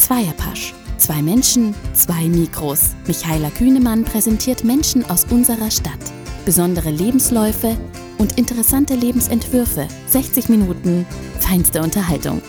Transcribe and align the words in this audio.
Zweierpasch. 0.00 0.72
Zwei 0.96 1.20
Menschen, 1.20 1.74
zwei 1.92 2.24
Mikros. 2.24 2.94
Michaela 3.06 3.50
Kühnemann 3.50 4.02
präsentiert 4.02 4.64
Menschen 4.64 5.04
aus 5.04 5.26
unserer 5.28 5.70
Stadt. 5.70 6.00
Besondere 6.46 6.90
Lebensläufe 6.90 7.76
und 8.16 8.38
interessante 8.38 8.94
Lebensentwürfe. 8.94 9.86
60 10.06 10.48
Minuten 10.48 11.06
feinste 11.38 11.82
Unterhaltung. 11.82 12.40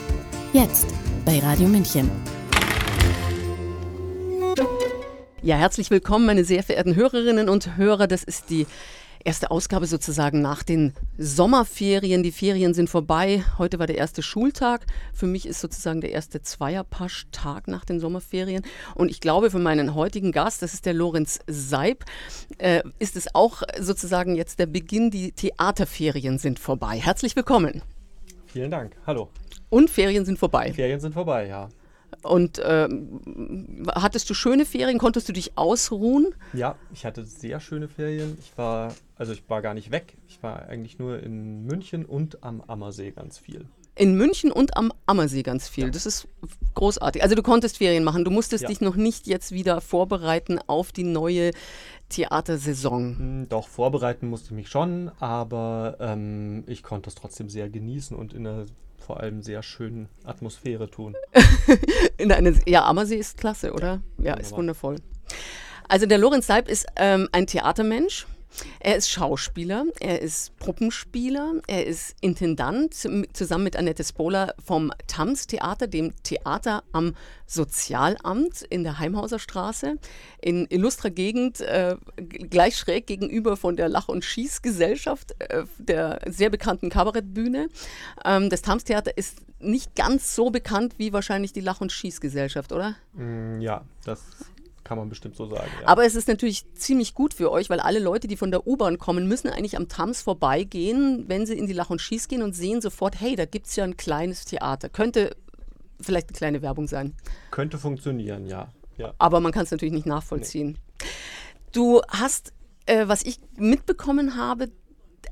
Jetzt 0.54 0.86
bei 1.26 1.40
Radio 1.40 1.68
München. 1.68 2.10
Ja, 5.42 5.56
herzlich 5.56 5.90
willkommen, 5.90 6.24
meine 6.24 6.44
sehr 6.44 6.62
verehrten 6.62 6.96
Hörerinnen 6.96 7.50
und 7.50 7.76
Hörer. 7.76 8.06
Das 8.06 8.24
ist 8.24 8.48
die 8.48 8.66
erste 9.24 9.50
Ausgabe 9.50 9.86
sozusagen 9.86 10.40
nach 10.40 10.62
den 10.62 10.92
Sommerferien. 11.18 12.22
Die 12.22 12.32
Ferien 12.32 12.74
sind 12.74 12.90
vorbei. 12.90 13.44
Heute 13.58 13.78
war 13.78 13.86
der 13.86 13.98
erste 13.98 14.22
Schultag. 14.22 14.86
Für 15.12 15.26
mich 15.26 15.46
ist 15.46 15.60
sozusagen 15.60 16.00
der 16.00 16.12
erste 16.12 16.42
Zweierpasch-Tag 16.42 17.68
nach 17.68 17.84
den 17.84 18.00
Sommerferien. 18.00 18.62
Und 18.94 19.10
ich 19.10 19.20
glaube, 19.20 19.50
für 19.50 19.58
meinen 19.58 19.94
heutigen 19.94 20.32
Gast, 20.32 20.62
das 20.62 20.74
ist 20.74 20.86
der 20.86 20.94
Lorenz 20.94 21.40
Seib, 21.46 22.04
äh, 22.58 22.82
ist 22.98 23.16
es 23.16 23.34
auch 23.34 23.62
sozusagen 23.78 24.36
jetzt 24.36 24.58
der 24.58 24.66
Beginn. 24.66 25.10
Die 25.10 25.32
Theaterferien 25.32 26.38
sind 26.38 26.58
vorbei. 26.58 26.98
Herzlich 26.98 27.36
willkommen. 27.36 27.82
Vielen 28.46 28.70
Dank. 28.70 28.96
Hallo. 29.06 29.30
Und 29.70 29.88
Ferien 29.88 30.24
sind 30.24 30.38
vorbei. 30.38 30.72
Ferien 30.72 31.00
sind 31.00 31.14
vorbei, 31.14 31.46
ja. 31.46 31.68
Und 32.22 32.60
ähm, 32.64 33.84
hattest 33.94 34.28
du 34.30 34.34
schöne 34.34 34.64
Ferien? 34.64 34.98
Konntest 34.98 35.28
du 35.28 35.32
dich 35.32 35.56
ausruhen? 35.56 36.34
Ja, 36.52 36.76
ich 36.92 37.04
hatte 37.04 37.24
sehr 37.24 37.60
schöne 37.60 37.88
Ferien. 37.88 38.36
Ich 38.40 38.56
war, 38.56 38.94
also 39.16 39.32
ich 39.32 39.42
war 39.48 39.62
gar 39.62 39.74
nicht 39.74 39.90
weg. 39.90 40.16
Ich 40.28 40.42
war 40.42 40.68
eigentlich 40.68 40.98
nur 40.98 41.22
in 41.22 41.64
München 41.64 42.04
und 42.04 42.42
am 42.44 42.60
Ammersee 42.60 43.10
ganz 43.10 43.38
viel. 43.38 43.66
In 43.94 44.16
München 44.16 44.50
und 44.50 44.76
am 44.76 44.90
Ammersee 45.04 45.42
ganz 45.42 45.68
viel. 45.68 45.84
Ja. 45.84 45.90
Das 45.90 46.06
ist 46.06 46.26
großartig. 46.74 47.22
Also 47.22 47.34
du 47.34 47.42
konntest 47.42 47.78
Ferien 47.78 48.04
machen. 48.04 48.24
Du 48.24 48.30
musstest 48.30 48.62
ja. 48.62 48.68
dich 48.68 48.80
noch 48.80 48.96
nicht 48.96 49.26
jetzt 49.26 49.52
wieder 49.52 49.80
vorbereiten 49.80 50.58
auf 50.66 50.92
die 50.92 51.04
neue 51.04 51.50
Theatersaison. 52.08 53.18
Hm, 53.18 53.48
doch, 53.48 53.68
vorbereiten 53.68 54.28
musste 54.28 54.46
ich 54.46 54.52
mich 54.52 54.68
schon, 54.68 55.10
aber 55.18 55.96
ähm, 56.00 56.64
ich 56.66 56.82
konnte 56.82 57.08
es 57.10 57.14
trotzdem 57.14 57.48
sehr 57.48 57.68
genießen 57.68 58.16
und 58.16 58.32
in 58.32 58.46
einer 58.46 58.66
vor 59.12 59.20
allem 59.20 59.42
sehr 59.42 59.62
schönen 59.62 60.08
Atmosphäre 60.24 60.88
tun. 60.88 61.14
In 62.16 62.32
eine, 62.32 62.54
ja, 62.64 62.86
Ammersee 62.86 63.16
ist 63.16 63.36
klasse, 63.36 63.74
oder? 63.74 64.00
Ja, 64.16 64.24
ja 64.24 64.34
ist 64.36 64.52
wundervoll. 64.52 64.96
Also 65.86 66.06
der 66.06 66.16
Lorenz 66.16 66.46
Seib 66.46 66.66
ist 66.66 66.86
ähm, 66.96 67.28
ein 67.30 67.46
Theatermensch. 67.46 68.26
Er 68.80 68.96
ist 68.96 69.10
Schauspieler, 69.10 69.84
er 70.00 70.20
ist 70.20 70.56
Puppenspieler, 70.58 71.54
er 71.66 71.86
ist 71.86 72.16
Intendant 72.20 72.94
zusammen 72.94 73.64
mit 73.64 73.76
Annette 73.76 74.04
Spola 74.04 74.54
vom 74.64 74.92
Tams 75.06 75.46
Theater, 75.46 75.86
dem 75.86 76.12
Theater 76.22 76.82
am 76.92 77.14
Sozialamt 77.46 78.62
in 78.62 78.82
der 78.82 78.98
Heimhauser 78.98 79.38
Straße, 79.38 79.96
in 80.40 80.66
illustrer 80.70 81.10
Gegend, 81.10 81.60
äh, 81.60 81.96
gleich 82.16 82.76
schräg 82.76 83.06
gegenüber 83.06 83.56
von 83.56 83.76
der 83.76 83.88
Lach- 83.88 84.08
und 84.08 84.24
Schießgesellschaft, 84.24 85.34
äh, 85.38 85.64
der 85.78 86.20
sehr 86.26 86.50
bekannten 86.50 86.88
Kabarettbühne. 86.88 87.68
Ähm, 88.24 88.48
das 88.48 88.62
Tams 88.62 88.84
Theater 88.84 89.16
ist 89.16 89.38
nicht 89.60 89.94
ganz 89.94 90.34
so 90.34 90.50
bekannt 90.50 90.94
wie 90.98 91.12
wahrscheinlich 91.12 91.52
die 91.52 91.60
Lach- 91.60 91.80
und 91.80 91.92
Schießgesellschaft, 91.92 92.72
oder? 92.72 92.96
Mm, 93.12 93.60
ja, 93.60 93.82
das 94.04 94.20
kann 94.92 94.98
man 94.98 95.08
bestimmt 95.08 95.36
so 95.36 95.46
sagen. 95.46 95.70
Ja. 95.80 95.88
Aber 95.88 96.04
es 96.04 96.14
ist 96.14 96.28
natürlich 96.28 96.70
ziemlich 96.74 97.14
gut 97.14 97.32
für 97.32 97.50
euch, 97.50 97.70
weil 97.70 97.80
alle 97.80 97.98
Leute, 97.98 98.28
die 98.28 98.36
von 98.36 98.50
der 98.50 98.66
U-Bahn 98.66 98.98
kommen, 98.98 99.26
müssen 99.26 99.48
eigentlich 99.48 99.78
am 99.78 99.88
Tams 99.88 100.20
vorbeigehen, 100.20 101.24
wenn 101.28 101.46
sie 101.46 101.56
in 101.56 101.66
die 101.66 101.72
Lach 101.72 101.88
und 101.88 101.98
Schieß 101.98 102.28
gehen 102.28 102.42
und 102.42 102.54
sehen 102.54 102.82
sofort, 102.82 103.18
hey, 103.18 103.34
da 103.34 103.46
gibt 103.46 103.68
es 103.68 103.76
ja 103.76 103.84
ein 103.84 103.96
kleines 103.96 104.44
Theater. 104.44 104.90
Könnte 104.90 105.34
vielleicht 105.98 106.28
eine 106.28 106.36
kleine 106.36 106.60
Werbung 106.60 106.88
sein. 106.88 107.14
Könnte 107.50 107.78
funktionieren, 107.78 108.44
ja. 108.44 108.70
ja. 108.98 109.14
Aber 109.16 109.40
man 109.40 109.50
kann 109.50 109.64
es 109.64 109.70
natürlich 109.70 109.94
nicht 109.94 110.04
nachvollziehen. 110.04 110.76
Nee. 111.00 111.08
Du 111.72 112.02
hast, 112.08 112.52
äh, 112.84 113.08
was 113.08 113.22
ich 113.22 113.38
mitbekommen 113.56 114.36
habe, 114.36 114.68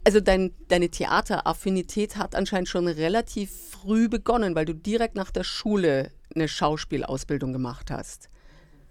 also 0.05 0.21
dein, 0.21 0.55
deine 0.69 0.89
Theateraffinität 0.89 2.17
hat 2.17 2.35
anscheinend 2.35 2.71
schon 2.71 2.89
relativ 2.89 3.51
früh 3.73 4.09
begonnen, 4.09 4.55
weil 4.55 4.65
du 4.65 4.75
direkt 4.75 5.17
nach 5.17 5.31
der 5.31 5.45
Schule 5.45 6.13
eine 6.35 6.49
Schauspielausbildung 6.49 7.53
gemacht 7.53 7.91
hast. 7.91 8.31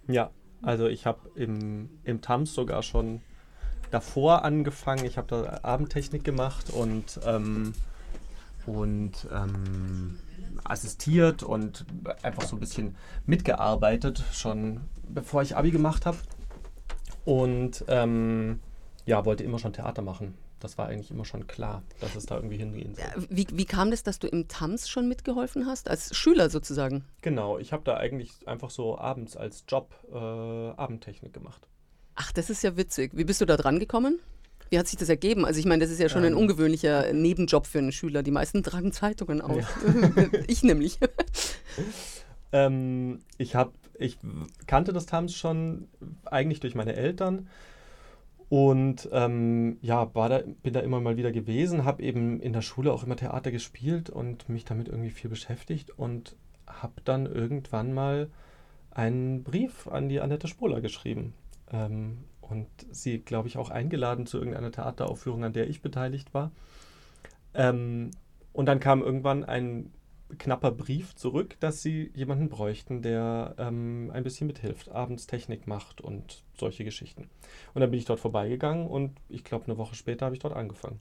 Ja, 0.06 0.30
also 0.62 0.86
ich 0.86 1.06
habe 1.06 1.30
im, 1.34 1.90
im 2.04 2.20
TAMS 2.20 2.54
sogar 2.54 2.82
schon 2.82 3.22
davor 3.90 4.44
angefangen. 4.44 5.04
Ich 5.04 5.18
habe 5.18 5.28
da 5.28 5.60
Abendtechnik 5.62 6.24
gemacht 6.24 6.70
und, 6.70 7.20
ähm, 7.24 7.72
und 8.66 9.26
ähm, 9.32 10.18
assistiert 10.64 11.42
und 11.42 11.86
einfach 12.22 12.42
so 12.42 12.56
ein 12.56 12.60
bisschen 12.60 12.96
mitgearbeitet, 13.26 14.22
schon 14.32 14.82
bevor 15.08 15.42
ich 15.42 15.56
Abi 15.56 15.70
gemacht 15.70 16.06
habe. 16.06 16.18
Und 17.24 17.84
ähm, 17.88 18.60
ja, 19.06 19.24
wollte 19.24 19.44
immer 19.44 19.58
schon 19.58 19.72
Theater 19.72 20.02
machen 20.02 20.34
das 20.60 20.78
war 20.78 20.86
eigentlich 20.86 21.10
immer 21.10 21.24
schon 21.24 21.46
klar, 21.46 21.82
dass 22.00 22.14
es 22.14 22.26
da 22.26 22.36
irgendwie 22.36 22.58
hingehen 22.58 22.94
soll. 22.94 23.26
Wie, 23.28 23.46
wie 23.52 23.64
kam 23.64 23.90
das, 23.90 24.02
dass 24.02 24.18
du 24.18 24.28
im 24.28 24.46
Tanz 24.48 24.88
schon 24.88 25.08
mitgeholfen 25.08 25.66
hast, 25.66 25.88
als 25.88 26.14
Schüler 26.14 26.50
sozusagen? 26.50 27.04
Genau, 27.22 27.58
ich 27.58 27.72
habe 27.72 27.82
da 27.84 27.96
eigentlich 27.96 28.46
einfach 28.46 28.70
so 28.70 28.98
abends 28.98 29.36
als 29.36 29.64
Job 29.66 29.92
äh, 30.12 30.16
Abendtechnik 30.16 31.32
gemacht. 31.32 31.66
Ach, 32.14 32.32
das 32.32 32.50
ist 32.50 32.62
ja 32.62 32.76
witzig. 32.76 33.12
Wie 33.14 33.24
bist 33.24 33.40
du 33.40 33.46
da 33.46 33.56
dran 33.56 33.78
gekommen? 33.78 34.20
Wie 34.68 34.78
hat 34.78 34.86
sich 34.86 34.98
das 34.98 35.08
ergeben? 35.08 35.44
Also 35.44 35.58
ich 35.58 35.66
meine, 35.66 35.82
das 35.82 35.90
ist 35.90 35.98
ja 35.98 36.08
schon 36.08 36.22
ähm, 36.22 36.32
ein 36.32 36.34
ungewöhnlicher 36.34 37.12
Nebenjob 37.12 37.66
für 37.66 37.78
einen 37.78 37.92
Schüler. 37.92 38.22
Die 38.22 38.30
meisten 38.30 38.62
tragen 38.62 38.92
Zeitungen 38.92 39.40
auf. 39.40 39.56
Ja. 39.56 40.26
ich 40.46 40.62
nämlich. 40.62 40.98
ähm, 42.52 43.20
ich, 43.36 43.56
hab, 43.56 43.72
ich 43.98 44.18
kannte 44.66 44.92
das 44.92 45.06
Tams 45.06 45.34
schon 45.34 45.88
eigentlich 46.24 46.60
durch 46.60 46.74
meine 46.74 46.94
Eltern 46.94 47.48
und 48.50 49.08
ähm, 49.12 49.78
ja, 49.80 50.12
war 50.12 50.28
da, 50.28 50.42
bin 50.62 50.74
da 50.74 50.80
immer 50.80 51.00
mal 51.00 51.16
wieder 51.16 51.30
gewesen, 51.30 51.84
habe 51.84 52.02
eben 52.02 52.40
in 52.40 52.52
der 52.52 52.62
Schule 52.62 52.92
auch 52.92 53.04
immer 53.04 53.14
Theater 53.14 53.52
gespielt 53.52 54.10
und 54.10 54.48
mich 54.48 54.64
damit 54.64 54.88
irgendwie 54.88 55.10
viel 55.10 55.30
beschäftigt 55.30 55.96
und 55.96 56.34
habe 56.66 57.00
dann 57.04 57.26
irgendwann 57.26 57.92
mal 57.92 58.28
einen 58.90 59.44
Brief 59.44 59.86
an 59.86 60.08
die 60.08 60.20
Annette 60.20 60.48
Spohler 60.48 60.80
geschrieben. 60.80 61.32
Ähm, 61.70 62.24
und 62.40 62.66
sie, 62.90 63.20
glaube 63.20 63.46
ich, 63.46 63.56
auch 63.56 63.70
eingeladen 63.70 64.26
zu 64.26 64.38
irgendeiner 64.38 64.72
Theateraufführung, 64.72 65.44
an 65.44 65.52
der 65.52 65.70
ich 65.70 65.80
beteiligt 65.80 66.34
war. 66.34 66.50
Ähm, 67.54 68.10
und 68.52 68.66
dann 68.66 68.80
kam 68.80 69.00
irgendwann 69.00 69.44
ein 69.44 69.92
knapper 70.38 70.70
Brief 70.70 71.14
zurück, 71.14 71.56
dass 71.60 71.82
sie 71.82 72.10
jemanden 72.14 72.48
bräuchten, 72.48 73.02
der 73.02 73.54
ähm, 73.58 74.10
ein 74.12 74.22
bisschen 74.22 74.46
mithilft, 74.46 74.90
abends 74.90 75.26
Technik 75.26 75.66
macht 75.66 76.00
und 76.00 76.42
solche 76.58 76.84
Geschichten. 76.84 77.28
Und 77.74 77.80
dann 77.80 77.90
bin 77.90 77.98
ich 77.98 78.06
dort 78.06 78.20
vorbeigegangen 78.20 78.86
und 78.86 79.18
ich 79.28 79.44
glaube, 79.44 79.66
eine 79.66 79.78
Woche 79.78 79.94
später 79.94 80.26
habe 80.26 80.34
ich 80.34 80.40
dort 80.40 80.54
angefangen. 80.54 81.00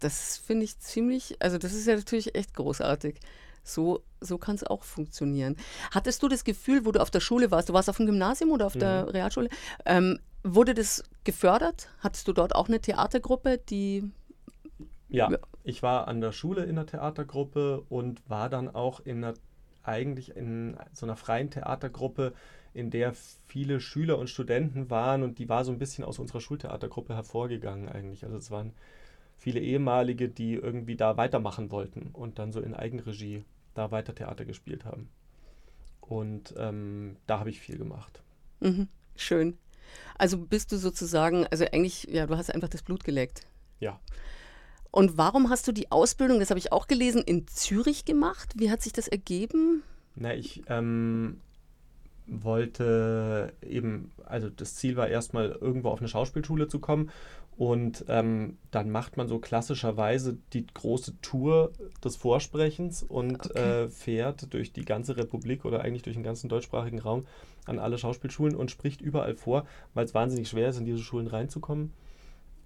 Das 0.00 0.36
finde 0.36 0.64
ich 0.64 0.78
ziemlich, 0.78 1.36
also 1.40 1.58
das 1.58 1.72
ist 1.72 1.86
ja 1.86 1.96
natürlich 1.96 2.34
echt 2.34 2.54
großartig. 2.54 3.20
So, 3.62 4.02
so 4.20 4.36
kann 4.36 4.56
es 4.56 4.64
auch 4.64 4.82
funktionieren. 4.82 5.56
Hattest 5.90 6.22
du 6.22 6.28
das 6.28 6.44
Gefühl, 6.44 6.84
wo 6.84 6.92
du 6.92 7.00
auf 7.00 7.10
der 7.10 7.20
Schule 7.20 7.50
warst, 7.50 7.70
du 7.70 7.72
warst 7.72 7.88
auf 7.88 7.96
dem 7.96 8.06
Gymnasium 8.06 8.50
oder 8.50 8.66
auf 8.66 8.74
mhm. 8.74 8.80
der 8.80 9.14
Realschule, 9.14 9.48
ähm, 9.86 10.18
wurde 10.42 10.74
das 10.74 11.02
gefördert? 11.24 11.88
Hattest 12.00 12.28
du 12.28 12.34
dort 12.34 12.54
auch 12.54 12.68
eine 12.68 12.80
Theatergruppe, 12.80 13.58
die 13.58 14.10
ja, 15.08 15.30
ich 15.64 15.82
war 15.82 16.06
an 16.08 16.20
der 16.20 16.32
Schule 16.32 16.64
in 16.64 16.76
der 16.76 16.86
Theatergruppe 16.86 17.84
und 17.88 18.28
war 18.28 18.50
dann 18.50 18.72
auch 18.72 19.00
in 19.00 19.24
einer, 19.24 19.34
eigentlich 19.82 20.36
in 20.36 20.76
so 20.92 21.06
einer 21.06 21.16
freien 21.16 21.50
Theatergruppe, 21.50 22.34
in 22.74 22.90
der 22.90 23.14
viele 23.46 23.80
Schüler 23.80 24.18
und 24.18 24.28
Studenten 24.28 24.90
waren 24.90 25.22
und 25.22 25.38
die 25.38 25.48
war 25.48 25.64
so 25.64 25.72
ein 25.72 25.78
bisschen 25.78 26.04
aus 26.04 26.18
unserer 26.18 26.40
Schultheatergruppe 26.40 27.14
hervorgegangen 27.14 27.88
eigentlich. 27.88 28.24
Also 28.24 28.36
es 28.36 28.50
waren 28.50 28.72
viele 29.38 29.60
ehemalige, 29.60 30.28
die 30.28 30.54
irgendwie 30.54 30.96
da 30.96 31.16
weitermachen 31.16 31.70
wollten 31.70 32.10
und 32.12 32.38
dann 32.38 32.52
so 32.52 32.60
in 32.60 32.74
Eigenregie 32.74 33.44
da 33.72 33.90
weiter 33.90 34.14
Theater 34.14 34.44
gespielt 34.44 34.84
haben. 34.84 35.08
Und 36.00 36.54
ähm, 36.58 37.16
da 37.26 37.38
habe 37.38 37.50
ich 37.50 37.60
viel 37.60 37.78
gemacht. 37.78 38.22
Mhm, 38.60 38.88
schön. 39.16 39.56
Also 40.18 40.38
bist 40.38 40.72
du 40.72 40.76
sozusagen, 40.76 41.46
also 41.46 41.64
eigentlich, 41.72 42.04
ja, 42.04 42.26
du 42.26 42.36
hast 42.36 42.54
einfach 42.54 42.68
das 42.68 42.82
Blut 42.82 43.04
geleckt. 43.04 43.46
Ja. 43.80 43.98
Und 44.94 45.18
warum 45.18 45.50
hast 45.50 45.66
du 45.66 45.72
die 45.72 45.90
Ausbildung, 45.90 46.38
das 46.38 46.50
habe 46.50 46.60
ich 46.60 46.70
auch 46.70 46.86
gelesen, 46.86 47.20
in 47.26 47.48
Zürich 47.48 48.04
gemacht? 48.04 48.52
Wie 48.54 48.70
hat 48.70 48.80
sich 48.80 48.92
das 48.92 49.08
ergeben? 49.08 49.82
Na, 50.14 50.32
ich 50.32 50.62
ähm, 50.68 51.40
wollte 52.28 53.52
eben, 53.60 54.12
also 54.24 54.48
das 54.48 54.76
Ziel 54.76 54.94
war 54.94 55.08
erstmal 55.08 55.50
irgendwo 55.50 55.88
auf 55.88 55.98
eine 55.98 56.06
Schauspielschule 56.06 56.68
zu 56.68 56.78
kommen 56.78 57.10
und 57.56 58.04
ähm, 58.06 58.56
dann 58.70 58.88
macht 58.88 59.16
man 59.16 59.26
so 59.26 59.40
klassischerweise 59.40 60.38
die 60.52 60.64
große 60.64 61.20
Tour 61.22 61.72
des 62.04 62.14
Vorsprechens 62.14 63.02
und 63.02 63.50
okay. 63.50 63.86
äh, 63.86 63.88
fährt 63.88 64.54
durch 64.54 64.72
die 64.72 64.84
ganze 64.84 65.16
Republik 65.16 65.64
oder 65.64 65.80
eigentlich 65.80 66.02
durch 66.02 66.14
den 66.14 66.22
ganzen 66.22 66.48
deutschsprachigen 66.48 67.00
Raum 67.00 67.26
an 67.64 67.80
alle 67.80 67.98
Schauspielschulen 67.98 68.54
und 68.54 68.70
spricht 68.70 69.00
überall 69.00 69.34
vor, 69.34 69.66
weil 69.92 70.04
es 70.04 70.14
wahnsinnig 70.14 70.48
schwer 70.48 70.68
ist, 70.68 70.78
in 70.78 70.84
diese 70.84 71.02
Schulen 71.02 71.26
reinzukommen. 71.26 71.92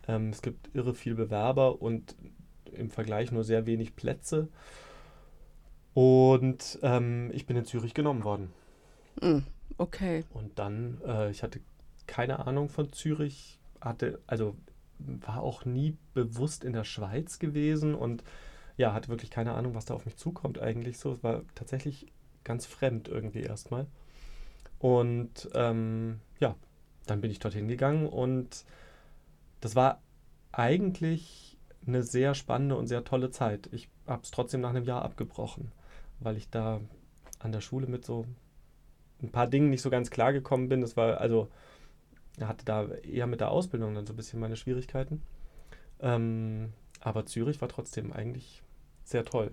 Ähm, 0.08 0.30
es 0.30 0.42
gibt 0.42 0.74
irre 0.74 0.94
viel 0.94 1.14
Bewerber 1.14 1.80
und 1.80 2.16
im 2.72 2.90
Vergleich 2.90 3.30
nur 3.30 3.44
sehr 3.44 3.66
wenig 3.66 3.94
Plätze. 3.94 4.48
Und 5.94 6.78
ähm, 6.82 7.30
ich 7.32 7.46
bin 7.46 7.56
in 7.56 7.64
Zürich 7.64 7.94
genommen 7.94 8.24
worden. 8.24 8.52
Mm, 9.20 9.38
okay. 9.78 10.24
Und 10.32 10.58
dann, 10.58 11.00
äh, 11.06 11.30
ich 11.30 11.42
hatte 11.42 11.60
keine 12.06 12.46
Ahnung 12.46 12.68
von 12.68 12.92
Zürich, 12.92 13.58
hatte, 13.80 14.20
also 14.26 14.56
war 14.98 15.42
auch 15.42 15.64
nie 15.64 15.96
bewusst 16.14 16.64
in 16.64 16.72
der 16.72 16.84
Schweiz 16.84 17.38
gewesen 17.38 17.94
und 17.94 18.24
ja, 18.76 18.92
hatte 18.92 19.08
wirklich 19.08 19.30
keine 19.30 19.54
Ahnung, 19.54 19.74
was 19.74 19.84
da 19.84 19.94
auf 19.94 20.06
mich 20.06 20.16
zukommt 20.16 20.60
eigentlich 20.60 20.98
so. 20.98 21.12
Es 21.12 21.22
war 21.22 21.42
tatsächlich 21.54 22.06
ganz 22.44 22.64
fremd 22.66 23.08
irgendwie 23.08 23.42
erstmal. 23.42 23.86
Und 24.78 25.48
ähm, 25.54 26.20
ja, 26.38 26.54
dann 27.06 27.20
bin 27.20 27.30
ich 27.30 27.40
dorthin 27.40 27.68
gegangen 27.68 28.06
und 28.06 28.64
das 29.60 29.74
war 29.76 30.02
eigentlich 30.52 31.58
eine 31.86 32.02
sehr 32.02 32.34
spannende 32.34 32.76
und 32.76 32.86
sehr 32.86 33.04
tolle 33.04 33.30
Zeit. 33.30 33.68
Ich 33.72 33.88
habe 34.06 34.22
es 34.22 34.30
trotzdem 34.30 34.60
nach 34.60 34.70
einem 34.70 34.84
Jahr 34.84 35.02
abgebrochen, 35.02 35.72
weil 36.20 36.36
ich 36.36 36.50
da 36.50 36.80
an 37.38 37.52
der 37.52 37.60
Schule 37.60 37.86
mit 37.86 38.04
so 38.04 38.26
ein 39.22 39.30
paar 39.30 39.46
Dingen 39.46 39.70
nicht 39.70 39.82
so 39.82 39.90
ganz 39.90 40.10
klar 40.10 40.32
gekommen 40.32 40.68
bin. 40.68 40.80
Das 40.80 40.96
war 40.96 41.20
also, 41.20 41.48
hatte 42.40 42.64
da 42.64 42.88
eher 42.88 43.26
mit 43.26 43.40
der 43.40 43.50
Ausbildung 43.50 43.94
dann 43.94 44.06
so 44.06 44.12
ein 44.12 44.16
bisschen 44.16 44.40
meine 44.40 44.56
Schwierigkeiten. 44.56 45.22
Ähm, 46.00 46.72
aber 47.00 47.26
Zürich 47.26 47.60
war 47.60 47.68
trotzdem 47.68 48.12
eigentlich 48.12 48.62
sehr 49.04 49.24
toll. 49.24 49.52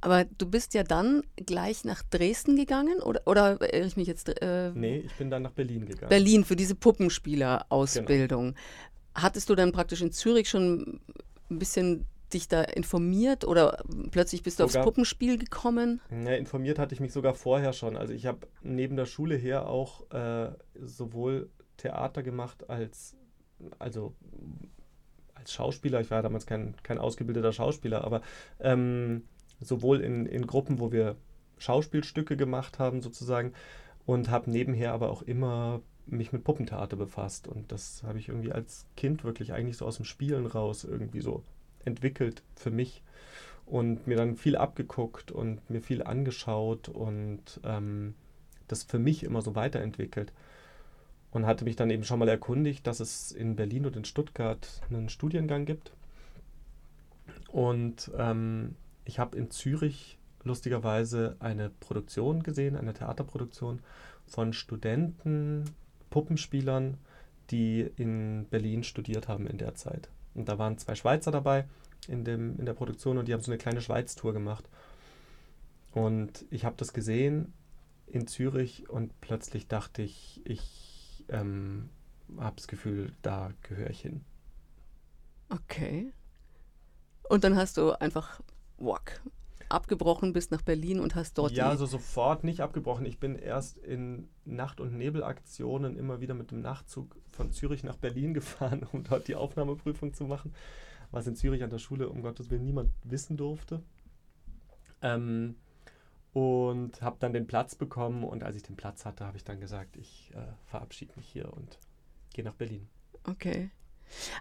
Aber 0.00 0.24
du 0.24 0.46
bist 0.46 0.74
ja 0.74 0.82
dann 0.82 1.22
gleich 1.36 1.84
nach 1.84 2.02
Dresden 2.02 2.56
gegangen 2.56 3.00
oder, 3.00 3.22
oder 3.26 3.60
irre 3.72 3.86
ich 3.86 3.96
mich 3.96 4.08
jetzt? 4.08 4.28
Äh, 4.42 4.72
nee, 4.74 4.98
ich 4.98 5.14
bin 5.14 5.30
dann 5.30 5.42
nach 5.42 5.52
Berlin 5.52 5.86
gegangen. 5.86 6.08
Berlin 6.08 6.44
für 6.44 6.56
diese 6.56 6.74
Puppenspielerausbildung. 6.74 8.46
Genau. 8.48 8.58
Hattest 9.14 9.48
du 9.48 9.54
dann 9.54 9.72
praktisch 9.72 10.02
in 10.02 10.12
Zürich 10.12 10.48
schon 10.48 11.00
ein 11.50 11.58
bisschen 11.58 12.06
dich 12.32 12.48
da 12.48 12.62
informiert 12.62 13.44
oder 13.44 13.82
plötzlich 14.10 14.42
bist 14.42 14.58
du 14.58 14.66
sogar, 14.66 14.82
aufs 14.82 14.84
Puppenspiel 14.84 15.38
gekommen? 15.38 16.00
Ja, 16.10 16.34
informiert 16.34 16.78
hatte 16.78 16.94
ich 16.94 17.00
mich 17.00 17.12
sogar 17.12 17.34
vorher 17.34 17.72
schon. 17.72 17.96
Also 17.96 18.12
ich 18.12 18.26
habe 18.26 18.46
neben 18.62 18.96
der 18.96 19.06
Schule 19.06 19.36
her 19.36 19.68
auch 19.68 20.10
äh, 20.10 20.50
sowohl 20.80 21.48
Theater 21.76 22.22
gemacht 22.22 22.68
als, 22.68 23.16
also 23.78 24.14
als 25.34 25.52
Schauspieler. 25.52 26.00
Ich 26.00 26.10
war 26.10 26.22
damals 26.22 26.46
kein, 26.46 26.74
kein 26.82 26.98
ausgebildeter 26.98 27.52
Schauspieler, 27.52 28.04
aber 28.04 28.20
ähm, 28.60 29.24
sowohl 29.60 30.00
in, 30.00 30.26
in 30.26 30.46
Gruppen, 30.46 30.78
wo 30.78 30.92
wir 30.92 31.16
Schauspielstücke 31.58 32.36
gemacht 32.36 32.78
haben 32.78 33.00
sozusagen 33.00 33.52
und 34.06 34.30
habe 34.30 34.50
nebenher 34.50 34.92
aber 34.92 35.10
auch 35.10 35.22
immer 35.22 35.80
mich 36.06 36.32
mit 36.32 36.44
Puppentheater 36.44 36.96
befasst. 36.96 37.48
Und 37.48 37.72
das 37.72 38.02
habe 38.02 38.18
ich 38.18 38.28
irgendwie 38.28 38.52
als 38.52 38.86
Kind 38.96 39.24
wirklich 39.24 39.52
eigentlich 39.52 39.76
so 39.76 39.86
aus 39.86 39.96
dem 39.96 40.04
Spielen 40.04 40.46
raus 40.46 40.84
irgendwie 40.84 41.20
so 41.20 41.42
entwickelt 41.84 42.42
für 42.54 42.70
mich 42.70 43.02
und 43.66 44.06
mir 44.06 44.16
dann 44.16 44.36
viel 44.36 44.56
abgeguckt 44.56 45.32
und 45.32 45.68
mir 45.70 45.80
viel 45.80 46.02
angeschaut 46.02 46.88
und 46.88 47.60
ähm, 47.64 48.14
das 48.68 48.82
für 48.82 48.98
mich 48.98 49.24
immer 49.24 49.42
so 49.42 49.54
weiterentwickelt. 49.54 50.32
Und 51.30 51.46
hatte 51.46 51.64
mich 51.64 51.74
dann 51.74 51.90
eben 51.90 52.04
schon 52.04 52.20
mal 52.20 52.28
erkundigt, 52.28 52.86
dass 52.86 53.00
es 53.00 53.32
in 53.32 53.56
Berlin 53.56 53.86
und 53.86 53.96
in 53.96 54.04
Stuttgart 54.04 54.80
einen 54.88 55.08
Studiengang 55.08 55.64
gibt. 55.64 55.92
Und 57.48 58.12
ähm, 58.16 58.76
ich 59.04 59.18
habe 59.18 59.36
in 59.36 59.50
Zürich 59.50 60.18
lustigerweise 60.42 61.36
eine 61.40 61.70
Produktion 61.70 62.42
gesehen, 62.42 62.76
eine 62.76 62.94
Theaterproduktion 62.94 63.80
von 64.26 64.52
Studenten, 64.52 65.64
Puppenspielern, 66.10 66.98
die 67.50 67.90
in 67.96 68.46
Berlin 68.50 68.84
studiert 68.84 69.28
haben 69.28 69.46
in 69.46 69.58
der 69.58 69.74
Zeit. 69.74 70.08
Und 70.34 70.48
da 70.48 70.58
waren 70.58 70.78
zwei 70.78 70.94
Schweizer 70.94 71.30
dabei 71.30 71.66
in, 72.08 72.24
dem, 72.24 72.58
in 72.58 72.66
der 72.66 72.74
Produktion 72.74 73.18
und 73.18 73.28
die 73.28 73.32
haben 73.32 73.40
so 73.40 73.50
eine 73.50 73.58
kleine 73.58 73.80
Schweiz-Tour 73.80 74.32
gemacht. 74.32 74.68
Und 75.92 76.44
ich 76.50 76.64
habe 76.64 76.76
das 76.76 76.92
gesehen 76.92 77.52
in 78.06 78.26
Zürich 78.26 78.88
und 78.88 79.18
plötzlich 79.20 79.68
dachte 79.68 80.02
ich, 80.02 80.40
ich 80.44 81.24
ähm, 81.28 81.88
habe 82.38 82.56
das 82.56 82.68
Gefühl, 82.68 83.12
da 83.22 83.52
gehöre 83.62 83.90
ich 83.90 84.00
hin. 84.00 84.24
Okay. 85.48 86.12
Und 87.28 87.44
dann 87.44 87.56
hast 87.56 87.76
du 87.76 87.92
einfach 87.92 88.40
wack, 88.78 89.22
abgebrochen 89.68 90.32
bist 90.32 90.50
nach 90.50 90.62
Berlin 90.62 91.00
und 91.00 91.14
hast 91.14 91.38
dort. 91.38 91.52
Ja, 91.52 91.68
also 91.68 91.86
sofort 91.86 92.44
nicht 92.44 92.60
abgebrochen. 92.60 93.06
Ich 93.06 93.18
bin 93.18 93.36
erst 93.36 93.78
in 93.78 94.28
Nacht- 94.44 94.80
und 94.80 94.96
Nebelaktionen 94.96 95.96
immer 95.96 96.20
wieder 96.20 96.34
mit 96.34 96.50
dem 96.50 96.60
Nachtzug 96.60 97.16
von 97.32 97.52
Zürich 97.52 97.84
nach 97.84 97.96
Berlin 97.96 98.34
gefahren, 98.34 98.86
um 98.92 99.04
dort 99.04 99.28
die 99.28 99.34
Aufnahmeprüfung 99.34 100.14
zu 100.14 100.24
machen, 100.24 100.54
was 101.10 101.26
in 101.26 101.36
Zürich 101.36 101.62
an 101.62 101.70
der 101.70 101.78
Schule 101.78 102.08
um 102.08 102.22
Gottes 102.22 102.50
Willen 102.50 102.64
niemand 102.64 102.90
wissen 103.02 103.36
durfte. 103.36 103.82
Ähm, 105.02 105.56
und 106.32 107.00
habe 107.00 107.16
dann 107.20 107.32
den 107.32 107.46
Platz 107.46 107.76
bekommen 107.76 108.24
und 108.24 108.42
als 108.42 108.56
ich 108.56 108.64
den 108.64 108.74
Platz 108.74 109.04
hatte, 109.04 109.24
habe 109.24 109.36
ich 109.36 109.44
dann 109.44 109.60
gesagt, 109.60 109.96
ich 109.96 110.32
äh, 110.34 110.52
verabschiede 110.66 111.12
mich 111.16 111.28
hier 111.28 111.52
und 111.52 111.78
gehe 112.32 112.44
nach 112.44 112.54
Berlin. 112.54 112.88
Okay. 113.22 113.70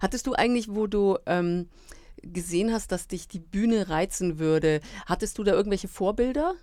Hattest 0.01 0.25
du 0.25 0.33
eigentlich, 0.33 0.73
wo 0.73 0.87
du 0.87 1.17
ähm, 1.27 1.69
gesehen 2.21 2.71
hast, 2.71 2.91
dass 2.91 3.07
dich 3.07 3.27
die 3.27 3.39
Bühne 3.39 3.89
reizen 3.89 4.39
würde, 4.39 4.81
hattest 5.05 5.37
du 5.37 5.43
da 5.43 5.53
irgendwelche 5.53 5.87
Vorbilder? 5.87 6.55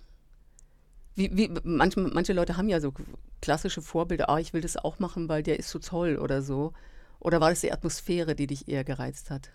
Wie, 1.15 1.35
wie, 1.35 1.51
manche, 1.63 1.99
manche 1.99 2.33
Leute 2.33 2.57
haben 2.57 2.69
ja 2.69 2.79
so 2.79 2.93
klassische 3.41 3.81
Vorbilder, 3.81 4.29
ah, 4.29 4.39
ich 4.39 4.53
will 4.53 4.61
das 4.61 4.77
auch 4.77 4.99
machen, 4.99 5.27
weil 5.29 5.43
der 5.43 5.59
ist 5.59 5.69
so 5.69 5.79
toll 5.79 6.17
oder 6.17 6.41
so. 6.41 6.73
Oder 7.19 7.39
war 7.41 7.49
das 7.49 7.61
die 7.61 7.71
Atmosphäre, 7.71 8.35
die 8.35 8.47
dich 8.47 8.67
eher 8.67 8.83
gereizt 8.83 9.29
hat? 9.29 9.51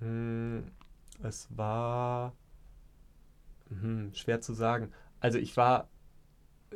Hm, 0.00 0.64
es 1.22 1.48
war 1.50 2.34
hm, 3.68 4.12
schwer 4.14 4.40
zu 4.40 4.52
sagen. 4.52 4.92
Also 5.20 5.38
ich 5.38 5.56
war 5.56 5.88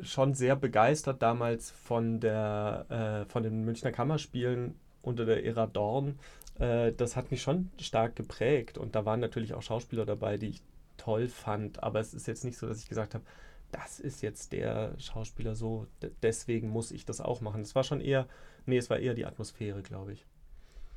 schon 0.00 0.35
sehr 0.35 0.56
begeistert 0.56 1.20
damals 1.23 1.70
von 1.70 2.20
der 2.20 2.87
äh, 3.26 3.31
von 3.31 3.43
den 3.43 3.64
Münchner 3.64 3.93
Kammerspielen 3.93 4.75
unter 5.03 5.26
der 5.26 5.44
Ära 5.44 5.67
Dorn 5.67 6.19
äh, 6.62 6.93
das 6.93 7.17
hat 7.17 7.31
mich 7.31 7.43
schon 7.43 7.70
stark 7.79 8.17
geprägt. 8.17 8.79
Und 8.79 8.94
da 8.94 9.05
waren 9.05 9.20
natürlich 9.20 9.55
auch 9.55 9.62
Schauspieler 9.62 10.06
dabei, 10.06 10.38
die 10.38 10.49
ich 10.49 10.62
toll 10.97 11.26
fand. 11.29 11.82
Aber 11.82 12.00
es 12.00 12.14
ist 12.14 12.26
jetzt 12.29 12.44
nicht 12.44 12.56
so, 12.56 12.69
dass 12.69 12.81
ich 12.81 12.88
gesagt 12.88 13.14
habe, 13.14 13.25
das 13.73 14.00
ist 14.00 14.23
jetzt 14.23 14.53
der 14.53 14.94
Schauspieler 14.99 15.55
so, 15.55 15.87
deswegen 16.23 16.69
muss 16.69 16.93
ich 16.93 17.05
das 17.05 17.20
auch 17.20 17.41
machen. 17.41 17.62
Es 17.62 17.75
war 17.75 17.85
schon 17.85 18.00
eher, 18.00 18.29
nee, 18.67 18.76
es 18.76 18.91
war 18.91 18.99
eher 18.99 19.14
die 19.14 19.26
Atmosphäre, 19.26 19.82
glaube 19.82 20.12
ich. 20.12 20.26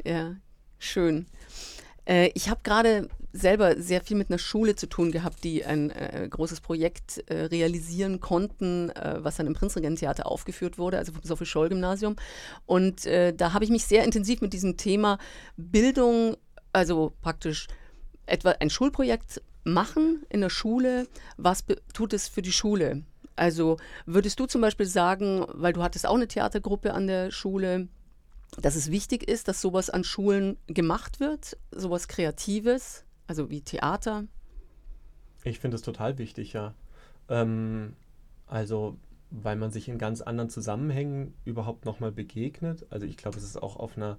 Ja, 0.04 0.36
schön. 0.78 1.26
Äh, 2.06 2.32
ich 2.34 2.50
habe 2.50 2.62
gerade 2.64 3.10
selber 3.34 3.80
sehr 3.82 4.02
viel 4.02 4.16
mit 4.16 4.30
einer 4.30 4.40
Schule 4.40 4.76
zu 4.76 4.88
tun 4.88 5.12
gehabt, 5.12 5.44
die 5.44 5.66
ein 5.66 5.90
äh, 5.92 6.28
großes 6.30 6.62
Projekt 6.62 7.24
äh, 7.30 7.46
realisieren 7.46 8.22
konnten, 8.22 8.90
äh, 8.92 9.18
was 9.20 9.36
dann 9.36 9.48
im 9.48 9.54
Prinzregententheater 9.54 10.26
aufgeführt 10.26 10.78
wurde, 10.78 10.98
also 10.98 11.12
vom 11.12 11.24
Sophie-Scholl-Gymnasium. 11.24 12.16
Und 12.66 13.06
äh, 13.06 13.34
da 13.34 13.54
habe 13.54 13.66
ich 13.66 13.72
mich 13.72 13.86
sehr 13.86 14.04
intensiv 14.04 14.42
mit 14.42 14.54
diesem 14.54 14.78
Thema 14.78 15.18
Bildung, 15.58 16.38
also 16.72 17.14
praktisch 17.22 17.68
etwa 18.26 18.52
ein 18.52 18.70
Schulprojekt 18.70 19.42
machen 19.64 20.26
in 20.30 20.42
der 20.42 20.50
Schule. 20.50 21.08
Was 21.38 21.66
tut 21.94 22.14
es 22.14 22.28
für 22.28 22.42
die 22.42 22.52
Schule? 22.52 23.04
Also 23.36 23.78
würdest 24.06 24.40
du 24.40 24.46
zum 24.46 24.62
Beispiel 24.62 24.86
sagen, 24.86 25.46
weil 25.50 25.74
du 25.74 25.84
hattest 25.84 26.08
auch 26.08 26.16
eine 26.16 26.28
Theatergruppe 26.28 26.94
an 26.94 27.08
der 27.08 27.32
Schule, 27.32 27.90
dass 28.62 28.76
es 28.76 28.92
wichtig 28.92 29.28
ist, 29.28 29.48
dass 29.48 29.62
sowas 29.62 29.90
an 29.90 30.04
Schulen 30.04 30.58
gemacht 30.68 31.20
wird, 31.20 31.58
sowas 31.72 32.08
Kreatives, 32.08 33.06
also 33.28 33.50
wie 33.50 33.62
Theater? 33.62 34.26
Ich 35.44 35.60
finde 35.60 35.76
es 35.76 35.82
total 35.82 36.18
wichtig, 36.18 36.54
ja. 36.54 36.74
Ähm, 37.30 37.94
also, 38.48 38.98
weil 39.32 39.56
man 39.56 39.72
sich 39.72 39.88
in 39.88 39.98
ganz 39.98 40.22
anderen 40.22 40.50
Zusammenhängen 40.50 41.34
überhaupt 41.46 41.86
nochmal 41.86 42.12
begegnet. 42.12 42.86
Also 42.90 43.06
ich 43.06 43.18
glaube, 43.18 43.38
es 43.38 43.44
ist 43.44 43.62
auch 43.62 43.76
auf 43.76 43.98
einer, 43.98 44.18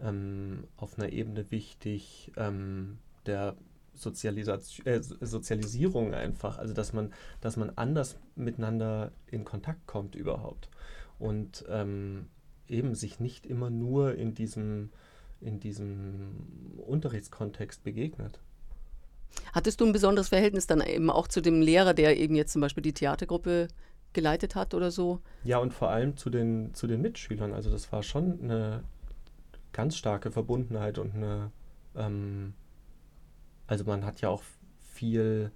ähm, 0.00 0.64
auf 0.76 0.98
einer 0.98 1.12
Ebene 1.12 1.50
wichtig, 1.50 2.32
ähm, 2.36 2.98
der 3.26 3.56
Sozialisation, 3.94 4.86
äh, 4.86 5.02
Sozialisierung 5.02 6.14
einfach, 6.14 6.58
also 6.58 6.74
dass 6.74 6.92
man, 6.92 7.12
dass 7.40 7.56
man 7.56 7.70
anders 7.76 8.16
miteinander 8.34 9.12
in 9.26 9.44
Kontakt 9.44 9.86
kommt 9.86 10.14
überhaupt. 10.14 10.68
Und 11.18 11.64
ähm, 11.68 12.26
eben 12.68 12.94
sich 12.94 13.20
nicht 13.20 13.46
immer 13.46 13.70
nur 13.70 14.14
in 14.14 14.34
diesem, 14.34 14.90
in 15.40 15.60
diesem 15.60 16.76
Unterrichtskontext 16.86 17.84
begegnet. 17.84 18.40
Hattest 19.52 19.80
du 19.80 19.86
ein 19.86 19.92
besonderes 19.92 20.28
Verhältnis 20.28 20.66
dann 20.66 20.80
eben 20.80 21.10
auch 21.10 21.28
zu 21.28 21.40
dem 21.40 21.60
Lehrer, 21.60 21.94
der 21.94 22.16
eben 22.16 22.34
jetzt 22.34 22.52
zum 22.52 22.60
Beispiel 22.60 22.82
die 22.82 22.92
Theatergruppe 22.92 23.68
geleitet 24.12 24.54
hat 24.54 24.74
oder 24.74 24.90
so? 24.90 25.20
Ja, 25.44 25.58
und 25.58 25.72
vor 25.72 25.90
allem 25.90 26.16
zu 26.16 26.30
den, 26.30 26.74
zu 26.74 26.86
den 26.86 27.02
Mitschülern. 27.02 27.52
Also 27.52 27.70
das 27.70 27.92
war 27.92 28.02
schon 28.02 28.40
eine 28.42 28.82
ganz 29.72 29.96
starke 29.96 30.30
Verbundenheit 30.30 30.98
und 30.98 31.14
eine, 31.14 31.50
ähm, 31.94 32.54
also 33.66 33.84
man 33.84 34.04
hat 34.04 34.20
ja 34.20 34.30
auch 34.30 34.42
viel 34.80 35.50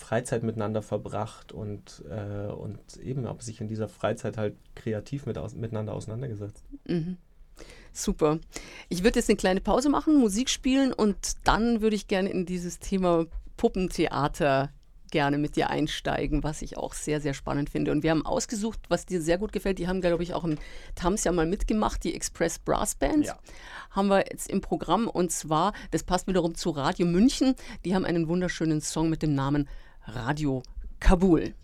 Freizeit 0.00 0.42
miteinander 0.42 0.82
verbracht 0.82 1.52
und, 1.52 2.02
äh, 2.10 2.46
und 2.46 2.96
eben 2.96 3.26
habe 3.28 3.42
sich 3.42 3.60
in 3.60 3.68
dieser 3.68 3.88
Freizeit 3.88 4.36
halt 4.36 4.56
kreativ 4.74 5.26
mit 5.26 5.38
aus, 5.38 5.54
miteinander 5.54 5.94
auseinandergesetzt. 5.94 6.64
Mhm. 6.86 7.16
Super. 7.92 8.38
Ich 8.88 9.04
würde 9.04 9.18
jetzt 9.18 9.28
eine 9.28 9.36
kleine 9.36 9.60
Pause 9.60 9.90
machen, 9.90 10.18
Musik 10.18 10.48
spielen 10.48 10.92
und 10.92 11.34
dann 11.44 11.80
würde 11.80 11.96
ich 11.96 12.08
gerne 12.08 12.30
in 12.30 12.46
dieses 12.46 12.78
Thema 12.78 13.26
Puppentheater 13.56 14.70
gerne 15.10 15.38
mit 15.38 15.56
dir 15.56 15.70
einsteigen, 15.70 16.42
was 16.42 16.62
ich 16.62 16.76
auch 16.76 16.94
sehr, 16.94 17.20
sehr 17.20 17.34
spannend 17.34 17.70
finde. 17.70 17.92
Und 17.92 18.02
wir 18.02 18.10
haben 18.10 18.24
ausgesucht, 18.24 18.78
was 18.88 19.06
dir 19.06 19.20
sehr 19.20 19.38
gut 19.38 19.52
gefällt. 19.52 19.78
Die 19.78 19.88
haben, 19.88 20.00
glaube 20.00 20.22
ich, 20.22 20.34
auch 20.34 20.44
im 20.44 20.56
TAMS 20.94 21.24
ja 21.24 21.32
mal 21.32 21.46
mitgemacht, 21.46 22.04
die 22.04 22.14
Express 22.14 22.58
Brass 22.58 22.94
Band. 22.94 23.26
Ja. 23.26 23.38
Haben 23.90 24.08
wir 24.08 24.24
jetzt 24.30 24.48
im 24.48 24.60
Programm. 24.60 25.08
Und 25.08 25.32
zwar, 25.32 25.72
das 25.90 26.04
passt 26.04 26.26
wiederum 26.26 26.54
zu 26.54 26.70
Radio 26.70 27.06
München. 27.06 27.54
Die 27.84 27.94
haben 27.94 28.04
einen 28.04 28.28
wunderschönen 28.28 28.80
Song 28.80 29.10
mit 29.10 29.22
dem 29.22 29.34
Namen 29.34 29.68
Radio 30.14 30.62
Kabul. 30.98 31.54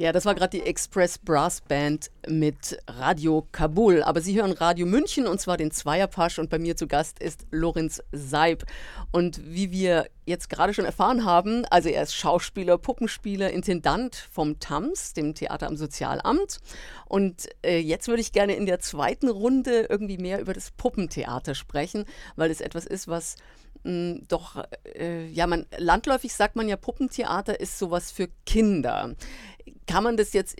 Ja, 0.00 0.12
das 0.12 0.24
war 0.24 0.34
gerade 0.34 0.56
die 0.56 0.64
Express 0.64 1.18
Brass 1.18 1.60
Band 1.60 2.10
mit 2.26 2.78
Radio 2.86 3.46
Kabul. 3.52 4.02
Aber 4.02 4.22
Sie 4.22 4.34
hören 4.34 4.52
Radio 4.52 4.86
München 4.86 5.26
und 5.26 5.42
zwar 5.42 5.58
den 5.58 5.72
Zweierpasch 5.72 6.38
und 6.38 6.48
bei 6.48 6.58
mir 6.58 6.74
zu 6.74 6.86
Gast 6.86 7.18
ist 7.18 7.46
Lorenz 7.50 8.02
Seib. 8.10 8.64
Und 9.12 9.42
wie 9.44 9.70
wir 9.72 10.06
jetzt 10.24 10.48
gerade 10.48 10.72
schon 10.72 10.86
erfahren 10.86 11.26
haben, 11.26 11.66
also 11.66 11.90
er 11.90 12.02
ist 12.04 12.14
Schauspieler, 12.14 12.78
Puppenspieler, 12.78 13.50
Intendant 13.50 14.16
vom 14.16 14.58
TAMS, 14.58 15.12
dem 15.12 15.34
Theater 15.34 15.66
am 15.66 15.76
Sozialamt. 15.76 16.60
Und 17.04 17.50
äh, 17.62 17.78
jetzt 17.78 18.08
würde 18.08 18.22
ich 18.22 18.32
gerne 18.32 18.54
in 18.54 18.64
der 18.64 18.80
zweiten 18.80 19.28
Runde 19.28 19.86
irgendwie 19.90 20.16
mehr 20.16 20.40
über 20.40 20.54
das 20.54 20.70
Puppentheater 20.70 21.54
sprechen, 21.54 22.06
weil 22.36 22.50
es 22.50 22.62
etwas 22.62 22.86
ist, 22.86 23.06
was 23.06 23.36
doch, 23.84 24.62
äh, 24.84 25.26
ja, 25.28 25.46
man, 25.46 25.66
landläufig 25.78 26.34
sagt 26.34 26.56
man 26.56 26.68
ja, 26.68 26.76
Puppentheater 26.76 27.60
ist 27.60 27.78
sowas 27.78 28.10
für 28.10 28.28
Kinder. 28.44 29.14
Kann 29.86 30.04
man 30.04 30.16
das 30.16 30.32
jetzt 30.32 30.56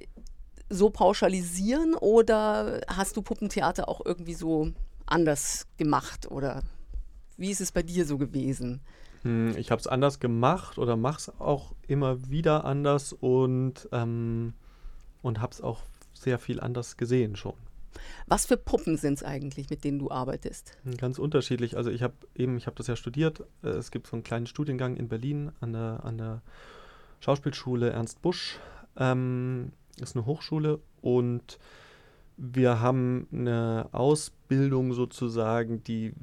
so 0.68 0.90
pauschalisieren 0.90 1.94
oder 1.94 2.80
hast 2.88 3.16
du 3.16 3.22
Puppentheater 3.22 3.88
auch 3.88 4.00
irgendwie 4.04 4.34
so 4.34 4.72
anders 5.06 5.66
gemacht 5.76 6.30
oder 6.30 6.62
wie 7.36 7.50
ist 7.50 7.60
es 7.60 7.72
bei 7.72 7.82
dir 7.82 8.06
so 8.06 8.16
gewesen? 8.18 8.80
Hm, 9.22 9.56
ich 9.56 9.70
habe 9.70 9.80
es 9.80 9.86
anders 9.86 10.20
gemacht 10.20 10.78
oder 10.78 10.96
mache 10.96 11.18
es 11.18 11.40
auch 11.40 11.74
immer 11.86 12.30
wieder 12.30 12.64
anders 12.64 13.12
und, 13.12 13.88
ähm, 13.92 14.54
und 15.22 15.40
habe 15.40 15.52
es 15.52 15.60
auch 15.60 15.82
sehr 16.14 16.38
viel 16.38 16.60
anders 16.60 16.96
gesehen 16.96 17.36
schon. 17.36 17.54
Was 18.26 18.46
für 18.46 18.56
Puppen 18.56 18.96
sind 18.96 19.14
es 19.14 19.22
eigentlich, 19.22 19.70
mit 19.70 19.84
denen 19.84 19.98
du 19.98 20.10
arbeitest? 20.10 20.76
Ganz 20.96 21.18
unterschiedlich. 21.18 21.76
Also 21.76 21.90
ich 21.90 22.02
habe 22.02 22.14
eben, 22.34 22.56
ich 22.56 22.66
habe 22.66 22.76
das 22.76 22.86
ja 22.86 22.96
studiert. 22.96 23.44
Äh, 23.62 23.68
es 23.68 23.90
gibt 23.90 24.06
so 24.06 24.16
einen 24.16 24.22
kleinen 24.22 24.46
Studiengang 24.46 24.96
in 24.96 25.08
Berlin 25.08 25.52
an 25.60 25.72
der, 25.72 26.00
an 26.04 26.18
der 26.18 26.42
Schauspielschule 27.20 27.90
Ernst 27.90 28.22
Busch. 28.22 28.58
Ähm, 28.96 29.72
ist 30.00 30.16
eine 30.16 30.26
Hochschule 30.26 30.80
und 31.00 31.58
wir 32.36 32.80
haben 32.80 33.26
eine 33.32 33.88
Ausbildung 33.92 34.94
sozusagen, 34.94 35.84
die 35.84 36.14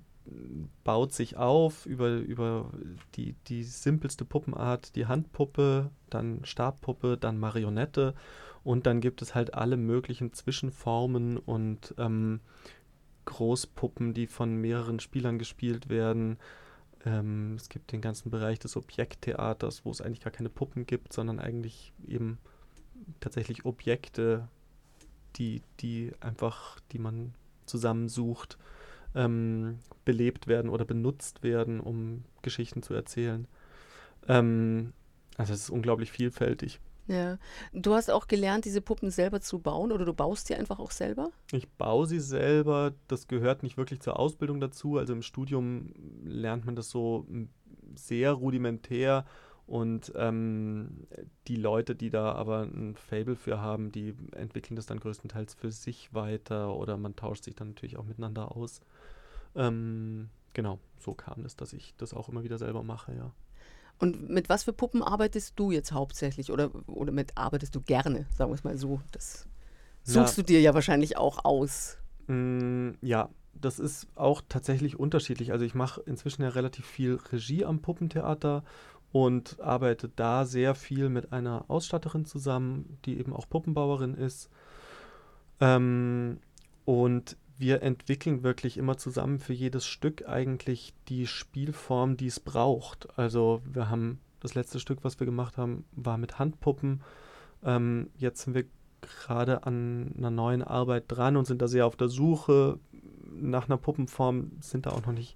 baut 0.84 1.14
sich 1.14 1.38
auf 1.38 1.86
über, 1.86 2.10
über 2.18 2.72
die, 3.16 3.34
die 3.48 3.64
simpelste 3.64 4.26
Puppenart, 4.26 4.96
die 4.96 5.06
Handpuppe, 5.06 5.92
dann 6.10 6.44
Stabpuppe, 6.44 7.18
dann 7.18 7.38
Marionette 7.38 8.14
und 8.64 8.86
dann 8.86 9.02
gibt 9.02 9.22
es 9.22 9.36
halt 9.36 9.54
alle 9.54 9.78
möglichen 9.78 10.34
Zwischenformen 10.34 11.38
und 11.38 11.96
ähm, 11.98 12.42
Großpuppen, 13.26 14.14
die 14.14 14.28
von 14.28 14.56
mehreren 14.56 15.00
Spielern 15.00 15.38
gespielt 15.40 15.90
werden. 15.90 16.38
Ähm, 17.06 17.56
es 17.56 17.70
gibt 17.70 17.92
den 17.92 18.02
ganzen 18.02 18.30
Bereich 18.30 18.60
des 18.60 18.76
Objekttheaters, 18.76 19.86
wo 19.86 19.92
es 19.92 20.02
eigentlich 20.02 20.22
gar 20.22 20.32
keine 20.32 20.50
Puppen 20.50 20.86
gibt, 20.86 21.14
sondern 21.14 21.40
eigentlich 21.40 21.94
eben 22.06 22.40
tatsächlich 23.20 23.66
Objekte, 23.66 24.48
die, 25.36 25.62
die 25.80 26.12
einfach, 26.20 26.80
die 26.92 27.00
man 27.00 27.34
zusammensucht, 27.66 28.58
ähm, 29.18 29.80
belebt 30.06 30.48
werden 30.48 30.70
oder 30.70 30.86
benutzt 30.86 31.44
werden, 31.44 31.80
um 31.80 32.24
Geschichten 32.44 32.84
zu 32.84 32.94
erzählen. 32.94 33.48
Ähm, 34.28 34.94
also 35.38 35.54
es 35.54 35.64
ist 35.64 35.70
unglaublich 35.70 36.12
vielfältig. 36.12 36.80
Ja. 37.08 37.38
Du 37.74 37.94
hast 37.94 38.12
auch 38.12 38.28
gelernt, 38.28 38.66
diese 38.66 38.82
Puppen 38.82 39.12
selber 39.12 39.42
zu 39.42 39.60
bauen 39.60 39.92
oder 39.92 40.06
du 40.06 40.14
baust 40.14 40.48
sie 40.48 40.56
einfach 40.56 40.80
auch 40.80 40.92
selber? 40.92 41.32
Ich 41.52 41.68
baue 41.70 42.06
sie 42.06 42.20
selber. 42.20 42.94
Das 43.08 43.28
gehört 43.28 43.64
nicht 43.64 43.78
wirklich 43.78 44.02
zur 44.02 44.20
Ausbildung 44.20 44.60
dazu. 44.60 44.98
Also 44.98 45.14
im 45.14 45.22
Studium 45.22 45.94
lernt 46.24 46.66
man 46.66 46.76
das 46.76 46.90
so 46.90 47.26
sehr 47.96 48.34
rudimentär. 48.34 49.26
Und 49.68 50.14
ähm, 50.16 51.08
die 51.48 51.58
Leute, 51.58 51.94
die 51.94 52.10
da 52.10 52.32
aber 52.34 52.62
ein 52.62 52.96
Fable 52.96 53.36
für 53.36 53.60
haben, 53.60 53.92
die 53.92 54.14
entwickeln 54.32 54.78
das 54.78 54.86
dann 54.86 55.00
größtenteils 55.00 55.56
für 55.56 55.72
sich 55.72 56.14
weiter 56.14 56.74
oder 56.74 56.96
man 56.96 57.18
tauscht 57.18 57.44
sich 57.44 57.56
dann 57.56 57.70
natürlich 57.70 57.98
auch 57.98 58.06
miteinander 58.06 58.56
aus. 58.56 58.80
Ähm, 59.58 60.30
genau, 60.54 60.80
so 61.00 61.14
kam 61.14 61.44
es, 61.46 61.56
dass 61.56 61.74
ich 61.74 61.94
das 61.98 62.14
auch 62.14 62.30
immer 62.30 62.44
wieder 62.44 62.58
selber 62.58 62.84
mache, 62.84 63.14
ja. 63.14 63.32
Und 64.00 64.30
mit 64.30 64.48
was 64.48 64.64
für 64.64 64.74
Puppen 64.74 65.02
arbeitest 65.02 65.54
du 65.58 65.72
jetzt 65.72 65.92
hauptsächlich 65.92 66.52
oder, 66.52 66.70
oder 66.88 67.12
mit 67.12 67.36
arbeitest 67.36 67.76
du 67.76 67.82
gerne, 67.82 68.28
sagen 68.36 68.52
wir 68.52 68.56
es 68.56 68.64
mal 68.64 68.78
so? 68.78 69.02
Das 69.12 69.48
suchst 70.04 70.38
ja. 70.38 70.44
du 70.44 70.48
dir 70.48 70.62
ja 70.62 70.74
wahrscheinlich 70.76 71.18
auch 71.18 71.44
aus. 71.44 71.98
Mm, 72.28 72.92
ja, 73.02 73.30
das 73.56 73.80
ist 73.80 74.08
auch 74.16 74.44
tatsächlich 74.48 75.00
unterschiedlich. 75.00 75.52
Also 75.52 75.66
ich 75.66 75.74
mache 75.74 76.02
inzwischen 76.02 76.44
ja 76.44 76.50
relativ 76.50 76.86
viel 76.86 77.16
Regie 77.32 77.66
am 77.66 77.80
Puppentheater 77.80 78.64
und 79.12 79.60
arbeite 79.62 80.10
da 80.10 80.46
sehr 80.46 80.76
viel 80.76 81.10
mit 81.10 81.34
einer 81.34 81.66
Ausstatterin 81.70 82.26
zusammen, 82.26 83.00
die 83.06 83.18
eben 83.18 83.34
auch 83.34 83.50
Puppenbauerin 83.50 84.14
ist. 84.14 84.50
Ähm, 85.60 86.40
und 86.86 87.36
wir 87.58 87.82
entwickeln 87.82 88.44
wirklich 88.44 88.78
immer 88.78 88.98
zusammen 88.98 89.40
für 89.40 89.54
jedes 89.54 89.86
Stück 89.86 90.28
eigentlich 90.28 90.94
die 91.10 91.28
Spielform, 91.28 92.18
die 92.18 92.28
es 92.28 92.40
braucht. 92.40 93.18
Also 93.18 93.62
wir 93.66 93.90
haben 93.90 94.20
das 94.40 94.56
letzte 94.56 94.80
Stück, 94.80 95.04
was 95.04 95.20
wir 95.20 95.26
gemacht 95.26 95.58
haben, 95.58 95.86
war 95.92 96.18
mit 96.18 96.40
Handpuppen. 96.40 97.02
Ähm, 97.64 98.10
jetzt 98.18 98.42
sind 98.44 98.54
wir 98.54 98.66
gerade 99.02 99.66
an 99.66 100.14
einer 100.18 100.32
neuen 100.32 100.64
Arbeit 100.64 101.06
dran 101.08 101.38
und 101.38 101.46
sind 101.46 101.62
da 101.62 101.68
sehr 101.68 101.86
auf 101.86 101.96
der 101.96 102.10
Suche 102.10 102.80
nach 103.32 103.68
einer 103.68 103.78
Puppenform, 103.78 104.52
sind 104.60 104.86
da 104.86 104.92
auch 104.92 105.06
noch 105.06 105.14
nicht, 105.14 105.36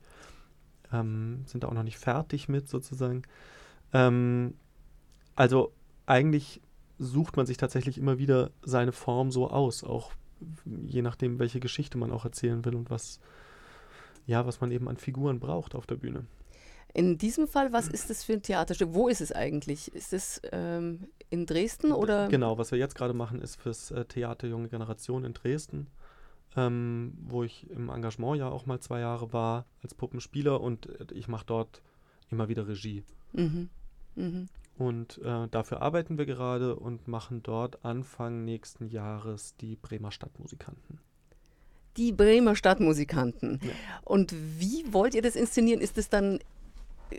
ähm, 0.92 1.44
sind 1.46 1.64
da 1.64 1.68
auch 1.68 1.74
noch 1.74 1.84
nicht 1.84 1.98
fertig 1.98 2.50
mit 2.50 2.68
sozusagen. 2.68 3.24
Ähm, 3.94 4.56
also 5.36 5.72
eigentlich 6.06 6.62
sucht 6.98 7.38
man 7.38 7.46
sich 7.46 7.58
tatsächlich 7.58 7.98
immer 7.98 8.20
wieder 8.20 8.52
seine 8.64 8.92
Form 8.92 9.32
so 9.32 9.50
aus, 9.50 9.84
auch 9.84 10.12
je 10.86 11.02
nachdem, 11.02 11.40
welche 11.40 11.60
Geschichte 11.60 11.98
man 11.98 12.12
auch 12.12 12.26
erzählen 12.26 12.64
will 12.66 12.76
und 12.76 12.90
was, 12.90 13.20
ja, 14.26 14.46
was 14.46 14.62
man 14.62 14.72
eben 14.72 14.88
an 14.88 14.98
Figuren 14.98 15.40
braucht 15.40 15.76
auf 15.76 15.86
der 15.86 15.96
Bühne. 15.96 16.26
In 16.94 17.18
diesem 17.18 17.48
Fall, 17.48 17.72
was 17.72 17.88
ist 17.88 18.10
das 18.10 18.24
für 18.24 18.34
ein 18.34 18.42
Theaterstück? 18.42 18.90
Wo 18.92 19.08
ist 19.08 19.22
es 19.22 19.32
eigentlich? 19.32 19.94
Ist 19.96 20.12
es 20.12 20.42
ähm, 20.52 21.08
in 21.30 21.46
Dresden 21.46 21.94
oder? 21.94 22.28
Genau, 22.28 22.58
was 22.58 22.72
wir 22.72 22.80
jetzt 22.80 22.96
gerade 22.96 23.14
machen, 23.14 23.42
ist 23.42 23.56
fürs 23.56 23.92
äh, 23.92 24.04
Theater 24.04 24.48
Junge 24.48 24.68
Generation 24.68 25.24
in 25.24 25.34
Dresden, 25.34 25.88
ähm, 26.58 27.14
wo 27.22 27.44
ich 27.44 27.70
im 27.70 27.90
Engagement 27.90 28.40
ja 28.40 28.50
auch 28.50 28.66
mal 28.66 28.82
zwei 28.82 29.00
Jahre 29.00 29.32
war 29.32 29.66
als 29.82 29.96
Puppenspieler 29.96 30.60
und 30.60 30.88
äh, 30.88 31.14
ich 31.14 31.30
mache 31.30 31.46
dort 31.46 31.82
immer 32.30 32.50
wieder 32.50 32.68
Regie. 32.68 33.04
Mhm. 33.32 33.70
Mhm. 34.16 34.50
Und 34.82 35.20
äh, 35.24 35.48
dafür 35.52 35.84
arbeiten 35.84 36.18
wir 36.18 36.26
gerade 36.26 36.76
und 36.76 37.08
machen 37.08 37.44
dort 37.44 37.86
Anfang 37.86 38.44
nächsten 38.46 38.88
Jahres 38.88 39.56
die 39.58 39.76
Bremer 39.76 40.12
Stadtmusikanten. 40.12 40.98
Die 41.98 42.12
Bremer 42.12 42.56
Stadtmusikanten. 42.56 43.60
Ja. 43.62 43.70
Und 44.04 44.34
wie 44.58 44.92
wollt 44.92 45.14
ihr 45.14 45.22
das 45.22 45.36
inszenieren? 45.36 45.82
Ist 45.82 46.00
es 46.00 46.10
dann, 46.10 46.40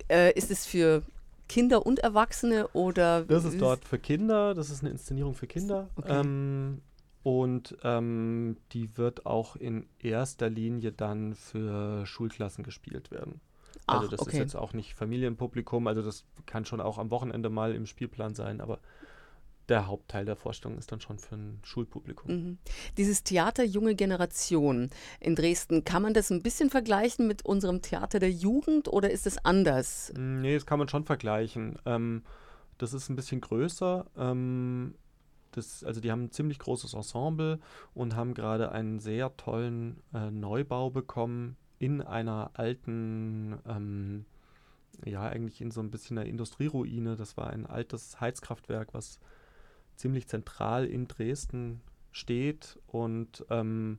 äh, 0.08 0.36
ist 0.36 0.50
es 0.50 0.66
für 0.66 1.04
Kinder 1.48 1.86
und 1.86 2.00
Erwachsene 2.00 2.66
oder? 2.72 3.22
Das 3.26 3.44
ist 3.44 3.60
dort 3.60 3.84
für 3.84 4.00
Kinder, 4.00 4.54
das 4.54 4.68
ist 4.70 4.82
eine 4.82 4.90
Inszenierung 4.90 5.34
für 5.34 5.46
Kinder. 5.46 5.88
Okay. 5.94 6.20
Ähm, 6.20 6.80
und 7.22 7.76
ähm, 7.84 8.56
die 8.72 8.98
wird 8.98 9.24
auch 9.24 9.54
in 9.54 9.86
erster 10.00 10.50
Linie 10.50 10.90
dann 10.90 11.36
für 11.36 12.06
Schulklassen 12.06 12.64
gespielt 12.64 13.12
werden. 13.12 13.40
Also 13.86 14.06
Ach, 14.06 14.10
das 14.10 14.20
okay. 14.20 14.32
ist 14.32 14.38
jetzt 14.38 14.56
auch 14.56 14.72
nicht 14.72 14.94
Familienpublikum, 14.94 15.86
also 15.86 16.02
das 16.02 16.24
kann 16.46 16.64
schon 16.64 16.80
auch 16.80 16.98
am 16.98 17.10
Wochenende 17.10 17.50
mal 17.50 17.74
im 17.74 17.86
Spielplan 17.86 18.34
sein, 18.34 18.60
aber 18.60 18.78
der 19.68 19.86
Hauptteil 19.86 20.24
der 20.24 20.36
Vorstellung 20.36 20.78
ist 20.78 20.92
dann 20.92 21.00
schon 21.00 21.18
für 21.18 21.36
ein 21.36 21.60
Schulpublikum. 21.62 22.30
Mhm. 22.30 22.58
Dieses 22.96 23.22
Theater 23.22 23.64
Junge 23.64 23.94
Generation 23.94 24.90
in 25.20 25.34
Dresden, 25.34 25.84
kann 25.84 26.02
man 26.02 26.14
das 26.14 26.30
ein 26.30 26.42
bisschen 26.42 26.70
vergleichen 26.70 27.26
mit 27.26 27.44
unserem 27.44 27.80
Theater 27.80 28.18
der 28.18 28.30
Jugend 28.30 28.88
oder 28.88 29.10
ist 29.10 29.26
es 29.26 29.44
anders? 29.44 30.12
Mm, 30.16 30.40
nee, 30.40 30.54
das 30.54 30.66
kann 30.66 30.78
man 30.78 30.88
schon 30.88 31.04
vergleichen. 31.04 31.78
Ähm, 31.86 32.22
das 32.78 32.92
ist 32.92 33.08
ein 33.08 33.16
bisschen 33.16 33.40
größer. 33.40 34.06
Ähm, 34.16 34.94
das, 35.52 35.84
also 35.84 36.00
die 36.00 36.10
haben 36.10 36.24
ein 36.24 36.32
ziemlich 36.32 36.58
großes 36.58 36.94
Ensemble 36.94 37.60
und 37.94 38.16
haben 38.16 38.34
gerade 38.34 38.72
einen 38.72 38.98
sehr 38.98 39.36
tollen 39.36 40.02
äh, 40.12 40.30
Neubau 40.30 40.90
bekommen 40.90 41.56
in 41.82 42.00
einer 42.00 42.52
alten, 42.54 43.58
ähm, 43.66 44.24
ja, 45.04 45.22
eigentlich 45.22 45.60
in 45.60 45.72
so 45.72 45.80
ein 45.80 45.90
bisschen 45.90 46.16
einer 46.16 46.28
Industrieruine. 46.28 47.16
Das 47.16 47.36
war 47.36 47.50
ein 47.50 47.66
altes 47.66 48.20
Heizkraftwerk, 48.20 48.94
was 48.94 49.18
ziemlich 49.96 50.28
zentral 50.28 50.86
in 50.86 51.08
Dresden 51.08 51.80
steht 52.12 52.78
und 52.86 53.44
ähm, 53.50 53.98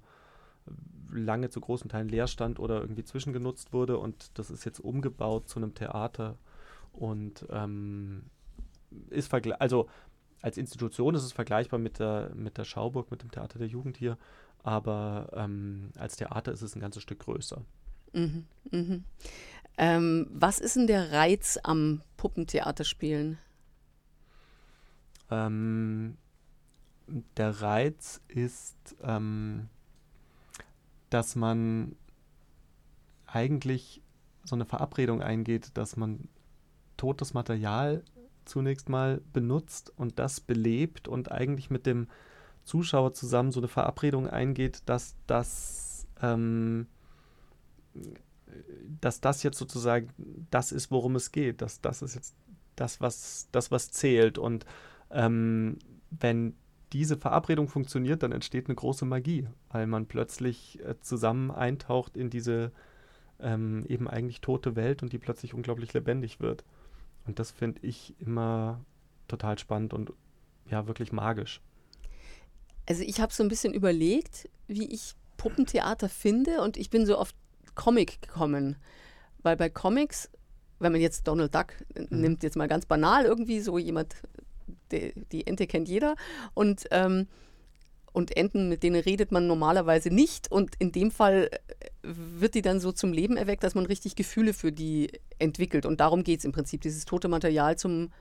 lange 1.11 1.49
zu 1.49 1.59
großen 1.59 1.89
Teilen 1.89 2.07
leer 2.07 2.27
stand 2.27 2.57
oder 2.57 2.79
irgendwie 2.79 3.03
zwischengenutzt 3.03 3.73
wurde. 3.73 3.97
Und 3.97 4.39
das 4.39 4.49
ist 4.49 4.63
jetzt 4.63 4.79
umgebaut 4.79 5.49
zu 5.49 5.59
einem 5.59 5.73
Theater. 5.73 6.37
Und 6.93 7.45
ähm, 7.49 8.27
ist 9.09 9.27
vergleichbar, 9.27 9.61
also 9.61 9.89
als 10.41 10.57
Institution 10.57 11.15
ist 11.15 11.23
es 11.23 11.33
vergleichbar 11.33 11.79
mit 11.79 11.99
der, 11.99 12.31
mit 12.33 12.57
der 12.57 12.63
Schauburg, 12.63 13.11
mit 13.11 13.23
dem 13.23 13.31
Theater 13.31 13.59
der 13.59 13.67
Jugend 13.67 13.97
hier, 13.97 14.17
aber 14.63 15.29
ähm, 15.35 15.91
als 15.97 16.15
Theater 16.15 16.51
ist 16.51 16.61
es 16.61 16.75
ein 16.75 16.79
ganzes 16.79 17.03
Stück 17.03 17.19
größer. 17.19 17.61
Mhm, 18.13 18.45
mhm. 18.71 19.03
Ähm, 19.77 20.27
was 20.31 20.59
ist 20.59 20.75
denn 20.75 20.87
der 20.87 21.11
Reiz 21.11 21.59
am 21.63 22.01
Puppentheaterspielen? 22.17 23.37
Ähm, 25.31 26.17
der 27.37 27.61
Reiz 27.61 28.21
ist, 28.27 28.95
ähm, 29.03 29.67
dass 31.09 31.35
man 31.35 31.95
eigentlich 33.25 34.01
so 34.43 34.55
eine 34.55 34.65
Verabredung 34.65 35.21
eingeht, 35.21 35.71
dass 35.75 35.95
man 35.95 36.27
totes 36.97 37.33
Material 37.33 38.03
zunächst 38.45 38.89
mal 38.89 39.21
benutzt 39.31 39.91
und 39.97 40.19
das 40.19 40.39
belebt 40.39 41.07
und 41.07 41.31
eigentlich 41.31 41.69
mit 41.69 41.85
dem 41.85 42.07
Zuschauer 42.63 43.13
zusammen 43.13 43.51
so 43.51 43.59
eine 43.59 43.67
Verabredung 43.67 44.27
eingeht, 44.27 44.81
dass 44.85 45.15
das, 45.27 46.07
ähm, 46.21 46.87
dass 49.01 49.21
das 49.21 49.43
jetzt 49.43 49.57
sozusagen 49.57 50.09
das 50.49 50.71
ist, 50.71 50.91
worum 50.91 51.15
es 51.15 51.31
geht, 51.31 51.61
dass 51.61 51.81
das 51.81 52.01
ist 52.01 52.15
jetzt 52.15 52.35
das, 52.75 53.01
was, 53.01 53.47
das, 53.51 53.71
was 53.71 53.91
zählt. 53.91 54.37
Und 54.37 54.65
ähm, 55.11 55.77
wenn 56.09 56.55
diese 56.91 57.17
Verabredung 57.17 57.67
funktioniert, 57.67 58.23
dann 58.23 58.31
entsteht 58.31 58.67
eine 58.67 58.75
große 58.75 59.05
Magie, 59.05 59.47
weil 59.69 59.87
man 59.87 60.05
plötzlich 60.05 60.79
äh, 60.85 60.99
zusammen 60.99 61.51
eintaucht 61.51 62.15
in 62.15 62.29
diese 62.29 62.71
ähm, 63.39 63.85
eben 63.87 64.07
eigentlich 64.07 64.41
tote 64.41 64.75
Welt 64.75 65.03
und 65.03 65.11
die 65.11 65.17
plötzlich 65.17 65.53
unglaublich 65.53 65.93
lebendig 65.93 66.39
wird. 66.39 66.63
Und 67.25 67.39
das 67.39 67.51
finde 67.51 67.81
ich 67.85 68.15
immer 68.19 68.79
total 69.27 69.57
spannend 69.57 69.93
und 69.93 70.13
ja, 70.69 70.87
wirklich 70.87 71.11
magisch. 71.11 71.61
Also 72.87 73.03
ich 73.03 73.19
habe 73.19 73.33
so 73.33 73.43
ein 73.43 73.49
bisschen 73.49 73.73
überlegt, 73.73 74.49
wie 74.67 74.85
ich 74.85 75.15
Puppentheater 75.37 76.09
finde 76.09 76.61
und 76.61 76.77
ich 76.77 76.89
bin 76.89 77.05
so 77.05 77.17
auf 77.17 77.33
Comic 77.75 78.21
gekommen. 78.21 78.77
Weil 79.41 79.57
bei 79.57 79.69
Comics, 79.69 80.29
wenn 80.79 80.91
man 80.91 81.01
jetzt 81.01 81.27
Donald 81.27 81.53
Duck 81.53 81.73
mhm. 81.95 82.21
nimmt, 82.21 82.43
jetzt 82.43 82.55
mal 82.55 82.67
ganz 82.67 82.85
banal, 82.85 83.25
irgendwie 83.25 83.59
so 83.59 83.77
jemand, 83.77 84.15
die, 84.91 85.13
die 85.31 85.47
Ente 85.47 85.67
kennt 85.67 85.87
jeder 85.87 86.15
und, 86.53 86.85
ähm, 86.91 87.27
und 88.11 88.37
Enten, 88.37 88.69
mit 88.69 88.83
denen 88.83 89.01
redet 89.01 89.31
man 89.31 89.47
normalerweise 89.47 90.09
nicht 90.09 90.51
und 90.51 90.75
in 90.79 90.91
dem 90.91 91.09
Fall 91.11 91.49
äh, 91.51 91.89
wird 92.03 92.55
die 92.55 92.61
dann 92.61 92.79
so 92.79 92.91
zum 92.91 93.11
Leben 93.11 93.37
erweckt, 93.37 93.63
dass 93.63 93.75
man 93.75 93.85
richtig 93.85 94.15
Gefühle 94.15 94.53
für 94.53 94.71
die 94.71 95.09
entwickelt 95.39 95.85
und 95.85 95.99
darum 95.99 96.23
geht 96.23 96.39
es 96.39 96.45
im 96.45 96.51
Prinzip, 96.51 96.81
dieses 96.81 97.05
tote 97.05 97.27
Material 97.27 97.77
zum 97.77 98.11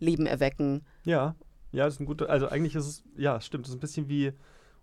Leben 0.00 0.26
erwecken. 0.26 0.84
Ja, 1.04 1.36
ja, 1.72 1.84
das 1.84 1.94
ist 1.94 2.00
ein 2.00 2.06
guter, 2.06 2.28
also 2.30 2.48
eigentlich 2.48 2.74
ist 2.74 2.86
es, 2.86 3.04
ja, 3.16 3.40
stimmt, 3.40 3.64
das 3.64 3.70
ist 3.70 3.76
ein 3.76 3.80
bisschen 3.80 4.08
wie, 4.08 4.32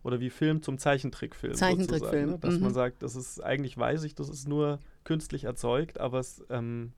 oder 0.03 0.19
wie 0.19 0.29
Film 0.29 0.61
zum 0.61 0.77
Zeichentrickfilm. 0.77 1.53
Zeichentrickfilm. 1.53 2.31
Ne? 2.31 2.39
Dass 2.39 2.55
mhm. 2.55 2.61
man 2.61 2.73
sagt, 2.73 3.03
das 3.03 3.15
ist, 3.15 3.43
eigentlich 3.43 3.77
weiß 3.77 4.03
ich, 4.03 4.15
das 4.15 4.29
ist 4.29 4.47
nur 4.47 4.79
künstlich 5.03 5.43
erzeugt, 5.43 5.99
aber 5.99 6.19
es 6.19 6.43
ähm, 6.49 6.93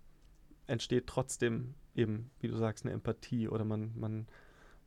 entsteht 0.68 1.08
trotzdem 1.08 1.76
eben, 1.96 2.32
wie 2.40 2.48
du 2.48 2.56
sagst, 2.56 2.86
eine 2.86 2.94
Empathie 2.94 3.50
oder 3.50 3.66
man, 3.66 3.92
man 3.98 4.28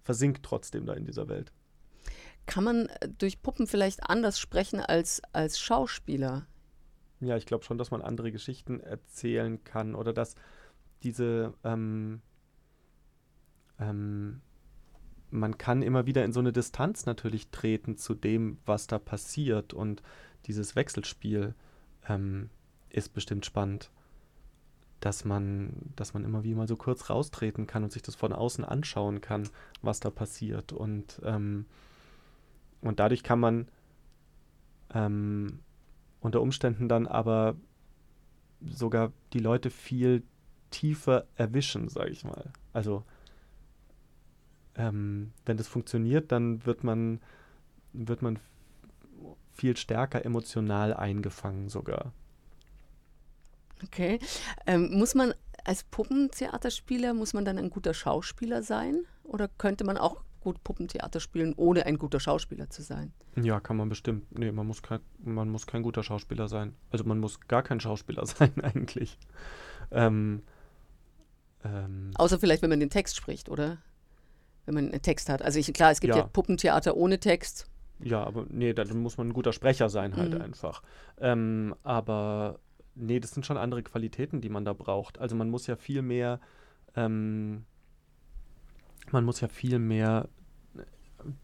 versinkt 0.02 0.44
trotzdem 0.44 0.86
da 0.86 0.94
in 0.94 1.04
dieser 1.04 1.28
Welt. 1.28 1.52
Kann 2.46 2.64
man 2.64 2.86
äh, 2.86 3.08
durch 3.08 3.42
Puppen 3.42 3.66
vielleicht 3.66 4.08
anders 4.08 4.38
sprechen 4.38 4.80
als, 4.80 5.22
als 5.32 5.58
Schauspieler? 5.58 6.46
Ja, 7.20 7.36
ich 7.36 7.46
glaube 7.46 7.64
schon, 7.64 7.78
dass 7.78 7.90
man 7.90 8.02
andere 8.02 8.32
Geschichten 8.32 8.80
erzählen 8.80 9.62
kann 9.64 9.94
oder 9.94 10.12
dass 10.12 10.34
diese 11.02 11.54
ähm, 11.64 12.20
ähm, 13.78 14.40
man 15.34 15.58
kann 15.58 15.82
immer 15.82 16.06
wieder 16.06 16.24
in 16.24 16.32
so 16.32 16.40
eine 16.40 16.52
Distanz 16.52 17.06
natürlich 17.06 17.48
treten 17.48 17.96
zu 17.96 18.14
dem, 18.14 18.58
was 18.66 18.86
da 18.86 18.98
passiert. 18.98 19.74
Und 19.74 20.02
dieses 20.46 20.76
Wechselspiel 20.76 21.54
ähm, 22.08 22.50
ist 22.88 23.12
bestimmt 23.12 23.44
spannend, 23.44 23.90
dass 25.00 25.24
man, 25.24 25.72
dass 25.96 26.14
man 26.14 26.24
immer 26.24 26.44
wieder 26.44 26.56
mal 26.56 26.68
so 26.68 26.76
kurz 26.76 27.10
raustreten 27.10 27.66
kann 27.66 27.82
und 27.82 27.92
sich 27.92 28.02
das 28.02 28.14
von 28.14 28.32
außen 28.32 28.64
anschauen 28.64 29.20
kann, 29.20 29.48
was 29.82 29.98
da 29.98 30.10
passiert. 30.10 30.72
Und, 30.72 31.20
ähm, 31.24 31.66
und 32.80 33.00
dadurch 33.00 33.24
kann 33.24 33.40
man 33.40 33.68
ähm, 34.94 35.58
unter 36.20 36.40
Umständen 36.40 36.88
dann 36.88 37.08
aber 37.08 37.56
sogar 38.64 39.12
die 39.32 39.40
Leute 39.40 39.70
viel 39.70 40.22
tiefer 40.70 41.26
erwischen, 41.34 41.88
sage 41.88 42.10
ich 42.10 42.24
mal. 42.24 42.52
Also 42.72 43.04
ähm, 44.76 45.32
wenn 45.46 45.56
das 45.56 45.68
funktioniert, 45.68 46.32
dann 46.32 46.64
wird 46.66 46.84
man, 46.84 47.20
wird 47.92 48.22
man 48.22 48.38
viel 49.52 49.76
stärker 49.76 50.24
emotional 50.24 50.94
eingefangen 50.94 51.68
sogar. 51.68 52.12
Okay. 53.84 54.18
Ähm, 54.66 54.90
muss 54.98 55.14
man 55.14 55.34
als 55.64 55.84
Puppentheaterspieler, 55.84 57.14
muss 57.14 57.34
man 57.34 57.44
dann 57.44 57.58
ein 57.58 57.70
guter 57.70 57.94
Schauspieler 57.94 58.62
sein? 58.62 59.04
Oder 59.22 59.48
könnte 59.48 59.84
man 59.84 59.96
auch 59.96 60.22
gut 60.40 60.62
Puppentheater 60.62 61.20
spielen, 61.20 61.54
ohne 61.56 61.86
ein 61.86 61.98
guter 61.98 62.20
Schauspieler 62.20 62.68
zu 62.68 62.82
sein? 62.82 63.12
Ja, 63.36 63.60
kann 63.60 63.76
man 63.76 63.88
bestimmt. 63.88 64.30
Nee, 64.38 64.52
man 64.52 64.66
muss 64.66 64.82
kein, 64.82 65.00
man 65.18 65.48
muss 65.48 65.66
kein 65.66 65.82
guter 65.82 66.02
Schauspieler 66.02 66.48
sein. 66.48 66.74
Also 66.90 67.04
man 67.04 67.18
muss 67.18 67.40
gar 67.40 67.62
kein 67.62 67.80
Schauspieler 67.80 68.26
sein 68.26 68.52
eigentlich. 68.62 69.18
Ähm, 69.90 70.42
ähm, 71.64 72.10
Außer 72.16 72.38
vielleicht, 72.38 72.62
wenn 72.62 72.70
man 72.70 72.80
den 72.80 72.90
Text 72.90 73.16
spricht, 73.16 73.48
oder? 73.48 73.78
Wenn 74.66 74.74
man 74.74 74.90
einen 74.90 75.02
Text 75.02 75.28
hat. 75.28 75.42
Also 75.42 75.58
ich, 75.58 75.72
klar, 75.72 75.90
es 75.90 76.00
gibt 76.00 76.14
ja. 76.14 76.22
ja 76.22 76.26
Puppentheater 76.26 76.96
ohne 76.96 77.18
Text. 77.18 77.68
Ja, 78.00 78.24
aber 78.24 78.46
nee, 78.48 78.72
dann 78.72 78.88
muss 79.00 79.16
man 79.16 79.28
ein 79.28 79.32
guter 79.32 79.52
Sprecher 79.52 79.88
sein 79.88 80.16
halt 80.16 80.34
mhm. 80.34 80.40
einfach. 80.40 80.82
Ähm, 81.20 81.74
aber 81.82 82.58
nee, 82.94 83.20
das 83.20 83.32
sind 83.32 83.46
schon 83.46 83.56
andere 83.56 83.82
Qualitäten, 83.82 84.40
die 84.40 84.48
man 84.48 84.64
da 84.64 84.72
braucht. 84.72 85.18
Also 85.18 85.36
man 85.36 85.50
muss 85.50 85.66
ja 85.66 85.76
viel 85.76 86.02
mehr, 86.02 86.40
ähm, 86.96 87.64
man 89.10 89.24
muss 89.24 89.40
ja 89.40 89.48
viel 89.48 89.78
mehr 89.78 90.28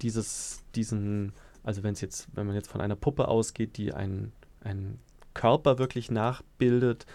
dieses, 0.03 0.65
diesen, 0.75 1.33
also 1.63 1.83
wenn 1.83 1.93
es 1.93 2.01
jetzt, 2.01 2.29
wenn 2.35 2.47
man 2.47 2.55
jetzt 2.55 2.71
von 2.71 2.81
einer 2.81 2.97
Puppe 2.97 3.29
ausgeht, 3.29 3.77
die 3.77 3.93
einen, 3.95 4.33
einen 4.61 4.99
Körper 5.35 5.79
wirklich 5.79 6.11
nachbildet, 6.11 7.07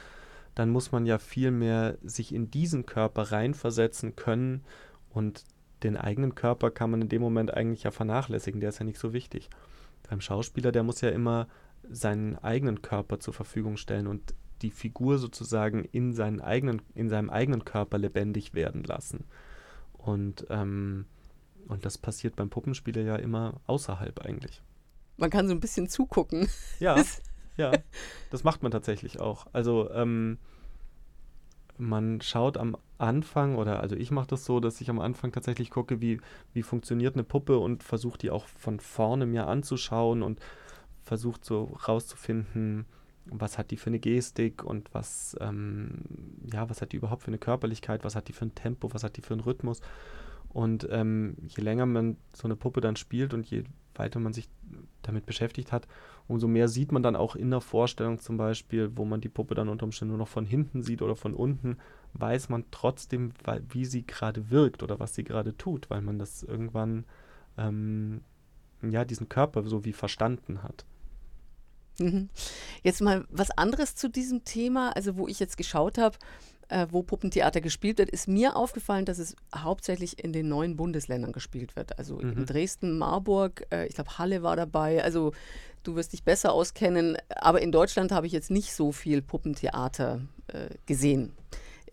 dann 0.55 0.69
muss 0.69 0.91
man 0.91 1.05
ja 1.05 1.19
viel 1.19 1.51
mehr 1.51 1.97
sich 2.01 2.33
in 2.33 2.49
diesen 2.49 2.85
Körper 2.85 3.23
reinversetzen 3.31 4.15
können 4.15 4.63
und 5.09 5.43
den 5.83 5.97
eigenen 5.97 6.35
Körper 6.35 6.71
kann 6.71 6.91
man 6.91 7.01
in 7.01 7.09
dem 7.09 7.21
Moment 7.21 7.53
eigentlich 7.53 7.83
ja 7.83 7.91
vernachlässigen, 7.91 8.59
der 8.59 8.69
ist 8.69 8.79
ja 8.79 8.85
nicht 8.85 8.99
so 8.99 9.13
wichtig. 9.13 9.49
Beim 10.09 10.21
Schauspieler, 10.21 10.71
der 10.71 10.83
muss 10.83 11.01
ja 11.01 11.09
immer 11.09 11.47
seinen 11.89 12.37
eigenen 12.37 12.81
Körper 12.81 13.19
zur 13.19 13.33
Verfügung 13.33 13.77
stellen 13.77 14.07
und 14.07 14.33
die 14.61 14.71
Figur 14.71 15.17
sozusagen 15.17 15.83
in, 15.83 16.13
seinen 16.13 16.41
eigenen, 16.41 16.81
in 16.93 17.09
seinem 17.09 17.29
eigenen 17.29 17.65
Körper 17.65 17.97
lebendig 17.97 18.53
werden 18.53 18.83
lassen. 18.83 19.25
Und, 19.93 20.45
ähm, 20.49 21.05
und 21.67 21.85
das 21.85 21.97
passiert 21.97 22.35
beim 22.35 22.49
Puppenspieler 22.49 23.01
ja 23.01 23.15
immer 23.15 23.61
außerhalb 23.67 24.19
eigentlich. 24.21 24.61
Man 25.17 25.29
kann 25.29 25.47
so 25.47 25.53
ein 25.53 25.59
bisschen 25.59 25.89
zugucken. 25.89 26.47
Ja, 26.79 27.01
ja, 27.57 27.71
das 28.31 28.43
macht 28.43 28.63
man 28.63 28.71
tatsächlich 28.71 29.19
auch. 29.19 29.47
Also 29.53 29.89
ähm, 29.91 30.37
man 31.77 32.21
schaut 32.21 32.57
am 32.57 32.77
Anfang, 32.97 33.55
oder 33.55 33.81
also 33.81 33.95
ich 33.95 34.11
mache 34.11 34.27
das 34.27 34.45
so, 34.45 34.59
dass 34.59 34.81
ich 34.81 34.89
am 34.89 34.99
Anfang 34.99 35.31
tatsächlich 35.31 35.69
gucke, 35.69 36.01
wie, 36.01 36.21
wie 36.53 36.63
funktioniert 36.63 37.15
eine 37.15 37.23
Puppe 37.23 37.57
und 37.57 37.83
versuche 37.83 38.17
die 38.17 38.29
auch 38.29 38.47
von 38.47 38.79
vorne 38.79 39.25
mir 39.25 39.47
anzuschauen 39.47 40.23
und 40.23 40.39
versucht 41.03 41.43
so 41.45 41.75
rauszufinden, 41.87 42.85
was 43.25 43.57
hat 43.57 43.71
die 43.71 43.77
für 43.77 43.87
eine 43.87 43.99
Gestik 43.99 44.63
und 44.63 44.93
was, 44.93 45.35
ähm, 45.41 46.03
ja, 46.51 46.69
was 46.69 46.81
hat 46.81 46.91
die 46.91 46.97
überhaupt 46.97 47.23
für 47.23 47.29
eine 47.29 47.37
Körperlichkeit, 47.37 48.03
was 48.03 48.15
hat 48.15 48.27
die 48.27 48.33
für 48.33 48.45
ein 48.45 48.55
Tempo, 48.55 48.93
was 48.93 49.03
hat 49.03 49.17
die 49.17 49.21
für 49.21 49.33
einen 49.33 49.41
Rhythmus. 49.41 49.81
Und 50.49 50.87
ähm, 50.89 51.35
je 51.47 51.63
länger 51.63 51.85
man 51.85 52.17
so 52.33 52.47
eine 52.47 52.55
Puppe 52.55 52.81
dann 52.81 52.95
spielt 52.95 53.33
und 53.33 53.45
je 53.47 53.63
weiter 53.93 54.19
man 54.19 54.33
sich 54.33 54.47
damit 55.01 55.25
beschäftigt 55.25 55.71
hat, 55.71 55.87
umso 56.27 56.47
mehr 56.47 56.67
sieht 56.67 56.91
man 56.91 57.03
dann 57.03 57.15
auch 57.15 57.35
in 57.35 57.51
der 57.51 57.61
Vorstellung 57.61 58.19
zum 58.19 58.37
Beispiel, 58.37 58.91
wo 58.95 59.05
man 59.05 59.21
die 59.21 59.29
Puppe 59.29 59.55
dann 59.55 59.69
unter 59.69 59.85
Umständen 59.85 60.11
nur 60.11 60.19
noch 60.19 60.27
von 60.27 60.45
hinten 60.45 60.81
sieht 60.81 61.01
oder 61.01 61.15
von 61.15 61.33
unten, 61.33 61.77
weiß 62.13 62.49
man 62.49 62.65
trotzdem, 62.71 63.31
wie 63.69 63.85
sie 63.85 64.05
gerade 64.05 64.49
wirkt 64.49 64.83
oder 64.83 64.99
was 64.99 65.15
sie 65.15 65.23
gerade 65.23 65.55
tut, 65.57 65.89
weil 65.89 66.01
man 66.01 66.17
das 66.17 66.43
irgendwann, 66.43 67.05
ähm, 67.57 68.21
ja, 68.81 69.05
diesen 69.05 69.29
Körper 69.29 69.63
so 69.63 69.85
wie 69.85 69.93
verstanden 69.93 70.63
hat. 70.63 70.85
Mhm. 71.99 72.29
Jetzt 72.83 73.01
mal 73.01 73.25
was 73.29 73.51
anderes 73.51 73.95
zu 73.95 74.09
diesem 74.09 74.43
Thema, 74.43 74.95
also 74.95 75.15
wo 75.17 75.27
ich 75.27 75.39
jetzt 75.39 75.57
geschaut 75.57 75.97
habe, 75.97 76.17
äh, 76.69 76.87
wo 76.89 77.03
Puppentheater 77.03 77.61
gespielt 77.61 77.97
wird, 77.97 78.09
ist 78.09 78.27
mir 78.27 78.55
aufgefallen, 78.55 79.05
dass 79.05 79.19
es 79.19 79.35
hauptsächlich 79.55 80.23
in 80.23 80.33
den 80.33 80.47
neuen 80.47 80.75
Bundesländern 80.75 81.31
gespielt 81.31 81.75
wird. 81.75 81.97
Also 81.97 82.17
mhm. 82.17 82.37
in 82.37 82.45
Dresden, 82.45 82.97
Marburg, 82.97 83.65
äh, 83.71 83.87
ich 83.87 83.95
glaube 83.95 84.17
Halle 84.17 84.43
war 84.43 84.55
dabei. 84.55 85.03
Also 85.03 85.33
du 85.83 85.95
wirst 85.95 86.13
dich 86.13 86.23
besser 86.23 86.53
auskennen. 86.53 87.17
Aber 87.29 87.61
in 87.61 87.71
Deutschland 87.71 88.11
habe 88.11 88.27
ich 88.27 88.33
jetzt 88.33 88.51
nicht 88.51 88.73
so 88.73 88.91
viel 88.91 89.21
Puppentheater 89.21 90.21
äh, 90.47 90.69
gesehen. 90.85 91.33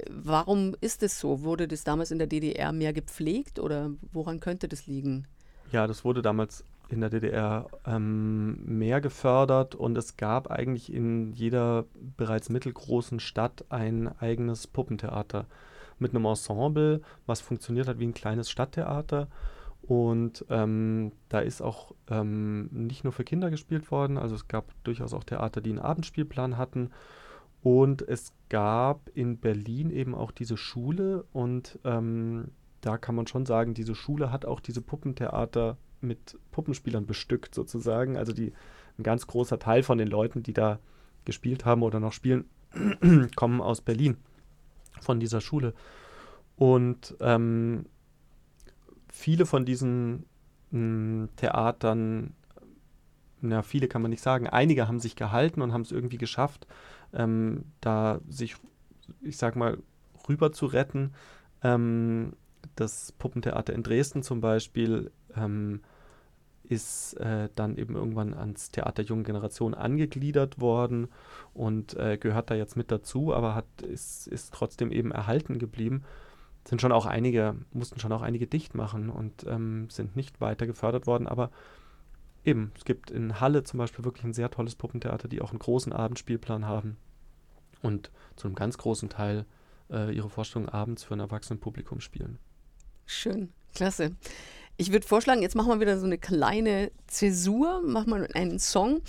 Warum 0.09 0.75
ist 0.81 1.03
es 1.03 1.21
so? 1.21 1.43
Wurde 1.43 1.69
das 1.69 1.85
damals 1.85 2.11
in 2.11 2.19
der 2.19 2.27
DDR 2.27 2.73
mehr 2.73 2.93
gepflegt 2.93 3.59
oder 3.59 3.91
woran 4.13 4.41
könnte 4.41 4.69
das 4.69 4.87
liegen? 4.87 5.27
Ja, 5.71 5.87
das 5.87 6.05
wurde 6.05 6.23
damals 6.23 6.65
in 6.93 7.01
der 7.01 7.09
DDR 7.09 7.69
ähm, 7.87 8.63
mehr 8.65 9.01
gefördert 9.01 9.75
und 9.75 9.97
es 9.97 10.19
gab 10.19 10.51
eigentlich 10.51 10.93
in 10.93 11.33
jeder 11.33 11.87
bereits 12.19 12.51
mittelgroßen 12.51 13.19
Stadt 13.19 13.65
ein 13.71 14.09
eigenes 14.21 14.67
Puppentheater 14.67 15.47
mit 15.99 16.15
einem 16.15 16.27
Ensemble, 16.27 17.01
was 17.25 17.41
funktioniert 17.41 17.89
hat 17.89 17.99
wie 17.99 18.07
ein 18.07 18.15
kleines 18.15 18.51
Stadttheater. 18.51 19.29
Und 19.81 20.45
ähm, 20.51 21.13
da 21.31 21.41
ist 21.41 21.63
auch 21.63 21.95
ähm, 22.09 22.69
nicht 22.71 23.05
nur 23.05 23.13
für 23.13 23.25
Kinder 23.25 23.51
gespielt 23.51 23.91
worden, 23.91 24.19
also 24.19 24.35
es 24.35 24.47
gab 24.47 24.73
durchaus 24.85 25.15
auch 25.15 25.25
Theater, 25.25 25.63
die 25.63 25.71
einen 25.71 25.79
Abendspielplan 25.79 26.59
hatten. 26.59 26.91
Und 27.63 28.03
es 28.03 28.35
gab 28.51 29.09
in 29.15 29.39
Berlin 29.39 29.91
eben 29.91 30.15
auch 30.15 30.31
diese 30.31 30.57
Schule 30.59 31.25
und 31.33 31.79
ähm, 31.85 32.49
da 32.83 32.99
kann 32.99 33.15
man 33.15 33.27
schon 33.27 33.47
sagen, 33.47 33.73
diese 33.73 33.95
Schule 33.95 34.31
hat 34.31 34.45
auch 34.45 34.61
diese 34.61 34.83
Puppentheater 34.83 35.79
mit 36.03 36.39
Puppenspielern 36.51 37.07
bestückt 37.07 37.55
sozusagen. 37.55 38.17
Also 38.17 38.33
die, 38.33 38.53
ein 38.99 39.03
ganz 39.03 39.27
großer 39.27 39.59
Teil 39.59 39.83
von 39.83 39.99
den 39.99 40.09
Leuten, 40.09 40.43
die 40.43 40.53
da 40.53 40.79
gespielt 41.25 41.65
haben 41.65 41.83
oder 41.83 42.01
noch 42.01 42.13
spielen, 42.13 42.45
kommen 43.37 43.61
aus 43.61 43.81
Berlin, 43.81 44.17
von 45.01 45.21
dieser 45.21 45.41
Schule. 45.41 45.75
Und 46.57 47.17
ähm, 47.21 47.87
viele 49.09 49.47
von 49.47 49.65
diesen 49.65 50.27
mh, 50.71 50.79
hm, 50.79 51.29
Theatern, 51.37 52.35
na, 53.41 53.63
viele 53.63 53.89
kann 53.89 54.03
man 54.03 54.11
nicht 54.11 54.23
sagen, 54.23 54.47
einige 54.47 54.87
haben 54.87 55.01
sich 55.01 55.17
gehalten 55.17 55.63
und 55.63 55.73
haben 55.73 55.83
es 55.83 55.93
irgendwie 55.93 56.19
geschafft, 56.19 56.67
ähm, 57.13 57.65
da 57.81 58.21
sich, 58.29 58.57
ich 59.21 59.37
sag 59.37 59.57
mal, 59.57 59.79
rüber 60.29 60.53
zu 60.53 60.67
retten. 60.67 61.13
Ähm, 61.63 62.35
das 62.77 63.13
Puppentheater 63.13 63.73
in 63.73 63.83
Dresden 63.83 64.23
zum 64.23 64.41
Beispiel 64.41 65.11
ähm, 65.37 65.81
ist 66.65 67.15
äh, 67.15 67.49
dann 67.55 67.77
eben 67.77 67.95
irgendwann 67.95 68.35
ans 68.35 68.71
Theater 68.71 69.03
Junge 69.03 69.25
Generation 69.25 69.75
angegliedert 69.75 70.61
worden 70.61 71.09
und 71.55 71.95
äh, 71.95 72.17
gehört 72.19 72.51
da 72.51 72.55
jetzt 72.55 72.77
mit 72.77 72.91
dazu, 72.91 73.35
aber 73.35 73.55
hat, 73.55 73.83
ist, 73.83 74.27
ist 74.29 74.55
trotzdem 74.55 74.91
eben 74.91 75.11
erhalten 75.11 75.59
geblieben. 75.59 76.05
Sind 76.65 76.81
schon 76.81 76.93
auch 76.93 77.07
einige, 77.07 77.57
mussten 77.73 77.99
schon 77.99 78.13
auch 78.13 78.23
einige 78.23 78.47
dicht 78.47 78.75
machen 78.75 79.11
und 79.11 79.45
ähm, 79.49 79.91
sind 79.91 80.15
nicht 80.15 80.41
weiter 80.41 80.67
gefördert 80.67 81.07
worden, 81.07 81.27
aber 81.27 81.51
eben, 82.45 82.73
es 82.77 82.85
gibt 82.85 83.11
in 83.11 83.41
Halle 83.41 83.65
zum 83.65 83.79
Beispiel 83.79 84.05
wirklich 84.05 84.25
ein 84.25 84.33
sehr 84.33 84.51
tolles 84.51 84.77
Puppentheater, 84.77 85.29
die 85.29 85.41
auch 85.41 85.51
einen 85.51 85.59
großen 85.59 85.93
Abendspielplan 85.93 86.67
haben 86.67 86.97
und 87.83 88.11
zu 88.37 88.47
einem 88.47 88.55
ganz 88.55 88.79
großen 88.79 89.09
Teil 89.09 89.45
äh, 89.91 90.15
ihre 90.15 90.31
Vorstellungen 90.31 90.69
abends 90.69 91.05
für 91.05 91.15
ein 91.15 91.21
Erwachsenenpublikum 91.21 92.01
spielen. 92.01 92.39
Schön, 93.07 93.53
klasse. 93.75 94.13
Ich 94.79 94.91
würde 94.91 95.07
vorschlagen, 95.07 95.43
jetzt 95.43 95.55
machen 95.55 95.69
wir 95.69 95.81
wieder 95.81 95.99
so 95.99 96.07
eine 96.07 96.19
kleine 96.19 96.91
Zäsur, 97.07 97.83
machen 97.83 98.11
wir 98.11 98.35
einen 98.35 98.59
Song, 98.59 99.03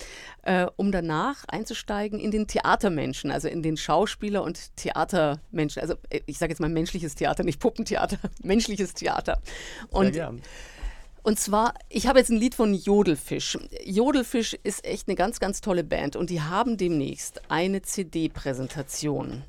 äh, 0.43 0.67
um 0.75 0.91
danach 0.91 1.45
einzusteigen 1.47 2.19
in 2.19 2.31
den 2.31 2.47
Theatermenschen, 2.47 3.31
also 3.31 3.47
in 3.47 3.63
den 3.63 3.77
Schauspieler 3.77 4.43
und 4.43 4.75
Theatermenschen. 4.75 5.81
Also 5.81 5.95
äh, 6.09 6.19
ich 6.25 6.37
sage 6.37 6.51
jetzt 6.51 6.59
mal 6.59 6.69
menschliches 6.69 7.15
Theater, 7.15 7.43
nicht 7.43 7.59
Puppentheater, 7.59 8.17
menschliches 8.43 8.93
Theater. 8.93 9.41
Und, 9.89 10.13
Sehr 10.13 10.25
gern. 10.25 10.41
Und 11.23 11.39
zwar, 11.39 11.73
ich 11.87 12.07
habe 12.07 12.19
jetzt 12.19 12.29
ein 12.29 12.37
Lied 12.37 12.53
von 12.53 12.73
Jodelfisch. 12.73 13.57
Jodelfisch 13.85 14.57
ist 14.63 14.83
echt 14.85 15.07
eine 15.07 15.15
ganz, 15.15 15.39
ganz 15.39 15.61
tolle 15.61 15.85
Band 15.85 16.17
und 16.17 16.29
die 16.29 16.41
haben 16.41 16.75
demnächst 16.75 17.49
eine 17.49 17.81
CD-Präsentation. 17.81 19.43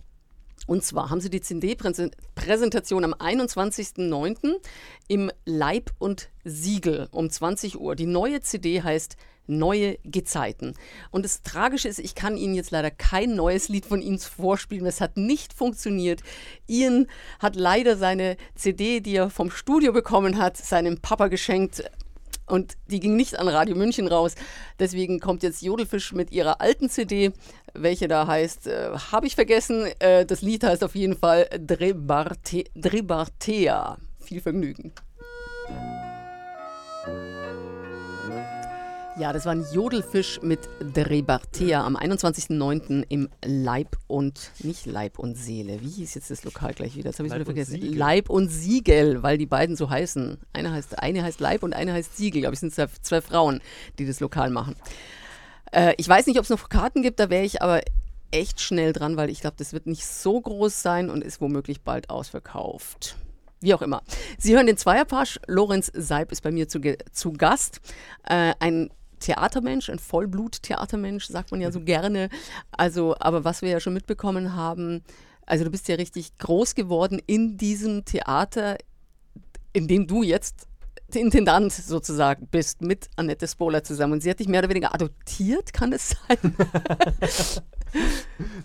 Und 0.67 0.85
zwar 0.85 1.11
haben 1.11 1.21
sie 1.21 1.31
die 1.31 1.41
CD-Präsentation 1.41 3.05
am 3.05 3.15
21.09. 3.15 4.55
im 5.09 5.31
Leib 5.45 5.93
und 5.99 6.31
Siegel 6.45 7.09
um 7.11 7.31
20 7.31 7.79
Uhr. 7.79 7.95
Die 7.97 8.07
neue 8.07 8.41
CD 8.41 8.83
heißt 8.83 9.17
Neue 9.47 9.99
Gezeiten. 10.05 10.73
Und 11.11 11.27
das 11.27 11.43
Tragische 11.43 11.89
ist, 11.89 11.99
ich 11.99 12.15
kann 12.15 12.39
Ihnen 12.39 12.55
jetzt 12.55 12.71
leider 12.71 12.91
kein 12.91 13.35
neues 13.37 13.69
Lied 13.69 13.85
von 13.85 14.01
Ihnen 14.01 14.19
vorspielen. 14.19 14.87
Es 14.87 15.03
hat 15.03 15.19
nicht 15.19 15.53
funktioniert. 15.53 16.23
Ian 16.67 17.09
hat 17.41 17.55
leider 17.55 17.99
seine 17.99 18.39
CD, 18.55 19.01
die 19.01 19.17
er 19.17 19.29
vom 19.29 19.51
Studio 19.51 19.93
bekommen 19.93 20.39
hat, 20.39 20.57
seinem 20.57 20.99
Papa 20.99 21.29
geschenkt. 21.29 21.85
Und 22.47 22.75
die 22.91 23.01
ging 23.01 23.17
nicht 23.17 23.39
an 23.39 23.49
Radio 23.49 23.77
München 23.77 24.09
raus. 24.09 24.35
Deswegen 24.79 25.21
kommt 25.21 25.43
jetzt 25.43 25.63
Jodelfisch 25.63 26.13
mit 26.13 26.33
ihrer 26.33 26.63
alten 26.63 26.89
CD, 26.89 27.33
welche 27.75 28.09
da 28.09 28.27
heißt, 28.27 28.67
äh, 28.67 28.91
habe 29.13 29.27
ich 29.27 29.35
vergessen. 29.35 29.87
Äh, 29.99 30.25
das 30.25 30.43
Lied 30.43 30.65
heißt 30.65 30.85
auf 30.85 30.95
jeden 30.95 31.17
Fall 31.17 31.49
Drebarte, 31.59 32.65
Drebartea. 32.75 33.99
Viel 34.21 34.41
Vergnügen. 34.41 34.93
Ja, 39.17 39.33
das 39.33 39.45
war 39.45 39.53
ein 39.53 39.65
Jodelfisch 39.73 40.41
mit 40.43 40.59
Drebartea 40.93 41.85
am 41.85 41.97
21.09. 41.97 43.05
im 43.09 43.29
Leib 43.45 43.97
und, 44.09 44.51
nicht 44.59 44.87
Leib 44.87 45.21
und 45.21 45.37
Seele. 45.37 45.81
Wie 45.83 45.89
hieß 45.89 46.15
jetzt 46.17 46.33
das 46.33 46.43
Lokal 46.43 46.75
gleich 46.75 46.97
wieder? 46.97 47.11
Das 47.11 47.21
habe 47.21 47.29
ich 47.29 47.35
wieder 47.35 47.45
vergessen. 47.45 47.81
Und 47.81 47.95
Leib 47.95 48.29
und 48.29 48.49
Siegel, 48.49 49.23
weil 49.23 49.39
die 49.39 49.47
beiden 49.47 49.77
so 49.77 49.89
heißen. 49.89 50.39
Eine 50.53 50.73
heißt, 50.73 50.99
eine 50.99 51.23
heißt 51.23 51.39
Leib 51.39 51.63
und 51.63 51.75
eine 51.75 51.93
heißt 51.93 52.17
Siegel. 52.17 52.45
Aber 52.45 52.55
es 52.55 52.61
sind 52.61 52.75
zwei 52.75 53.21
Frauen, 53.21 53.61
die 54.01 54.07
das 54.07 54.19
Lokal 54.19 54.51
machen. 54.51 54.75
Äh, 55.75 55.95
ich 55.99 56.09
weiß 56.09 56.27
nicht, 56.27 56.39
ob 56.39 56.45
es 56.45 56.51
noch 56.51 56.69
Karten 56.69 57.03
gibt, 57.03 57.19
da 57.21 57.31
wäre 57.31 57.45
ich 57.45 57.61
aber 57.61 57.83
echt 58.31 58.61
schnell 58.61 58.93
dran, 58.93 59.17
weil 59.17 59.31
ich 59.31 59.41
glaube, 59.41 59.57
das 59.59 59.73
wird 59.73 59.87
nicht 59.87 60.07
so 60.07 60.41
groß 60.41 60.83
sein 60.83 61.11
und 61.11 61.23
ist 61.23 61.41
womöglich 61.41 61.83
bald 61.83 62.11
ausverkauft. 62.11 63.17
Wie 63.61 63.75
auch 63.75 63.83
immer. 63.83 64.03
Sie 64.39 64.55
hören 64.55 64.67
den 64.67 64.77
Zweierpasch. 64.77 65.41
Lorenz 65.47 65.91
Seib 65.95 66.33
ist 66.33 66.43
bei 66.43 66.51
mir 66.51 66.69
zu, 66.69 66.81
zu 67.13 67.33
Gast. 67.33 67.81
Äh, 68.25 68.55
ein 68.61 68.91
Theatermensch, 69.21 69.89
ein 69.89 69.99
Vollblut-Theatermensch, 69.99 71.27
sagt 71.27 71.51
man 71.51 71.61
ja 71.61 71.73
so 71.73 71.81
gerne. 71.81 72.29
Also, 72.73 73.17
aber 73.19 73.45
was 73.45 73.63
wir 73.63 73.71
ja 73.71 73.81
schon 73.81 73.95
mitbekommen 73.95 74.55
haben, 74.55 75.03
also 75.47 75.65
du 75.65 75.71
bist 75.71 75.89
ja 75.89 75.97
richtig 75.97 76.37
groß 76.39 76.75
geworden 76.75 77.21
in 77.27 77.57
diesem 77.57 78.05
Theater, 78.05 78.77
in 79.73 79.89
dem 79.89 80.07
du 80.07 80.23
jetzt 80.23 80.67
Intendant 81.19 81.73
sozusagen 81.73 82.47
bist 82.49 82.83
mit 82.83 83.09
Annette 83.17 83.47
Spohler 83.47 83.83
zusammen. 83.85 84.15
Und 84.15 84.23
sie 84.23 84.31
hat 84.31 84.41
dich 84.41 84.49
mehr 84.49 84.61
oder 84.61 84.69
weniger 84.71 84.95
adoptiert, 84.95 85.73
kann 85.73 85.93
es 85.93 86.17
sein? 86.29 86.57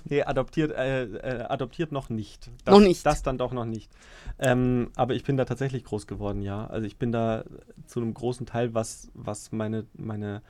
nee, 0.06 0.24
adoptiert, 0.24 0.72
äh, 0.72 1.04
äh, 1.04 1.42
adoptiert 1.44 1.92
noch 1.92 2.10
nicht. 2.10 2.50
Das, 2.66 2.74
noch 2.74 2.82
nicht. 2.82 3.06
Das 3.06 3.24
dann 3.24 3.38
doch 3.38 3.52
noch 3.52 3.66
nicht. 3.66 3.92
Ähm, 4.38 4.92
aber 4.96 5.16
ich 5.16 5.24
bin 5.24 5.38
da 5.38 5.46
tatsächlich 5.46 5.84
groß 5.84 6.08
geworden, 6.08 6.42
ja. 6.42 6.68
Also 6.68 6.86
ich 6.86 6.98
bin 6.98 7.12
da 7.12 7.44
zu 7.86 8.00
einem 8.00 8.14
großen 8.14 8.46
Teil, 8.46 8.74
was, 8.74 9.10
was 9.14 9.52
meine, 9.52 9.86
meine 9.94 10.42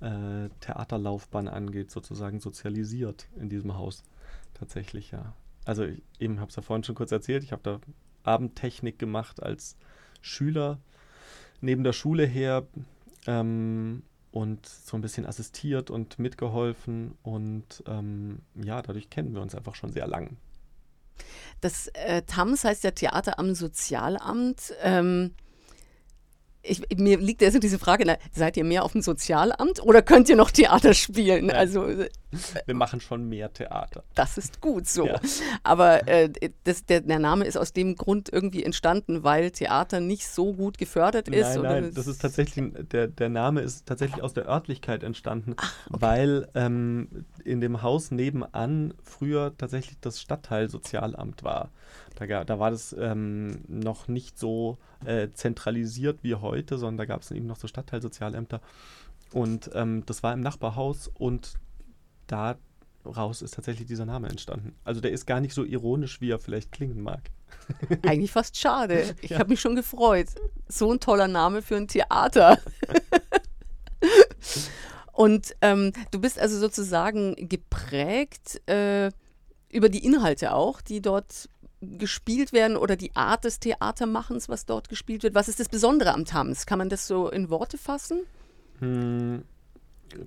äh, 0.00 0.48
Theaterlaufbahn 0.60 1.48
angeht, 1.48 1.90
sozusagen 1.90 2.40
sozialisiert 2.40 3.28
in 3.38 3.48
diesem 3.48 3.76
Haus. 3.76 4.02
Tatsächlich, 4.54 5.10
ja. 5.10 5.34
Also 5.64 5.84
ich, 5.84 6.02
eben 6.18 6.40
habe 6.40 6.50
es 6.50 6.56
ja 6.56 6.62
vorhin 6.62 6.84
schon 6.84 6.94
kurz 6.94 7.12
erzählt, 7.12 7.44
ich 7.44 7.52
habe 7.52 7.62
da 7.62 7.80
Abendtechnik 8.22 8.98
gemacht 8.98 9.42
als 9.42 9.76
Schüler 10.20 10.78
neben 11.60 11.84
der 11.84 11.92
Schule 11.92 12.24
her. 12.24 12.66
Ähm, 13.26 14.02
und 14.32 14.66
so 14.66 14.96
ein 14.96 15.00
bisschen 15.00 15.26
assistiert 15.26 15.90
und 15.90 16.18
mitgeholfen. 16.18 17.16
Und 17.22 17.82
ähm, 17.86 18.40
ja, 18.54 18.80
dadurch 18.82 19.10
kennen 19.10 19.34
wir 19.34 19.42
uns 19.42 19.54
einfach 19.54 19.74
schon 19.74 19.92
sehr 19.92 20.06
lang. 20.06 20.36
Das 21.60 21.88
äh, 21.88 22.22
TAMS 22.22 22.64
heißt 22.64 22.84
ja 22.84 22.92
Theater 22.92 23.38
am 23.38 23.54
Sozialamt. 23.54 24.72
Ähm, 24.82 25.32
ich, 26.62 26.82
mir 26.96 27.18
liegt 27.18 27.42
also 27.42 27.58
diese 27.58 27.78
Frage, 27.78 28.04
na, 28.06 28.16
seid 28.32 28.56
ihr 28.56 28.64
mehr 28.64 28.84
auf 28.84 28.92
dem 28.92 29.00
Sozialamt 29.00 29.82
oder 29.82 30.02
könnt 30.02 30.28
ihr 30.28 30.36
noch 30.36 30.50
Theater 30.50 30.92
spielen? 30.92 31.48
Ja. 31.48 31.54
Also, 31.54 31.86
Wir 32.66 32.74
machen 32.74 33.00
schon 33.00 33.28
mehr 33.28 33.52
Theater. 33.52 34.04
Das 34.14 34.36
ist 34.36 34.60
gut 34.60 34.86
so. 34.86 35.06
Ja. 35.06 35.20
Aber 35.62 36.06
äh, 36.06 36.30
das, 36.64 36.84
der, 36.84 37.00
der, 37.00 37.18
Name 37.18 37.46
ist 37.46 37.56
aus 37.56 37.72
dem 37.72 37.96
Grund 37.96 38.28
irgendwie 38.30 38.62
entstanden, 38.62 39.24
weil 39.24 39.50
Theater 39.50 40.00
nicht 40.00 40.28
so 40.28 40.52
gut 40.52 40.76
gefördert 40.76 41.28
ist? 41.28 41.56
Nein, 41.56 41.62
nein, 41.62 41.94
das 41.94 42.06
ist 42.06 42.20
tatsächlich, 42.20 42.72
der, 42.92 43.08
der 43.08 43.28
Name 43.30 43.62
ist 43.62 43.86
tatsächlich 43.86 44.22
aus 44.22 44.34
der 44.34 44.46
Örtlichkeit 44.46 45.02
entstanden, 45.02 45.54
Ach, 45.56 45.74
okay. 45.88 45.98
weil 46.00 46.48
ähm, 46.54 47.24
in 47.44 47.60
dem 47.60 47.82
Haus 47.82 48.10
nebenan 48.10 48.92
früher 49.02 49.56
tatsächlich 49.56 49.98
das 50.00 50.20
Stadtteil 50.20 50.68
Sozialamt 50.68 51.42
war. 51.42 51.70
Da, 52.16 52.44
da 52.44 52.58
war 52.58 52.70
das 52.70 52.94
ähm, 52.98 53.62
noch 53.68 54.08
nicht 54.08 54.38
so 54.38 54.78
äh, 55.04 55.28
zentralisiert 55.32 56.22
wie 56.22 56.34
heute, 56.34 56.78
sondern 56.78 56.98
da 56.98 57.04
gab 57.06 57.22
es 57.22 57.30
eben 57.30 57.46
noch 57.46 57.56
so 57.56 57.68
Stadtteilsozialämter. 57.68 58.60
Und 59.32 59.70
ähm, 59.74 60.04
das 60.06 60.22
war 60.22 60.32
im 60.32 60.40
Nachbarhaus 60.40 61.08
und 61.08 61.54
da 62.26 62.56
raus 63.04 63.42
ist 63.42 63.54
tatsächlich 63.54 63.86
dieser 63.86 64.06
Name 64.06 64.28
entstanden. 64.28 64.74
Also 64.84 65.00
der 65.00 65.12
ist 65.12 65.26
gar 65.26 65.40
nicht 65.40 65.54
so 65.54 65.64
ironisch, 65.64 66.20
wie 66.20 66.30
er 66.30 66.38
vielleicht 66.38 66.72
klingen 66.72 67.02
mag. 67.02 67.30
Eigentlich 68.02 68.32
fast 68.32 68.56
schade. 68.56 69.14
Ich 69.22 69.30
ja. 69.30 69.38
habe 69.38 69.50
mich 69.50 69.60
schon 69.60 69.74
gefreut. 69.74 70.28
So 70.68 70.92
ein 70.92 71.00
toller 71.00 71.28
Name 71.28 71.62
für 71.62 71.76
ein 71.76 71.88
Theater. 71.88 72.58
Und 75.12 75.54
ähm, 75.60 75.92
du 76.10 76.20
bist 76.20 76.38
also 76.38 76.58
sozusagen 76.58 77.36
geprägt 77.36 78.60
äh, 78.68 79.10
über 79.70 79.88
die 79.88 80.04
Inhalte 80.04 80.54
auch, 80.54 80.80
die 80.80 81.02
dort 81.02 81.48
gespielt 81.80 82.52
werden 82.52 82.76
oder 82.76 82.96
die 82.96 83.14
Art 83.16 83.44
des 83.44 83.58
Theatermachens, 83.58 84.48
was 84.48 84.66
dort 84.66 84.88
gespielt 84.88 85.22
wird. 85.22 85.34
Was 85.34 85.48
ist 85.48 85.60
das 85.60 85.68
Besondere 85.68 86.12
am 86.12 86.24
Tams? 86.24 86.66
Kann 86.66 86.78
man 86.78 86.88
das 86.88 87.06
so 87.06 87.30
in 87.30 87.48
Worte 87.50 87.78
fassen? 87.78 88.20
Hm, 88.80 89.44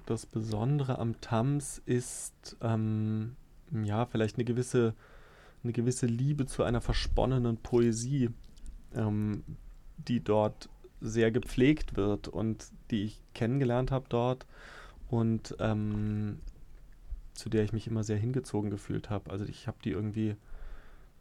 das 0.06 0.26
Besondere 0.26 0.98
am 0.98 1.20
Tams 1.22 1.82
ist 1.86 2.58
ähm, 2.62 3.36
ja 3.72 4.06
vielleicht 4.06 4.38
eine 4.38 4.46
gewisse, 4.46 4.96
eine 5.64 5.74
gewisse 5.74 6.08
Liebe 6.08 6.46
zu 6.46 6.64
einer 6.64 6.82
versponnenen 6.82 7.58
Poesie, 7.58 8.30
ähm, 8.96 9.44
die 9.98 10.24
dort 10.24 10.70
sehr 11.02 11.32
gepflegt 11.32 11.96
wird 11.98 12.28
und 12.28 12.72
die 12.90 13.04
ich 13.04 13.22
kennengelernt 13.34 13.92
habe 13.92 14.06
dort 14.10 14.48
und 15.10 15.56
ähm, 15.60 16.40
zu 17.34 17.50
der 17.50 17.64
ich 17.64 17.74
mich 17.74 17.88
immer 17.88 18.04
sehr 18.04 18.18
hingezogen 18.18 18.70
gefühlt 18.70 19.10
habe. 19.10 19.30
Also 19.32 19.46
ich 19.46 19.68
habe 19.68 19.78
die 19.84 19.92
irgendwie, 19.92 20.36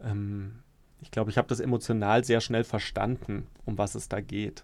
ähm, 0.03 0.61
ich 1.01 1.11
glaube, 1.11 1.31
ich 1.31 1.39
habe 1.39 1.49
das 1.49 1.61
emotional 1.61 2.25
sehr 2.25 2.41
schnell 2.41 2.65
verstanden, 2.65 3.47
um 3.65 3.79
was 3.79 3.95
es 3.95 4.09
da 4.09 4.21
geht. 4.21 4.63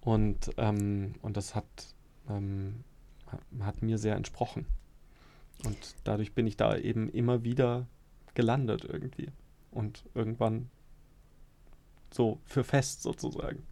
Und, 0.00 0.50
ähm, 0.56 1.14
und 1.22 1.36
das 1.36 1.54
hat, 1.54 1.94
ähm, 2.28 2.84
hat 3.60 3.82
mir 3.82 3.98
sehr 3.98 4.16
entsprochen. 4.16 4.66
Und 5.64 5.76
dadurch 6.04 6.34
bin 6.34 6.46
ich 6.46 6.56
da 6.56 6.76
eben 6.76 7.08
immer 7.08 7.44
wieder 7.44 7.86
gelandet 8.34 8.84
irgendwie. 8.84 9.28
Und 9.70 10.04
irgendwann 10.14 10.70
so 12.10 12.38
für 12.44 12.64
fest 12.64 13.02
sozusagen. 13.02 13.64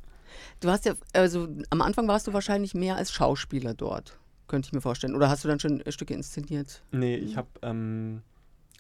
Du 0.61 0.69
hast 0.69 0.85
ja, 0.85 0.95
also 1.13 1.49
am 1.71 1.81
Anfang 1.81 2.09
warst 2.09 2.27
du 2.27 2.33
wahrscheinlich 2.33 2.75
mehr 2.75 2.97
als 2.97 3.13
Schauspieler 3.13 3.75
dort, 3.75 4.19
könnte 4.49 4.67
ich 4.67 4.73
mir 4.73 4.81
vorstellen. 4.81 5.15
Oder 5.15 5.31
hast 5.31 5.45
du 5.45 5.49
dann 5.49 5.61
schon 5.61 5.83
Stücke 5.89 6.15
inszeniert? 6.15 6.83
Nee, 6.93 7.17
ich 7.17 7.37
habe, 7.37 7.49
ähm, 7.63 8.23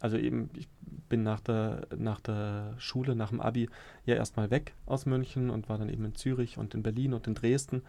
also 0.00 0.16
eben, 0.16 0.50
ich 0.56 0.68
bin 1.08 1.22
nach 1.22 1.40
der, 1.40 1.86
nach 1.96 2.20
der 2.20 2.74
Schule, 2.78 3.14
nach 3.14 3.30
dem 3.30 3.40
Abi 3.40 3.68
ja 4.04 4.14
erstmal 4.14 4.50
weg 4.50 4.74
aus 4.86 5.06
München 5.06 5.50
und 5.50 5.68
war 5.68 5.78
dann 5.78 5.88
eben 5.88 6.04
in 6.04 6.14
Zürich 6.14 6.58
und 6.58 6.74
in 6.74 6.82
Berlin 6.82 7.14
und 7.14 7.26
in 7.26 7.34
Dresden. 7.34 7.82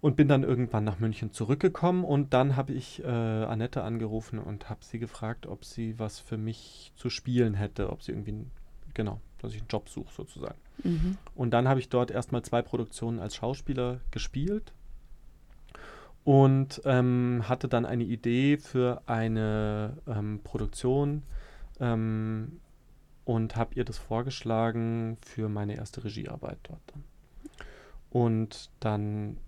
Und 0.00 0.16
bin 0.16 0.26
dann 0.26 0.42
irgendwann 0.42 0.82
nach 0.82 0.98
München 0.98 1.30
zurückgekommen 1.30 2.02
und 2.02 2.34
dann 2.34 2.56
habe 2.56 2.72
ich 2.72 3.04
äh, 3.04 3.06
Annette 3.06 3.84
angerufen 3.84 4.40
und 4.40 4.68
habe 4.68 4.80
sie 4.84 4.98
gefragt, 4.98 5.46
ob 5.46 5.64
sie 5.64 5.96
was 5.96 6.18
für 6.18 6.36
mich 6.36 6.92
zu 6.96 7.08
spielen 7.08 7.54
hätte, 7.54 7.88
ob 7.88 8.02
sie 8.02 8.10
irgendwie, 8.10 8.46
genau, 8.94 9.20
dass 9.40 9.52
ich 9.52 9.60
einen 9.60 9.68
Job 9.68 9.88
suche 9.88 10.12
sozusagen. 10.12 10.58
Mhm. 10.82 11.18
Und 11.36 11.52
dann 11.52 11.68
habe 11.68 11.78
ich 11.78 11.88
dort 11.88 12.10
erstmal 12.10 12.42
zwei 12.42 12.62
Produktionen 12.62 13.20
als 13.20 13.36
Schauspieler 13.36 14.00
gespielt 14.10 14.72
und 16.24 16.80
ähm, 16.84 17.44
hatte 17.48 17.68
dann 17.68 17.84
eine 17.84 18.04
Idee 18.04 18.56
für 18.56 19.02
eine 19.06 19.96
ähm, 20.06 20.40
Produktion 20.44 21.22
ähm, 21.80 22.60
und 23.24 23.56
habe 23.56 23.74
ihr 23.74 23.84
das 23.84 23.98
vorgeschlagen 23.98 25.16
für 25.24 25.48
meine 25.48 25.76
erste 25.76 26.04
Regiearbeit 26.04 26.58
dort. 26.64 26.92
Und 28.10 28.70
dann 28.80 29.38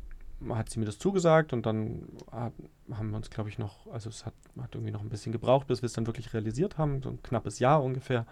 hat 0.49 0.69
sie 0.69 0.79
mir 0.79 0.87
das 0.87 0.99
zugesagt 0.99 1.53
und 1.53 1.65
dann 1.65 2.09
haben 2.31 3.11
wir 3.11 3.17
uns, 3.17 3.31
glaube 3.31 3.49
ich, 3.49 3.59
noch, 3.59 3.87
also 3.93 4.11
es 4.11 4.27
hat, 4.27 4.35
hat 4.61 4.75
irgendwie 4.75 4.93
noch 4.93 5.01
ein 5.01 5.09
bisschen 5.09 5.33
gebraucht, 5.33 5.67
bis 5.67 5.83
wir 5.83 5.87
es 5.87 5.93
dann 5.93 6.07
wirklich 6.07 6.35
realisiert 6.35 6.77
haben, 6.77 7.03
so 7.03 7.11
ein 7.11 7.23
knappes 7.23 7.59
Jahr 7.61 7.83
ungefähr. 7.83 8.27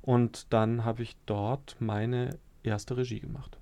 Und 0.00 0.52
dann 0.52 0.84
habe 0.84 1.02
ich 1.02 1.16
dort 1.26 1.76
meine 1.80 2.38
erste 2.62 2.96
Regie 2.96 3.20
gemacht. 3.20 3.58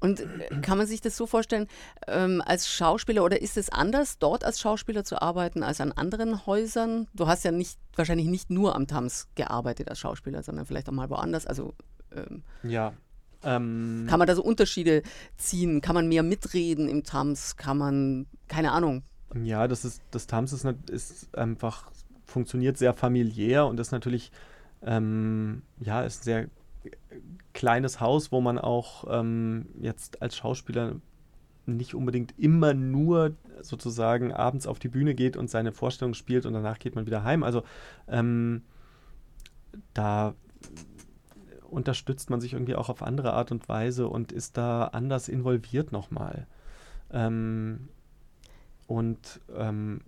Und 0.00 0.20
äh, 0.20 0.60
kann 0.60 0.78
man 0.78 0.86
sich 0.86 1.00
das 1.00 1.16
so 1.16 1.26
vorstellen, 1.26 1.66
ähm, 2.06 2.42
als 2.44 2.68
Schauspieler 2.68 3.24
oder 3.24 3.40
ist 3.40 3.56
es 3.56 3.70
anders, 3.70 4.18
dort 4.18 4.44
als 4.44 4.60
Schauspieler 4.60 5.04
zu 5.04 5.20
arbeiten 5.20 5.62
als 5.62 5.80
an 5.80 5.92
anderen 5.92 6.46
Häusern? 6.46 7.06
Du 7.14 7.26
hast 7.26 7.44
ja 7.44 7.52
nicht, 7.52 7.78
wahrscheinlich 7.96 8.26
nicht 8.26 8.50
nur 8.50 8.74
am 8.74 8.86
TAMS 8.86 9.28
gearbeitet 9.34 9.88
als 9.88 9.98
Schauspieler, 9.98 10.42
sondern 10.42 10.66
vielleicht 10.66 10.88
auch 10.88 10.92
mal 10.92 11.10
woanders. 11.10 11.46
Also 11.46 11.74
ähm, 12.14 12.42
ja. 12.62 12.92
Ähm, 13.42 14.06
kann 14.08 14.18
man 14.18 14.26
da 14.26 14.34
so 14.34 14.42
Unterschiede 14.42 15.02
ziehen? 15.36 15.80
Kann 15.80 15.94
man 15.94 16.08
mehr 16.08 16.22
mitreden 16.22 16.88
im 16.88 17.04
TAMS? 17.04 17.56
Kann 17.56 17.78
man, 17.78 18.26
keine 18.48 18.72
Ahnung. 18.72 19.02
Ja, 19.42 19.68
das 19.68 19.84
ist, 19.84 20.00
das 20.10 20.26
TAMS 20.26 20.52
ist, 20.52 20.64
ist 20.90 21.36
einfach, 21.36 21.90
funktioniert 22.24 22.78
sehr 22.78 22.94
familiär 22.94 23.66
und 23.66 23.80
ist 23.80 23.92
natürlich 23.92 24.30
ähm, 24.86 25.62
ja, 25.80 26.02
ist 26.02 26.24
sehr 26.24 26.48
kleines 27.52 28.00
Haus, 28.00 28.32
wo 28.32 28.40
man 28.40 28.58
auch 28.58 29.04
ähm, 29.08 29.66
jetzt 29.80 30.22
als 30.22 30.36
Schauspieler 30.36 30.96
nicht 31.66 31.94
unbedingt 31.94 32.34
immer 32.38 32.74
nur 32.74 33.34
sozusagen 33.62 34.32
abends 34.32 34.66
auf 34.66 34.78
die 34.78 34.88
Bühne 34.88 35.14
geht 35.14 35.36
und 35.36 35.48
seine 35.48 35.72
Vorstellung 35.72 36.14
spielt 36.14 36.46
und 36.46 36.52
danach 36.52 36.78
geht 36.78 36.94
man 36.94 37.06
wieder 37.06 37.24
heim. 37.24 37.42
Also 37.42 37.62
ähm, 38.08 38.62
da 39.94 40.34
unterstützt 41.62 42.30
man 42.30 42.40
sich 42.40 42.52
irgendwie 42.52 42.76
auch 42.76 42.88
auf 42.88 43.02
andere 43.02 43.32
Art 43.32 43.50
und 43.50 43.68
Weise 43.68 44.08
und 44.08 44.30
ist 44.32 44.56
da 44.56 44.84
anders 44.84 45.28
involviert 45.28 45.92
nochmal. 45.92 46.46
Ähm, 47.10 47.88
und 48.86 49.40
ähm, 49.56 50.00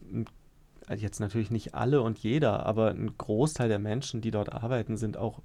jetzt 0.95 1.21
natürlich 1.21 1.51
nicht 1.51 1.75
alle 1.75 2.03
und 2.03 2.19
jeder, 2.19 2.67
aber 2.67 2.91
ein 2.91 3.17
Großteil 3.17 3.69
der 3.69 3.79
Menschen, 3.79 4.21
die 4.21 4.31
dort 4.31 4.53
arbeiten, 4.53 4.97
sind 4.97 5.17
auch 5.17 5.41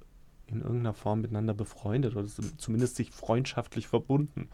in 0.52 0.60
irgendeiner 0.60 0.94
Form 0.94 1.20
miteinander 1.20 1.54
befreundet 1.54 2.16
oder 2.16 2.28
zumindest 2.56 2.96
sich 2.96 3.10
freundschaftlich 3.10 3.88
verbunden. 3.88 4.48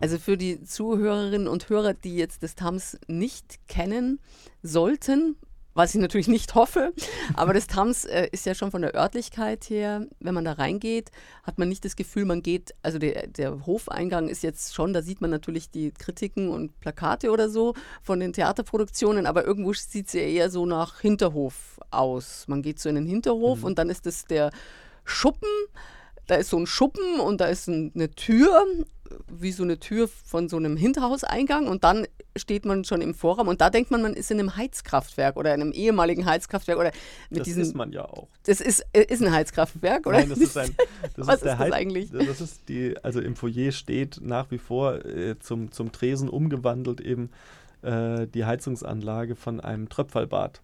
Also 0.00 0.18
für 0.18 0.36
die 0.36 0.62
Zuhörerinnen 0.62 1.48
und 1.48 1.68
Hörer, 1.68 1.94
die 1.94 2.16
jetzt 2.16 2.42
das 2.42 2.54
TAMS 2.54 2.98
nicht 3.08 3.58
kennen 3.68 4.20
sollten, 4.62 5.36
was 5.76 5.94
ich 5.94 6.00
natürlich 6.00 6.26
nicht 6.26 6.54
hoffe. 6.54 6.92
Aber 7.34 7.52
das 7.52 7.66
Tams 7.66 8.06
äh, 8.06 8.28
ist 8.32 8.46
ja 8.46 8.54
schon 8.54 8.70
von 8.70 8.82
der 8.82 8.94
Örtlichkeit 8.94 9.64
her, 9.68 10.06
wenn 10.18 10.34
man 10.34 10.44
da 10.44 10.52
reingeht, 10.52 11.10
hat 11.42 11.58
man 11.58 11.68
nicht 11.68 11.84
das 11.84 11.96
Gefühl, 11.96 12.24
man 12.24 12.42
geht, 12.42 12.74
also 12.82 12.98
der, 12.98 13.26
der 13.26 13.66
Hofeingang 13.66 14.28
ist 14.28 14.42
jetzt 14.42 14.74
schon, 14.74 14.94
da 14.94 15.02
sieht 15.02 15.20
man 15.20 15.30
natürlich 15.30 15.70
die 15.70 15.92
Kritiken 15.92 16.48
und 16.48 16.80
Plakate 16.80 17.30
oder 17.30 17.50
so 17.50 17.74
von 18.02 18.18
den 18.18 18.32
Theaterproduktionen, 18.32 19.26
aber 19.26 19.44
irgendwo 19.44 19.74
sieht 19.74 20.06
es 20.08 20.14
ja 20.14 20.22
eher 20.22 20.50
so 20.50 20.64
nach 20.64 21.00
Hinterhof 21.00 21.78
aus. 21.90 22.48
Man 22.48 22.62
geht 22.62 22.80
so 22.80 22.88
in 22.88 22.94
den 22.94 23.06
Hinterhof 23.06 23.60
mhm. 23.60 23.64
und 23.66 23.78
dann 23.78 23.90
ist 23.90 24.06
das 24.06 24.24
der 24.24 24.50
Schuppen 25.06 25.48
da 26.26 26.34
ist 26.36 26.50
so 26.50 26.58
ein 26.58 26.66
Schuppen 26.66 27.20
und 27.20 27.40
da 27.40 27.46
ist 27.46 27.68
eine 27.68 28.10
Tür 28.10 28.66
wie 29.28 29.52
so 29.52 29.62
eine 29.62 29.78
Tür 29.78 30.08
von 30.08 30.48
so 30.48 30.56
einem 30.56 30.76
Hinterhauseingang 30.76 31.68
und 31.68 31.84
dann 31.84 32.06
steht 32.34 32.64
man 32.64 32.84
schon 32.84 33.00
im 33.00 33.14
Vorraum 33.14 33.46
und 33.46 33.60
da 33.60 33.70
denkt 33.70 33.92
man, 33.92 34.02
man 34.02 34.14
ist 34.14 34.32
in 34.32 34.40
einem 34.40 34.56
Heizkraftwerk 34.56 35.36
oder 35.36 35.54
in 35.54 35.62
einem 35.62 35.72
ehemaligen 35.72 36.26
Heizkraftwerk 36.26 36.78
oder 36.78 36.90
mit 37.30 37.40
das 37.40 37.44
diesen. 37.44 37.60
Das 37.60 37.68
ist 37.68 37.76
man 37.76 37.92
ja 37.92 38.04
auch. 38.04 38.26
Das 38.44 38.60
ist, 38.60 38.84
äh, 38.92 39.04
ist 39.04 39.22
ein 39.22 39.32
Heizkraftwerk, 39.32 40.06
oder? 40.06 40.18
Nein, 40.18 40.28
das 40.28 40.38
ist 40.38 40.58
ein. 40.58 40.74
Das 41.16 41.26
Was 41.26 41.36
ist, 41.36 41.46
ist 41.46 41.60
das 41.60 41.72
eigentlich? 41.72 42.10
Das 42.10 42.40
ist 42.40 42.68
die, 42.68 42.96
also 43.02 43.20
im 43.20 43.36
Foyer 43.36 43.70
steht 43.70 44.20
nach 44.20 44.50
wie 44.50 44.58
vor 44.58 45.04
äh, 45.04 45.38
zum, 45.38 45.70
zum 45.70 45.92
Tresen 45.92 46.28
umgewandelt 46.28 47.00
eben 47.00 47.30
äh, 47.82 48.26
die 48.26 48.44
Heizungsanlage 48.44 49.36
von 49.36 49.60
einem 49.60 49.88
Tröpfelbad. 49.88 50.60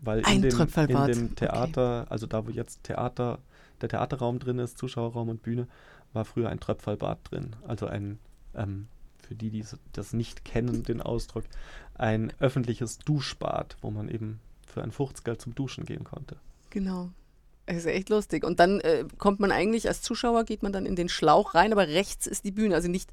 Weil 0.00 0.24
ein 0.24 0.42
in 0.42 0.50
dem, 0.50 0.68
in 0.88 1.06
dem 1.06 1.36
Theater, 1.36 2.02
okay. 2.02 2.10
also 2.10 2.26
da 2.26 2.46
wo 2.46 2.50
jetzt 2.50 2.82
Theater, 2.82 3.38
der 3.80 3.88
Theaterraum 3.88 4.38
drin 4.38 4.58
ist, 4.58 4.78
Zuschauerraum 4.78 5.28
und 5.28 5.42
Bühne, 5.42 5.68
war 6.12 6.24
früher 6.24 6.48
ein 6.48 6.60
Tröpfelbad 6.60 7.18
drin. 7.30 7.56
Also 7.66 7.86
ein, 7.86 8.18
ähm, 8.54 8.86
für 9.18 9.34
die, 9.34 9.50
die 9.50 9.64
das 9.92 10.12
nicht 10.12 10.44
kennen, 10.44 10.82
den 10.82 11.00
Ausdruck, 11.00 11.44
ein 11.94 12.32
öffentliches 12.38 12.98
Duschbad, 12.98 13.76
wo 13.80 13.90
man 13.90 14.08
eben 14.08 14.40
für 14.66 14.82
ein 14.82 14.92
Fuchtsgeld 14.92 15.40
zum 15.40 15.54
Duschen 15.54 15.84
gehen 15.84 16.04
konnte. 16.04 16.36
Genau. 16.70 17.10
Das 17.66 17.76
ist 17.76 17.86
echt 17.86 18.10
lustig. 18.10 18.44
Und 18.44 18.60
dann 18.60 18.80
äh, 18.80 19.04
kommt 19.18 19.40
man 19.40 19.50
eigentlich 19.50 19.88
als 19.88 20.02
Zuschauer, 20.02 20.44
geht 20.44 20.62
man 20.62 20.72
dann 20.72 20.84
in 20.84 20.96
den 20.96 21.08
Schlauch 21.08 21.54
rein, 21.54 21.72
aber 21.72 21.88
rechts 21.88 22.26
ist 22.26 22.44
die 22.44 22.50
Bühne. 22.50 22.74
Also 22.74 22.88
nicht 22.88 23.10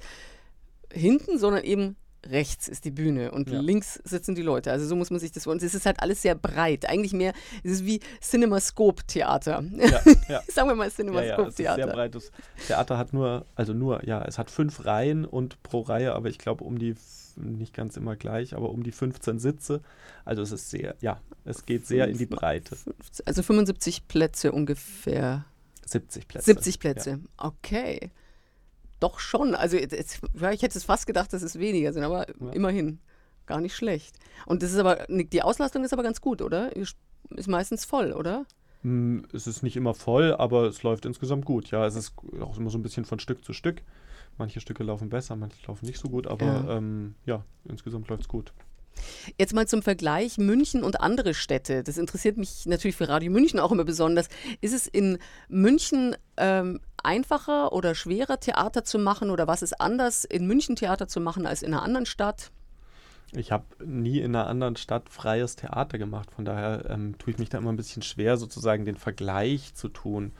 hinten, 0.91 1.39
sondern 1.39 1.63
eben 1.63 1.95
rechts 2.27 2.67
ist 2.67 2.85
die 2.85 2.91
Bühne 2.91 3.31
und 3.31 3.49
ja. 3.49 3.59
links 3.59 3.95
sitzen 4.03 4.35
die 4.35 4.41
Leute. 4.41 4.71
Also 4.71 4.85
so 4.85 4.95
muss 4.95 5.09
man 5.09 5.19
sich 5.19 5.31
das 5.31 5.43
vorstellen. 5.43 5.67
Es 5.67 5.73
ist 5.73 5.85
halt 5.85 6.01
alles 6.01 6.21
sehr 6.21 6.35
breit. 6.35 6.87
Eigentlich 6.87 7.13
mehr, 7.13 7.33
es 7.63 7.71
ist 7.71 7.85
wie 7.85 7.99
Cinemascope-Theater. 8.21 9.63
Ja, 9.77 10.01
ja. 10.27 10.41
Sagen 10.47 10.69
wir 10.69 10.75
mal 10.75 10.91
Cinemascope-Theater. 10.91 11.79
Ja, 11.79 11.85
sehr 11.85 11.93
breites 11.93 12.31
Theater 12.67 12.97
hat 12.97 13.13
nur, 13.13 13.45
also 13.55 13.73
nur, 13.73 14.05
ja, 14.05 14.23
es 14.23 14.37
hat 14.37 14.51
fünf 14.51 14.85
Reihen 14.85 15.25
und 15.25 15.61
pro 15.63 15.81
Reihe, 15.81 16.13
aber 16.13 16.29
ich 16.29 16.37
glaube 16.37 16.63
um 16.63 16.77
die, 16.77 16.95
nicht 17.35 17.73
ganz 17.73 17.97
immer 17.97 18.15
gleich, 18.15 18.55
aber 18.55 18.69
um 18.69 18.83
die 18.83 18.91
15 18.91 19.39
Sitze. 19.39 19.81
Also 20.25 20.41
es 20.41 20.51
ist 20.51 20.69
sehr, 20.69 20.95
ja, 21.01 21.19
es 21.45 21.65
geht 21.65 21.87
sehr 21.87 22.07
in 22.07 22.17
die 22.17 22.25
Breite. 22.25 22.75
50, 22.75 23.27
also 23.27 23.43
75 23.43 24.07
Plätze 24.07 24.51
ungefähr. 24.51 25.45
70 25.85 26.27
Plätze. 26.27 26.45
70 26.45 26.79
Plätze, 26.79 27.19
okay. 27.37 28.11
Doch 29.01 29.19
schon. 29.19 29.53
Also 29.55 29.75
jetzt, 29.75 30.21
ja, 30.39 30.51
ich 30.51 30.61
hätte 30.61 30.77
es 30.77 30.85
fast 30.85 31.07
gedacht, 31.07 31.33
dass 31.33 31.41
es 31.41 31.59
weniger 31.59 31.91
sind, 31.91 32.03
aber 32.03 32.27
ja. 32.29 32.51
immerhin. 32.53 32.99
gar 33.45 33.59
nicht 33.59 33.75
schlecht. 33.75 34.17
Und 34.45 34.63
das 34.63 34.71
ist 34.71 34.77
aber, 34.77 35.05
die 35.09 35.41
Auslastung 35.41 35.83
ist 35.83 35.91
aber 35.91 36.03
ganz 36.03 36.21
gut, 36.21 36.41
oder? 36.41 36.73
Ist 36.75 36.95
meistens 37.47 37.83
voll, 37.83 38.13
oder? 38.13 38.45
Hm, 38.83 39.25
es 39.33 39.47
ist 39.47 39.63
nicht 39.63 39.75
immer 39.75 39.93
voll, 39.93 40.33
aber 40.33 40.63
es 40.67 40.83
läuft 40.83 41.05
insgesamt 41.05 41.45
gut. 41.45 41.71
Ja, 41.71 41.85
es 41.85 41.95
ist 41.95 42.13
auch 42.39 42.57
immer 42.57 42.69
so 42.69 42.77
ein 42.77 42.83
bisschen 42.83 43.05
von 43.05 43.19
Stück 43.19 43.43
zu 43.43 43.53
Stück. 43.53 43.81
Manche 44.37 44.61
Stücke 44.61 44.83
laufen 44.83 45.09
besser, 45.09 45.35
manche 45.35 45.57
laufen 45.67 45.85
nicht 45.85 45.99
so 45.99 46.09
gut, 46.09 46.27
aber 46.27 46.45
ja, 46.45 46.77
ähm, 46.77 47.15
ja 47.25 47.43
insgesamt 47.65 48.07
läuft 48.07 48.23
es 48.23 48.27
gut. 48.27 48.53
Jetzt 49.37 49.53
mal 49.53 49.67
zum 49.67 49.81
Vergleich 49.81 50.37
München 50.37 50.83
und 50.83 50.99
andere 50.99 51.33
Städte. 51.33 51.83
Das 51.83 51.97
interessiert 51.97 52.37
mich 52.37 52.65
natürlich 52.65 52.95
für 52.95 53.07
Radio 53.07 53.31
München 53.31 53.59
auch 53.59 53.71
immer 53.71 53.83
besonders. 53.83 54.27
Ist 54.61 54.73
es 54.73 54.87
in 54.87 55.17
München 55.47 56.15
ähm, 56.37 56.79
einfacher 57.03 57.73
oder 57.73 57.95
schwerer, 57.95 58.39
Theater 58.39 58.83
zu 58.83 58.99
machen 58.99 59.29
oder 59.29 59.47
was 59.47 59.61
ist 59.61 59.79
anders, 59.79 60.25
in 60.25 60.47
München 60.47 60.75
Theater 60.75 61.07
zu 61.07 61.19
machen 61.19 61.45
als 61.45 61.63
in 61.63 61.73
einer 61.73 61.83
anderen 61.83 62.05
Stadt? 62.05 62.51
Ich 63.33 63.51
habe 63.51 63.65
nie 63.83 64.19
in 64.19 64.35
einer 64.35 64.47
anderen 64.47 64.75
Stadt 64.75 65.09
freies 65.09 65.55
Theater 65.55 65.97
gemacht. 65.97 66.31
Von 66.31 66.43
daher 66.43 66.89
ähm, 66.89 67.17
tue 67.17 67.31
ich 67.31 67.39
mich 67.39 67.49
da 67.49 67.59
immer 67.59 67.71
ein 67.71 67.77
bisschen 67.77 68.01
schwer, 68.01 68.35
sozusagen 68.35 68.83
den 68.83 68.97
Vergleich 68.97 69.73
zu 69.73 69.87
tun. 69.87 70.33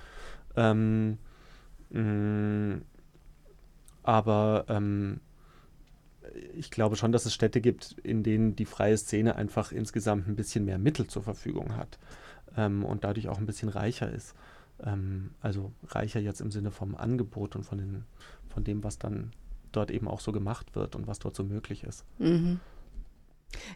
Ähm, 0.58 1.18
mh, 1.90 2.02
mm, 2.02 2.82
aber 4.04 4.66
ähm, 4.68 5.22
ich 6.54 6.72
glaube 6.72 6.96
schon, 6.96 7.12
dass 7.12 7.26
es 7.26 7.34
Städte 7.34 7.62
gibt, 7.62 7.96
in 8.04 8.24
denen 8.24 8.56
die 8.56 8.66
freie 8.66 8.98
Szene 8.98 9.36
einfach 9.36 9.72
insgesamt 9.72 10.28
ein 10.28 10.36
bisschen 10.36 10.66
mehr 10.66 10.78
Mittel 10.78 11.08
zur 11.08 11.24
Verfügung 11.24 11.76
hat 11.78 12.00
ähm, 12.58 12.84
und 12.84 13.04
dadurch 13.04 13.30
auch 13.30 13.38
ein 13.38 13.46
bisschen 13.46 13.70
reicher 13.70 14.12
ist. 14.12 14.36
Ähm, 14.84 15.32
also 15.42 15.72
reicher 15.88 16.20
jetzt 16.20 16.42
im 16.42 16.52
Sinne 16.52 16.72
vom 16.72 16.96
Angebot 16.96 17.56
und 17.56 17.64
von, 17.64 17.78
den, 17.78 18.06
von 18.48 18.64
dem, 18.64 18.84
was 18.84 18.98
dann 18.98 19.32
dort 19.72 19.92
eben 19.92 20.08
auch 20.08 20.20
so 20.20 20.32
gemacht 20.32 20.76
wird 20.76 20.96
und 20.96 21.08
was 21.08 21.20
dort 21.20 21.36
so 21.36 21.44
möglich 21.44 21.84
ist. 21.84 22.06
Mhm. 22.20 22.60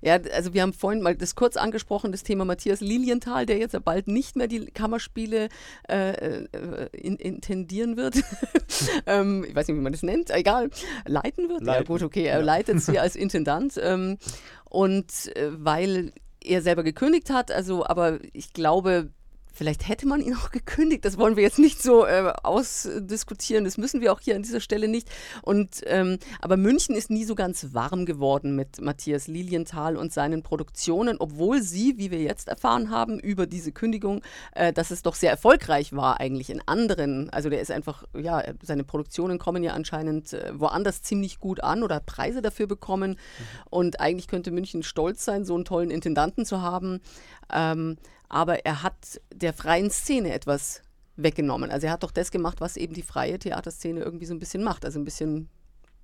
Ja, 0.02 0.18
also 0.34 0.54
wir 0.54 0.62
haben 0.62 0.74
vorhin 0.74 1.02
mal 1.02 1.16
das 1.16 1.36
kurz 1.36 1.58
angesprochen, 1.58 2.12
das 2.12 2.24
Thema 2.24 2.46
Matthias 2.46 2.80
Lilienthal, 2.80 3.46
der 3.46 3.58
jetzt 3.58 3.74
ja 3.74 3.80
bald 3.80 4.08
nicht 4.08 4.36
mehr 4.36 4.48
die 4.48 4.66
Kammerspiele 4.68 5.50
äh, 5.90 6.12
äh, 6.12 6.90
in, 6.94 7.18
intendieren 7.18 7.98
wird. 7.98 8.16
ähm, 9.06 9.46
ich 9.48 9.56
weiß 9.56 9.68
nicht, 9.68 9.78
wie 9.78 9.82
man 9.82 9.92
das 9.92 10.04
nennt, 10.04 10.30
egal, 10.32 10.70
leiten 11.06 11.50
wird. 11.50 11.62
Leiten. 11.62 11.84
Ja 11.84 11.84
gut, 11.84 12.04
okay, 12.04 12.24
er 12.24 12.40
ja. 12.40 12.46
leitet 12.46 12.82
sie 12.82 13.00
als 13.00 13.16
Intendant. 13.16 13.80
Ähm, 13.82 14.18
und 14.66 15.36
äh, 15.36 15.52
weil 15.52 16.14
er 16.42 16.62
selber 16.62 16.84
gekündigt 16.84 17.30
hat, 17.30 17.52
also 17.52 17.86
aber 17.86 18.20
ich 18.34 18.54
glaube, 18.54 19.10
Vielleicht 19.56 19.88
hätte 19.88 20.06
man 20.06 20.20
ihn 20.20 20.36
auch 20.36 20.52
gekündigt. 20.52 21.06
Das 21.06 21.18
wollen 21.18 21.38
wir 21.38 21.44
jetzt 21.44 21.60
nicht 21.60 21.82
so 21.82 22.06
äh, 22.06 22.34
ausdiskutieren. 22.44 23.64
Das 23.64 23.78
müssen 23.78 24.02
wir 24.02 24.12
auch 24.12 24.20
hier 24.20 24.36
an 24.36 24.44
dieser 24.44 24.60
Stelle 24.60 24.90
nicht. 24.90 25.10
Und 25.44 25.82
ähm, 25.86 26.20
aber 26.42 26.58
München 26.58 26.94
ist 26.94 27.10
nie 27.10 27.24
so 27.24 27.36
ganz 27.36 27.74
warm 27.74 28.06
geworden 28.06 28.58
mit 28.58 28.82
Matthias 28.82 29.28
Lilienthal 29.28 29.96
und 29.96 30.12
seinen 30.12 30.44
Produktionen, 30.44 31.16
obwohl 31.20 31.62
sie, 31.62 31.98
wie 31.98 32.12
wir 32.12 32.20
jetzt 32.20 32.50
erfahren 32.50 32.90
haben, 32.90 33.18
über 33.18 33.48
diese 33.48 33.72
Kündigung, 33.72 34.22
äh, 34.56 34.74
dass 34.74 34.92
es 34.92 35.04
doch 35.04 35.16
sehr 35.16 35.32
erfolgreich 35.32 35.94
war 35.94 36.20
eigentlich 36.20 36.50
in 36.50 36.62
anderen. 36.66 37.30
Also 37.30 37.50
der 37.50 37.62
ist 37.62 37.72
einfach, 37.72 38.04
ja, 38.14 38.44
seine 38.62 38.84
Produktionen 38.84 39.40
kommen 39.40 39.64
ja 39.64 39.72
anscheinend 39.72 40.34
äh, 40.34 40.52
woanders 40.54 41.02
ziemlich 41.02 41.40
gut 41.40 41.64
an 41.64 41.82
oder 41.82 41.96
hat 41.96 42.06
Preise 42.06 42.42
dafür 42.42 42.68
bekommen. 42.68 43.12
Mhm. 43.12 43.46
Und 43.70 44.00
eigentlich 44.02 44.28
könnte 44.28 44.52
München 44.52 44.84
stolz 44.84 45.24
sein, 45.24 45.46
so 45.46 45.56
einen 45.56 45.64
tollen 45.64 45.92
Intendanten 45.92 46.46
zu 46.46 46.62
haben. 46.62 47.00
Ähm, 47.54 47.96
aber 48.30 48.66
er 48.66 48.84
hat 48.84 49.22
der 49.34 49.54
freien 49.54 49.90
Szene 49.90 50.34
etwas 50.34 50.82
weggenommen. 51.16 51.72
Also 51.72 51.88
er 51.88 51.94
hat 51.94 52.04
doch 52.04 52.12
das 52.12 52.32
gemacht, 52.32 52.62
was 52.62 52.78
eben 52.78 52.94
die 52.94 53.02
freie 53.02 53.40
Theaterszene 53.40 54.02
irgendwie 54.02 54.26
so 54.26 54.34
ein 54.34 54.40
bisschen 54.40 54.64
macht, 54.64 54.86
also 54.86 55.00
ein 55.00 55.06
bisschen 55.06 55.50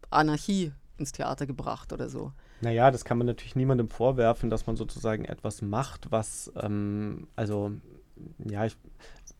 Anarchie 0.09 0.71
ins 0.97 1.11
Theater 1.11 1.45
gebracht 1.45 1.91
oder 1.93 2.09
so. 2.09 2.31
Naja, 2.61 2.91
das 2.91 3.05
kann 3.05 3.17
man 3.17 3.27
natürlich 3.27 3.55
niemandem 3.55 3.89
vorwerfen, 3.89 4.49
dass 4.49 4.67
man 4.67 4.75
sozusagen 4.75 5.25
etwas 5.25 5.61
macht, 5.61 6.11
was, 6.11 6.51
ähm, 6.61 7.27
also, 7.35 7.71
ja, 8.45 8.65
ich, 8.65 8.77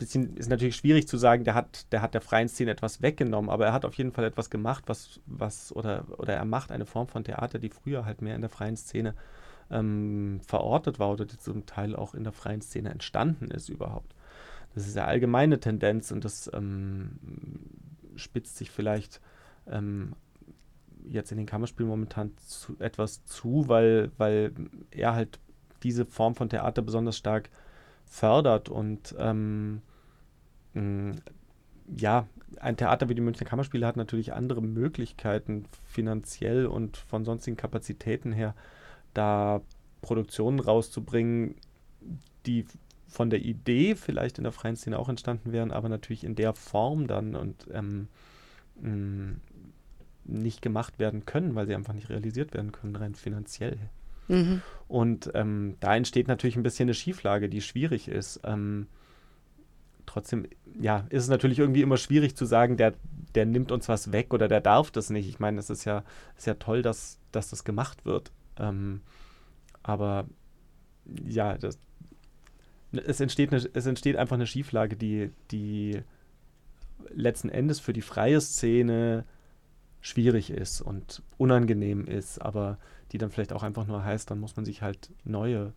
bisschen, 0.02 0.36
ist 0.36 0.50
natürlich 0.50 0.76
schwierig 0.76 1.08
zu 1.08 1.18
sagen, 1.18 1.44
der 1.44 1.54
hat, 1.54 1.92
der 1.92 2.02
hat 2.02 2.14
der 2.14 2.22
freien 2.22 2.50
Szene 2.50 2.72
etwas 2.72 3.02
weggenommen, 3.02 3.50
aber 3.50 3.68
er 3.68 3.74
hat 3.74 3.86
auf 3.86 3.94
jeden 3.94 4.12
Fall 4.12 4.26
etwas 4.26 4.50
gemacht, 4.50 4.86
was, 4.88 5.20
was, 5.28 5.74
oder, 5.76 6.06
oder 6.18 6.34
er 6.34 6.46
macht 6.46 6.72
eine 6.72 6.86
Form 6.86 7.08
von 7.08 7.24
Theater, 7.24 7.60
die 7.60 7.70
früher 7.70 8.06
halt 8.06 8.22
mehr 8.22 8.36
in 8.36 8.42
der 8.42 8.50
freien 8.50 8.76
Szene 8.76 9.14
ähm, 9.72 10.42
verortet 10.46 11.00
war 11.00 11.12
oder 11.12 11.26
die 11.26 11.38
zum 11.38 11.66
Teil 11.66 11.96
auch 11.96 12.14
in 12.14 12.24
der 12.24 12.34
freien 12.34 12.62
Szene 12.62 12.90
entstanden 12.90 13.50
ist 13.52 13.70
überhaupt. 13.70 14.14
Das 14.74 14.88
ist 14.88 14.96
ja 14.96 15.06
allgemeine 15.06 15.60
Tendenz 15.60 16.12
und 16.12 16.24
das 16.24 16.50
ähm, 16.54 17.20
spitzt 18.16 18.58
sich 18.58 18.72
vielleicht 18.72 19.22
ähm, 19.68 20.14
jetzt 21.06 21.32
in 21.32 21.38
den 21.38 21.48
Kammerspielen 21.48 21.90
momentan 21.90 22.32
zu, 22.38 22.76
etwas 22.80 23.26
zu, 23.26 23.68
weil, 23.68 24.12
weil 24.18 24.54
er 24.92 25.14
halt 25.14 25.40
diese 25.84 26.06
Form 26.06 26.36
von 26.36 26.50
Theater 26.50 26.82
besonders 26.82 27.18
stark 27.18 27.50
fördert 28.06 28.70
und 28.70 29.16
ähm, 29.18 29.82
ja, 31.98 32.28
ein 32.60 32.78
Theater 32.78 33.10
wie 33.10 33.16
die 33.16 33.22
Münchner 33.22 33.48
Kammerspiele 33.48 33.86
hat 33.86 33.98
natürlich 33.98 34.34
andere 34.34 34.62
Möglichkeiten 34.62 35.66
finanziell 35.84 36.66
und 36.66 36.98
von 36.98 37.26
sonstigen 37.26 37.58
Kapazitäten 37.58 38.32
her, 38.32 38.56
da 39.14 39.62
Produktionen 40.02 40.60
rauszubringen, 40.60 41.56
die 42.46 42.66
von 43.08 43.30
der 43.30 43.42
Idee 43.42 43.96
vielleicht 43.96 44.38
in 44.38 44.44
der 44.44 44.54
freien 44.54 44.76
Szene 44.76 44.98
auch 44.98 45.10
entstanden 45.10 45.52
wären, 45.52 45.72
aber 45.72 45.90
natürlich 45.90 46.24
in 46.24 46.36
der 46.36 46.54
Form 46.54 47.08
dann 47.08 47.36
und 47.36 47.68
ähm, 47.74 48.08
mh, 48.80 49.36
nicht 50.24 50.62
gemacht 50.62 50.98
werden 51.00 51.26
können, 51.26 51.56
weil 51.56 51.68
sie 51.68 51.76
einfach 51.76 51.94
nicht 51.94 52.10
realisiert 52.10 52.54
werden 52.54 52.72
können, 52.72 52.96
rein 52.96 53.16
finanziell. 53.16 53.78
Mhm. 54.28 54.62
Und 54.88 55.32
ähm, 55.34 55.76
da 55.80 55.96
entsteht 55.96 56.28
natürlich 56.28 56.56
ein 56.56 56.64
bisschen 56.64 56.86
eine 56.86 56.94
Schieflage, 56.94 57.50
die 57.50 57.62
schwierig 57.62 58.08
ist. 58.08 58.40
Ähm, 58.44 58.88
trotzdem, 60.06 60.48
ja, 60.80 61.06
ist 61.10 61.24
es 61.24 61.30
natürlich 61.30 61.60
irgendwie 61.60 61.82
immer 61.82 61.98
schwierig 61.98 62.36
zu 62.36 62.46
sagen, 62.46 62.78
der, 62.78 62.94
der 63.36 63.46
nimmt 63.46 63.72
uns 63.72 63.90
was 63.90 64.12
weg 64.12 64.34
oder 64.34 64.48
der 64.48 64.62
darf 64.62 64.92
das 64.92 65.10
nicht. 65.10 65.28
Ich 65.28 65.40
meine, 65.40 65.60
es 65.60 65.70
ist 65.70 65.86
ja, 65.86 66.04
ist 66.38 66.48
ja 66.48 66.54
toll, 66.56 66.82
dass, 66.82 67.20
dass 67.32 67.50
das 67.50 67.64
gemacht 67.64 68.06
wird. 68.06 68.32
Ähm, 68.62 69.02
aber 69.84 70.28
ja, 71.26 71.58
das, 71.58 71.80
es, 72.92 73.20
entsteht 73.20 73.52
eine, 73.52 73.68
es 73.74 73.86
entsteht 73.86 74.16
einfach 74.16 74.36
eine 74.36 74.48
Schieflage, 74.48 74.96
die, 74.96 75.32
die 75.50 76.02
letzten 77.10 77.50
Endes 77.50 77.80
für 77.80 77.94
die 77.94 78.02
freie 78.02 78.40
Szene 78.40 79.26
schwierig 80.02 80.50
ist 80.50 80.82
und 80.82 81.22
unangenehm 81.38 82.06
ist, 82.06 82.40
aber 82.40 82.78
die 83.12 83.18
dann 83.18 83.30
vielleicht 83.30 83.54
auch 83.54 83.64
einfach 83.64 83.88
nur 83.88 84.04
heißt, 84.04 84.30
dann 84.32 84.40
muss 84.40 84.56
man 84.56 84.66
sich 84.66 84.82
halt 84.82 85.12
neue 85.24 85.74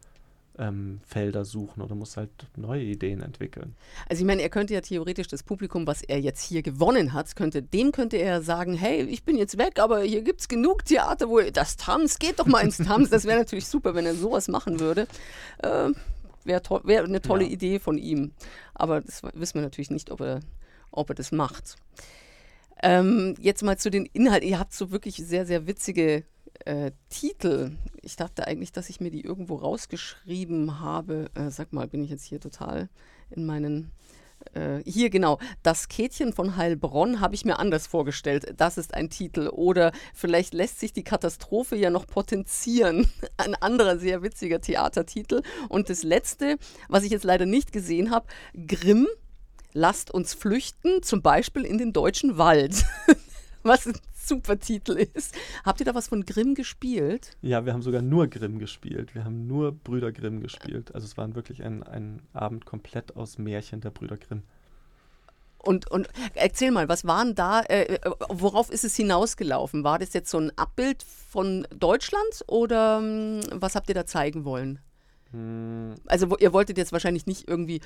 ähm, 0.58 1.00
Felder 1.04 1.44
suchen 1.44 1.82
oder 1.82 1.94
muss 1.94 2.16
halt 2.16 2.30
neue 2.56 2.82
Ideen 2.82 3.20
entwickeln. 3.22 3.74
Also 4.08 4.22
ich 4.22 4.26
meine, 4.26 4.42
er 4.42 4.48
könnte 4.48 4.74
ja 4.74 4.80
theoretisch 4.80 5.28
das 5.28 5.42
Publikum, 5.42 5.86
was 5.86 6.02
er 6.02 6.20
jetzt 6.20 6.42
hier 6.42 6.62
gewonnen 6.62 7.12
hat, 7.12 7.34
könnte, 7.36 7.62
dem 7.62 7.92
könnte 7.92 8.16
er 8.16 8.42
sagen, 8.42 8.74
hey, 8.74 9.02
ich 9.02 9.24
bin 9.24 9.36
jetzt 9.36 9.58
weg, 9.58 9.78
aber 9.78 10.02
hier 10.02 10.22
gibt 10.22 10.40
es 10.40 10.48
genug 10.48 10.84
Theater, 10.84 11.28
wo 11.28 11.40
das 11.40 11.76
Tanz, 11.76 12.18
geht 12.18 12.38
doch 12.38 12.46
mal 12.46 12.60
ins 12.60 12.78
Tanz. 12.78 13.10
Das 13.10 13.24
wäre 13.24 13.38
natürlich 13.38 13.66
super, 13.66 13.94
wenn 13.94 14.06
er 14.06 14.14
sowas 14.14 14.48
machen 14.48 14.80
würde. 14.80 15.06
Äh, 15.58 15.90
wäre 16.44 16.62
to 16.62 16.80
wär 16.84 17.04
eine 17.04 17.22
tolle 17.22 17.44
ja. 17.44 17.50
Idee 17.50 17.78
von 17.78 17.98
ihm. 17.98 18.32
Aber 18.74 19.00
das 19.00 19.22
wissen 19.34 19.54
wir 19.54 19.62
natürlich 19.62 19.90
nicht, 19.90 20.10
ob 20.10 20.20
er, 20.20 20.40
ob 20.90 21.08
er 21.08 21.14
das 21.14 21.32
macht. 21.32 21.76
Ähm, 22.82 23.34
jetzt 23.40 23.62
mal 23.62 23.78
zu 23.78 23.90
den 23.90 24.06
Inhalten. 24.06 24.48
Ihr 24.48 24.58
habt 24.58 24.74
so 24.74 24.90
wirklich 24.90 25.16
sehr, 25.16 25.46
sehr 25.46 25.66
witzige 25.66 26.24
äh, 26.64 26.92
Titel. 27.08 27.72
Ich 28.02 28.16
dachte 28.16 28.46
eigentlich, 28.46 28.72
dass 28.72 28.88
ich 28.88 29.00
mir 29.00 29.10
die 29.10 29.22
irgendwo 29.22 29.56
rausgeschrieben 29.56 30.80
habe. 30.80 31.30
Äh, 31.34 31.50
sag 31.50 31.72
mal, 31.72 31.86
bin 31.86 32.04
ich 32.04 32.10
jetzt 32.10 32.24
hier 32.24 32.40
total 32.40 32.88
in 33.30 33.46
meinen. 33.46 33.90
Äh, 34.52 34.82
hier 34.84 35.10
genau, 35.10 35.38
das 35.62 35.88
Kätchen 35.88 36.32
von 36.32 36.56
Heilbronn 36.56 37.20
habe 37.20 37.34
ich 37.34 37.44
mir 37.44 37.58
anders 37.58 37.86
vorgestellt. 37.86 38.54
Das 38.56 38.78
ist 38.78 38.94
ein 38.94 39.10
Titel. 39.10 39.48
Oder 39.48 39.92
vielleicht 40.12 40.54
lässt 40.54 40.80
sich 40.80 40.92
die 40.92 41.04
Katastrophe 41.04 41.76
ja 41.76 41.90
noch 41.90 42.06
potenzieren. 42.06 43.10
Ein 43.36 43.54
anderer 43.54 43.98
sehr 43.98 44.22
witziger 44.22 44.60
Theatertitel. 44.60 45.42
Und 45.68 45.88
das 45.88 46.02
letzte, 46.02 46.58
was 46.88 47.04
ich 47.04 47.10
jetzt 47.10 47.24
leider 47.24 47.46
nicht 47.46 47.72
gesehen 47.72 48.10
habe, 48.10 48.26
Grimm, 48.66 49.06
lasst 49.72 50.10
uns 50.10 50.34
flüchten, 50.34 51.02
zum 51.02 51.22
Beispiel 51.22 51.64
in 51.64 51.78
den 51.78 51.92
deutschen 51.92 52.38
Wald. 52.38 52.84
was 53.62 53.88
super 54.26 54.58
Titel 54.58 54.92
ist. 54.92 55.34
Habt 55.64 55.80
ihr 55.80 55.86
da 55.86 55.94
was 55.94 56.08
von 56.08 56.24
Grimm 56.24 56.54
gespielt? 56.54 57.36
Ja, 57.42 57.64
wir 57.64 57.72
haben 57.72 57.82
sogar 57.82 58.02
nur 58.02 58.28
Grimm 58.28 58.58
gespielt. 58.58 59.14
Wir 59.14 59.24
haben 59.24 59.46
nur 59.46 59.72
Brüder 59.72 60.12
Grimm 60.12 60.40
gespielt. 60.40 60.94
Also 60.94 61.06
es 61.06 61.16
war 61.16 61.34
wirklich 61.34 61.62
ein, 61.62 61.82
ein 61.82 62.22
Abend 62.32 62.66
komplett 62.66 63.16
aus 63.16 63.38
Märchen 63.38 63.80
der 63.80 63.90
Brüder 63.90 64.16
Grimm. 64.16 64.42
Und, 65.58 65.90
und 65.90 66.08
erzähl 66.34 66.70
mal, 66.70 66.88
was 66.88 67.06
waren 67.06 67.34
da, 67.34 67.60
äh, 67.62 67.94
äh, 67.94 68.10
worauf 68.28 68.70
ist 68.70 68.84
es 68.84 68.96
hinausgelaufen? 68.96 69.82
War 69.82 69.98
das 69.98 70.12
jetzt 70.12 70.30
so 70.30 70.38
ein 70.38 70.52
Abbild 70.56 71.02
von 71.02 71.66
Deutschland 71.74 72.44
oder 72.46 73.00
äh, 73.00 73.40
was 73.52 73.74
habt 73.74 73.88
ihr 73.88 73.94
da 73.94 74.04
zeigen 74.04 74.44
wollen? 74.44 74.78
Hm. 75.30 75.94
Also 76.06 76.36
ihr 76.38 76.52
wolltet 76.52 76.78
jetzt 76.78 76.92
wahrscheinlich 76.92 77.26
nicht 77.26 77.48
irgendwie 77.48 77.80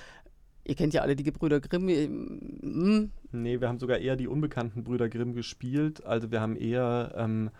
Ihr 0.68 0.74
kennt 0.74 0.92
ja 0.92 1.00
alle 1.00 1.16
die 1.16 1.24
Gebrüder 1.24 1.60
Grimm. 1.60 1.88
Hm. 1.88 3.10
Nee, 3.32 3.60
wir 3.60 3.68
haben 3.68 3.78
sogar 3.78 3.98
eher 3.98 4.16
die 4.16 4.28
unbekannten 4.28 4.84
Brüder 4.84 5.08
Grimm 5.08 5.34
gespielt. 5.34 6.04
Also 6.04 6.30
wir 6.30 6.42
haben 6.42 6.56
eher 6.56 7.14
ähm, 7.16 7.50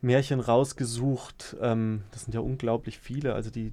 Märchen 0.00 0.38
rausgesucht. 0.38 1.56
Ähm, 1.60 2.04
das 2.12 2.22
sind 2.22 2.32
ja 2.32 2.40
unglaublich 2.40 2.98
viele, 2.98 3.34
also 3.34 3.50
die 3.50 3.72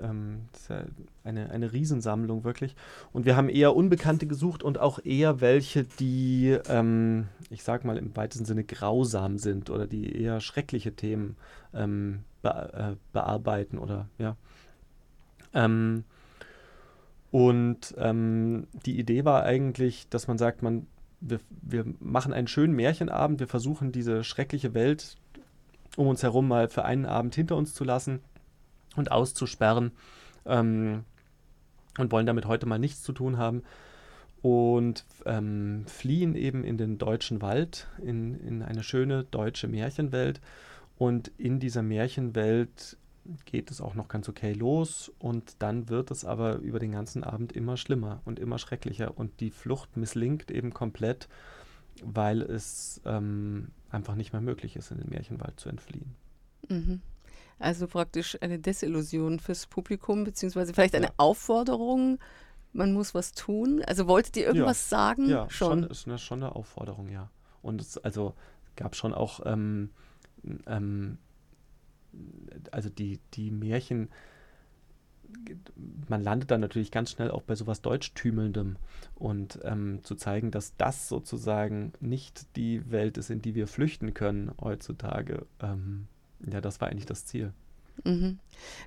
ähm, 0.00 0.48
das 0.52 0.62
ist 0.62 0.68
ja 0.70 0.84
eine, 1.22 1.50
eine 1.50 1.72
Riesensammlung 1.72 2.42
wirklich. 2.42 2.74
Und 3.12 3.26
wir 3.26 3.36
haben 3.36 3.48
eher 3.48 3.76
Unbekannte 3.76 4.26
gesucht 4.26 4.64
und 4.64 4.78
auch 4.78 4.98
eher 5.04 5.40
welche, 5.40 5.84
die, 5.84 6.58
ähm, 6.68 7.28
ich 7.50 7.62
sag 7.62 7.84
mal, 7.84 7.96
im 7.96 8.16
weitesten 8.16 8.44
Sinne 8.44 8.64
grausam 8.64 9.38
sind 9.38 9.70
oder 9.70 9.86
die 9.86 10.20
eher 10.20 10.40
schreckliche 10.40 10.94
Themen 10.94 11.36
ähm, 11.74 12.24
be 12.42 12.72
äh, 12.72 12.96
bearbeiten 13.12 13.78
oder 13.78 14.08
ja. 14.18 14.36
Ähm, 15.54 16.02
und 17.30 17.94
ähm, 17.98 18.66
die 18.86 18.98
Idee 18.98 19.24
war 19.24 19.42
eigentlich, 19.44 20.08
dass 20.08 20.28
man 20.28 20.38
sagt, 20.38 20.62
man, 20.62 20.86
wir, 21.20 21.40
wir 21.62 21.84
machen 22.00 22.32
einen 22.32 22.48
schönen 22.48 22.74
Märchenabend, 22.74 23.40
wir 23.40 23.48
versuchen 23.48 23.92
diese 23.92 24.24
schreckliche 24.24 24.74
Welt 24.74 25.16
um 25.98 26.06
uns 26.06 26.22
herum 26.22 26.46
mal 26.46 26.68
für 26.68 26.84
einen 26.84 27.06
Abend 27.06 27.34
hinter 27.34 27.56
uns 27.56 27.74
zu 27.74 27.82
lassen 27.82 28.20
und 28.94 29.10
auszusperren 29.10 29.90
ähm, 30.46 31.04
und 31.98 32.12
wollen 32.12 32.26
damit 32.26 32.46
heute 32.46 32.66
mal 32.66 32.78
nichts 32.78 33.02
zu 33.02 33.12
tun 33.12 33.36
haben 33.36 33.64
und 34.40 35.04
ähm, 35.26 35.84
fliehen 35.86 36.36
eben 36.36 36.62
in 36.62 36.78
den 36.78 36.98
deutschen 36.98 37.42
Wald, 37.42 37.88
in, 38.00 38.38
in 38.46 38.62
eine 38.62 38.84
schöne 38.84 39.24
deutsche 39.24 39.66
Märchenwelt. 39.66 40.40
Und 40.96 41.32
in 41.38 41.58
dieser 41.58 41.82
Märchenwelt 41.82 42.96
geht 43.44 43.70
es 43.70 43.80
auch 43.80 43.94
noch 43.94 44.08
ganz 44.08 44.28
okay 44.28 44.52
los 44.52 45.12
und 45.18 45.56
dann 45.58 45.88
wird 45.88 46.10
es 46.10 46.24
aber 46.24 46.56
über 46.56 46.78
den 46.78 46.92
ganzen 46.92 47.24
Abend 47.24 47.52
immer 47.52 47.76
schlimmer 47.76 48.20
und 48.24 48.38
immer 48.38 48.58
schrecklicher 48.58 49.16
und 49.16 49.40
die 49.40 49.50
Flucht 49.50 49.96
misslingt 49.96 50.50
eben 50.50 50.72
komplett, 50.72 51.28
weil 52.02 52.42
es 52.42 53.00
ähm, 53.04 53.68
einfach 53.90 54.14
nicht 54.14 54.32
mehr 54.32 54.40
möglich 54.42 54.76
ist, 54.76 54.90
in 54.90 54.98
den 54.98 55.10
Märchenwald 55.10 55.60
zu 55.60 55.68
entfliehen. 55.68 56.14
Mhm. 56.68 57.02
Also 57.58 57.86
praktisch 57.88 58.38
eine 58.40 58.58
Desillusion 58.58 59.40
fürs 59.40 59.66
Publikum, 59.66 60.24
beziehungsweise 60.24 60.72
vielleicht 60.72 60.94
eine 60.94 61.06
ja. 61.06 61.12
Aufforderung, 61.16 62.18
man 62.72 62.92
muss 62.92 63.14
was 63.14 63.32
tun. 63.32 63.82
Also 63.86 64.06
wolltet 64.06 64.36
ihr 64.36 64.46
irgendwas 64.46 64.90
ja. 64.90 64.96
sagen? 64.96 65.28
Ja, 65.28 65.50
schon. 65.50 65.82
schon 65.82 65.90
ist 65.90 66.06
eine, 66.06 66.18
schon 66.18 66.42
eine 66.42 66.54
Aufforderung, 66.54 67.08
ja. 67.08 67.30
Und 67.62 67.80
es 67.80 67.98
also 67.98 68.34
gab 68.76 68.94
schon 68.94 69.12
auch 69.12 69.40
ähm, 69.44 69.90
ähm, 70.66 71.18
also 72.70 72.88
die, 72.88 73.20
die 73.34 73.50
Märchen, 73.50 74.08
man 76.08 76.22
landet 76.22 76.50
dann 76.50 76.60
natürlich 76.60 76.90
ganz 76.90 77.10
schnell 77.10 77.30
auch 77.30 77.42
bei 77.42 77.54
sowas 77.54 77.82
Deutschtümelndem 77.82 78.76
und 79.14 79.58
ähm, 79.62 80.00
zu 80.02 80.14
zeigen, 80.14 80.50
dass 80.50 80.76
das 80.76 81.08
sozusagen 81.08 81.92
nicht 82.00 82.56
die 82.56 82.90
Welt 82.90 83.18
ist, 83.18 83.30
in 83.30 83.42
die 83.42 83.54
wir 83.54 83.66
flüchten 83.66 84.14
können 84.14 84.52
heutzutage. 84.60 85.46
Ähm, 85.60 86.08
ja, 86.50 86.60
das 86.60 86.80
war 86.80 86.88
eigentlich 86.88 87.06
das 87.06 87.26
Ziel. 87.26 87.52
Mhm. 88.04 88.38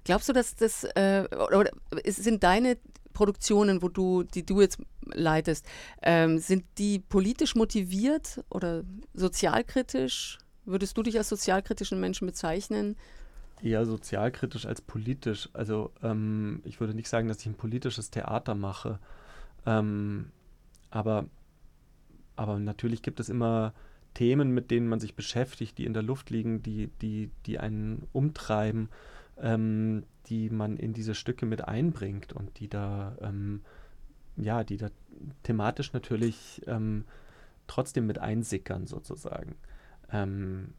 Glaubst 0.03 0.29
du, 0.29 0.33
dass 0.33 0.55
das 0.55 0.83
äh, 0.83 1.27
oder, 1.31 1.71
sind 2.05 2.43
deine 2.43 2.77
Produktionen, 3.13 3.81
wo 3.81 3.89
du, 3.89 4.23
die 4.23 4.45
du 4.45 4.61
jetzt 4.61 4.79
leitest, 5.05 5.65
ähm, 6.01 6.39
sind 6.39 6.65
die 6.77 6.99
politisch 6.99 7.55
motiviert 7.55 8.43
oder 8.49 8.83
sozialkritisch? 9.13 10.39
Würdest 10.65 10.97
du 10.97 11.03
dich 11.03 11.17
als 11.17 11.29
sozialkritischen 11.29 11.99
Menschen 11.99 12.27
bezeichnen? 12.27 12.95
Eher 13.61 13.85
sozialkritisch 13.85 14.65
als 14.65 14.81
politisch. 14.81 15.49
Also 15.53 15.91
ähm, 16.03 16.61
ich 16.65 16.79
würde 16.79 16.93
nicht 16.93 17.09
sagen, 17.09 17.27
dass 17.27 17.39
ich 17.39 17.47
ein 17.47 17.55
politisches 17.55 18.09
Theater 18.09 18.55
mache. 18.55 18.99
Ähm, 19.65 20.31
aber, 20.89 21.25
aber 22.35 22.59
natürlich 22.59 23.01
gibt 23.01 23.19
es 23.19 23.29
immer 23.29 23.73
Themen, 24.13 24.51
mit 24.51 24.71
denen 24.71 24.87
man 24.87 24.99
sich 24.99 25.15
beschäftigt, 25.15 25.77
die 25.77 25.85
in 25.85 25.93
der 25.93 26.03
Luft 26.03 26.29
liegen, 26.29 26.61
die, 26.61 26.87
die, 27.01 27.31
die 27.45 27.59
einen 27.59 28.07
umtreiben, 28.11 28.89
ähm, 29.39 30.03
die 30.27 30.49
man 30.49 30.77
in 30.77 30.93
diese 30.93 31.15
Stücke 31.15 31.45
mit 31.45 31.67
einbringt 31.67 32.33
und 32.33 32.59
die 32.59 32.67
da, 32.67 33.15
ähm, 33.21 33.61
ja, 34.37 34.63
die 34.63 34.77
da 34.77 34.89
thematisch 35.43 35.93
natürlich 35.93 36.61
ähm, 36.67 37.05
trotzdem 37.67 38.05
mit 38.05 38.19
einsickern 38.19 38.85
sozusagen. 38.85 39.55
Ähm, 40.11 40.73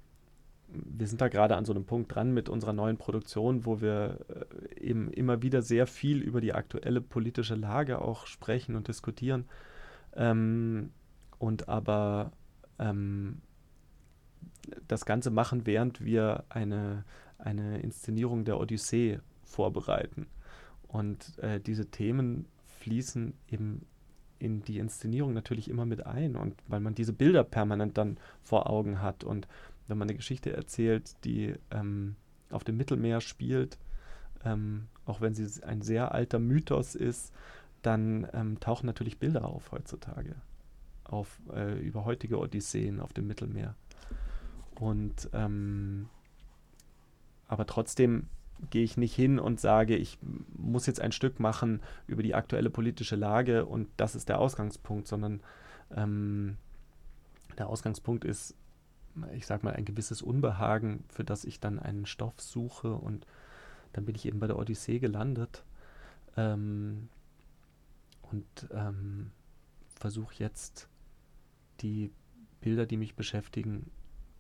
wir 0.75 1.07
sind 1.07 1.21
da 1.21 1.29
gerade 1.29 1.57
an 1.57 1.65
so 1.65 1.73
einem 1.73 1.85
Punkt 1.85 2.15
dran 2.15 2.33
mit 2.33 2.49
unserer 2.49 2.73
neuen 2.73 2.97
Produktion, 2.97 3.67
wo 3.67 3.81
wir 3.81 4.19
äh, 4.29 4.81
eben 4.81 5.11
immer 5.11 5.43
wieder 5.43 5.63
sehr 5.63 5.87
viel 5.87 6.23
über 6.23 6.41
die 6.41 6.55
aktuelle 6.55 7.01
politische 7.01 7.55
Lage 7.55 8.01
auch 8.01 8.27
sprechen 8.27 8.77
und 8.77 8.89
diskutieren. 8.89 9.47
Ähm, 10.15 10.91
und 11.39 11.69
aber 11.69 12.33
ähm, 12.79 13.43
das 14.89 15.05
Ganze 15.05 15.31
machen, 15.31 15.67
während 15.67 16.05
wir 16.05 16.45
eine, 16.49 17.05
eine 17.39 17.81
Inszenierung 17.81 18.45
der 18.45 18.59
Odyssee 18.59 19.21
vorbereiten. 19.45 20.27
Und 20.89 21.39
äh, 21.39 21.61
diese 21.61 21.91
Themen 21.91 22.47
fließen 22.81 23.35
eben 23.49 23.87
in 24.43 24.63
die 24.63 24.79
Inszenierung 24.79 25.33
natürlich 25.33 25.69
immer 25.69 25.87
mit 25.87 26.05
ein 26.07 26.37
und 26.37 26.55
weil 26.67 26.81
man 26.81 26.95
diese 26.95 27.13
Bilder 27.13 27.45
permanent 27.45 27.97
dann 27.97 28.19
vor 28.43 28.69
Augen 28.69 29.01
hat 29.01 29.25
und 29.25 29.47
wenn 29.89 29.99
man 29.99 30.09
eine 30.09 30.17
Geschichte 30.17 30.53
erzählt, 30.53 31.15
die 31.25 31.55
ähm, 31.71 32.17
auf 32.51 32.65
dem 32.65 32.77
Mittelmeer 32.77 33.21
spielt, 33.21 33.79
ähm, 34.45 34.89
auch 35.07 35.21
wenn 35.21 35.35
sie 35.35 35.63
ein 35.65 35.83
sehr 35.83 36.13
alter 36.13 36.39
Mythos 36.39 36.95
ist, 36.95 37.33
dann 37.83 38.27
ähm, 38.33 38.61
tauchen 38.61 38.87
natürlich 38.87 39.19
Bilder 39.19 39.45
auf 39.45 39.73
heutzutage 39.73 40.35
auf, 41.05 41.41
äh, 41.53 41.79
über 41.79 42.05
heutige 42.05 42.39
Odysseen 42.39 43.01
auf 43.01 43.13
dem 43.13 43.27
Mittelmeer. 43.27 43.75
Und 44.75 45.29
ähm, 45.33 46.09
aber 47.47 47.67
trotzdem 47.67 48.29
gehe 48.71 48.85
ich 48.85 48.97
nicht 48.97 49.15
hin 49.15 49.39
und 49.39 49.61
sage, 49.61 49.97
ich 49.97 50.19
muss 50.57 50.87
jetzt 50.87 51.01
ein 51.01 51.13
Stück 51.13 51.41
machen 51.41 51.81
über 52.07 52.23
die 52.23 52.35
aktuelle 52.35 52.71
politische 52.71 53.17
Lage 53.17 53.67
und 53.67 53.89
das 53.97 54.15
ist 54.15 54.29
der 54.29 54.39
Ausgangspunkt, 54.39 55.09
sondern 55.09 55.41
ähm, 55.95 56.57
der 57.59 57.69
Ausgangspunkt 57.69 58.25
ist, 58.25 58.55
ich 59.35 59.47
sag 59.47 59.63
mal, 59.63 59.75
ein 59.75 59.85
gewisses 59.85 60.23
Unbehagen, 60.23 61.05
für 61.09 61.25
das 61.25 61.45
ich 61.45 61.61
dann 61.61 61.79
einen 61.79 62.07
Stoff 62.07 62.41
suche 62.41 62.95
und 62.95 63.27
dann 63.93 64.05
bin 64.05 64.15
ich 64.15 64.27
eben 64.27 64.39
bei 64.39 64.47
der 64.47 64.59
Odyssee 64.59 65.01
gelandet 65.01 65.65
ähm, 66.37 67.09
und 68.23 68.69
ähm, 68.73 69.33
versuche 69.97 70.35
jetzt 70.39 70.89
die 71.81 72.11
Bilder, 72.61 72.87
die 72.87 72.97
mich 72.97 73.15
beschäftigen, 73.15 73.91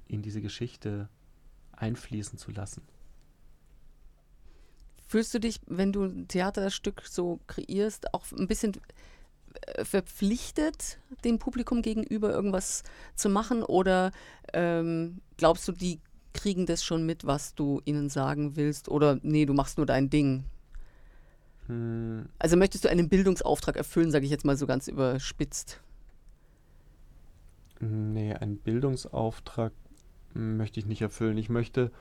in 0.07 0.23
diese 0.23 0.41
Geschichte 0.41 1.09
einfließen 1.73 2.39
zu 2.39 2.51
lassen. 2.53 2.83
Fühlst 5.13 5.35
du 5.35 5.41
dich, 5.41 5.61
wenn 5.67 5.93
du 5.93 6.05
ein 6.05 6.27
Theaterstück 6.27 7.03
so 7.05 7.39
kreierst, 7.47 8.15
auch 8.15 8.25
ein 8.33 8.49
bisschen 8.49 8.73
äh, 9.67 9.85
verpflichtet, 9.85 11.01
dem 11.23 11.39
Publikum 11.39 11.83
gegenüber 11.83 12.31
irgendwas 12.31 12.83
zu 13.15 13.29
machen? 13.29 13.63
Oder 13.63 14.13
ähm, 14.55 15.21
glaubst 15.37 15.69
du, 15.69 15.73
die 15.73 16.01
kriegen 16.33 16.65
das 16.65 16.83
schon 16.83 17.05
mit, 17.05 17.27
was 17.27 17.55
du 17.55 17.83
ihnen 17.85 18.09
sagen 18.09 18.57
willst? 18.57 18.89
Oder 18.89 19.19
nee, 19.21 19.45
du 19.45 19.53
machst 19.53 19.77
nur 19.77 19.85
dein 19.85 20.09
Ding? 20.09 20.45
Hm. 21.67 22.31
Also 22.39 22.57
möchtest 22.57 22.87
du 22.87 22.89
einen 22.89 23.11
Bildungsauftrag 23.11 23.77
erfüllen, 23.77 24.11
sage 24.11 24.25
ich 24.25 24.31
jetzt 24.31 24.47
mal 24.47 24.57
so 24.57 24.67
ganz 24.67 24.89
überspitzt? 24.89 25.83
Nee, 27.81 28.33
einen 28.33 28.57
Bildungsauftrag 28.57 29.75
möchte 30.33 30.81
ich 30.81 30.87
nicht 30.87 31.03
erfüllen. 31.03 31.37
Ich 31.37 31.51
möchte 31.51 31.93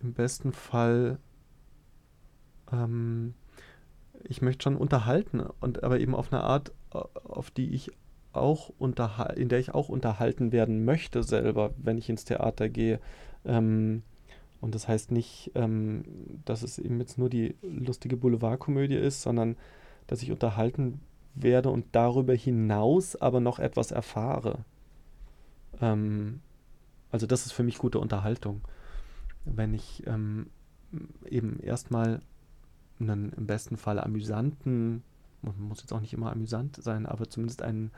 im 0.00 0.14
besten 0.14 0.52
Fall, 0.52 1.20
ähm, 2.72 3.34
ich 4.24 4.42
möchte 4.42 4.64
schon 4.64 4.76
unterhalten 4.76 5.40
und 5.60 5.82
aber 5.84 6.00
eben 6.00 6.14
auf 6.14 6.32
eine 6.32 6.42
Art, 6.42 6.72
auf 6.90 7.50
die 7.50 7.70
ich 7.74 7.90
auch 8.32 8.72
in 8.78 9.48
der 9.48 9.58
ich 9.58 9.74
auch 9.74 9.88
unterhalten 9.88 10.52
werden 10.52 10.84
möchte 10.84 11.22
selber, 11.22 11.72
wenn 11.76 11.98
ich 11.98 12.08
ins 12.08 12.24
Theater 12.24 12.68
gehe. 12.68 13.00
Ähm, 13.44 14.02
und 14.60 14.74
das 14.74 14.88
heißt 14.88 15.12
nicht, 15.12 15.52
ähm, 15.54 16.04
dass 16.44 16.62
es 16.62 16.78
eben 16.78 17.00
jetzt 17.00 17.18
nur 17.18 17.30
die 17.30 17.56
lustige 17.62 18.16
Boulevardkomödie 18.16 18.96
ist, 18.96 19.22
sondern 19.22 19.56
dass 20.06 20.22
ich 20.22 20.32
unterhalten 20.32 21.00
werde 21.34 21.70
und 21.70 21.86
darüber 21.92 22.34
hinaus 22.34 23.16
aber 23.16 23.40
noch 23.40 23.58
etwas 23.58 23.92
erfahre. 23.92 24.64
Ähm, 25.80 26.40
also 27.10 27.26
das 27.26 27.46
ist 27.46 27.52
für 27.52 27.62
mich 27.62 27.78
gute 27.78 27.98
Unterhaltung. 27.98 28.62
Wenn 29.44 29.74
ich 29.74 30.02
ähm, 30.06 30.48
eben 31.28 31.60
erstmal 31.60 32.20
einen 33.00 33.32
im 33.32 33.46
besten 33.46 33.76
Fall 33.76 33.98
amüsanten, 33.98 35.02
muss 35.42 35.80
jetzt 35.80 35.92
auch 35.92 36.00
nicht 36.00 36.12
immer 36.12 36.32
amüsant 36.32 36.76
sein, 36.82 37.06
aber 37.06 37.28
zumindest 37.28 37.62
einen 37.62 37.92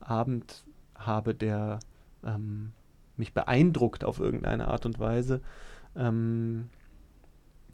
Abend 0.00 0.64
habe, 0.96 1.34
der 1.34 1.78
ähm, 2.24 2.72
mich 3.16 3.32
beeindruckt 3.32 4.04
auf 4.04 4.18
irgendeine 4.18 4.68
Art 4.68 4.86
und 4.86 4.98
Weise. 4.98 5.40
Ähm, 5.94 6.68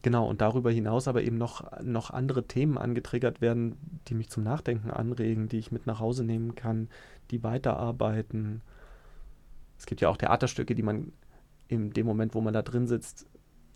genau, 0.03 0.29
und 0.29 0.41
darüber 0.41 0.71
hinaus 0.71 1.09
aber 1.09 1.23
eben 1.23 1.39
noch, 1.39 1.81
noch 1.83 2.11
andere 2.11 2.47
Themen 2.47 2.79
angetriggert 2.79 3.41
werden, 3.41 3.77
die 4.09 4.15
mich 4.15 4.29
zum 4.29 4.43
Nachdenken 4.43 4.91
anregen, 4.91 5.49
die 5.49 5.59
ich 5.59 5.73
mit 5.73 5.87
nach 5.87 6.01
Hause 6.01 6.25
nehmen 6.25 6.55
kann, 6.55 6.89
die 7.31 7.43
weiterarbeiten 7.43 8.63
es 9.79 9.87
gibt 9.87 10.01
ja 10.01 10.09
auch 10.09 10.17
Theaterstücke, 10.17 10.75
die 10.75 10.83
man 10.83 11.13
in 11.69 11.91
dem 11.93 12.07
Moment, 12.07 12.35
wo 12.35 12.41
man 12.41 12.55
da 12.55 12.63
drin 12.63 12.87
sitzt, 12.87 13.27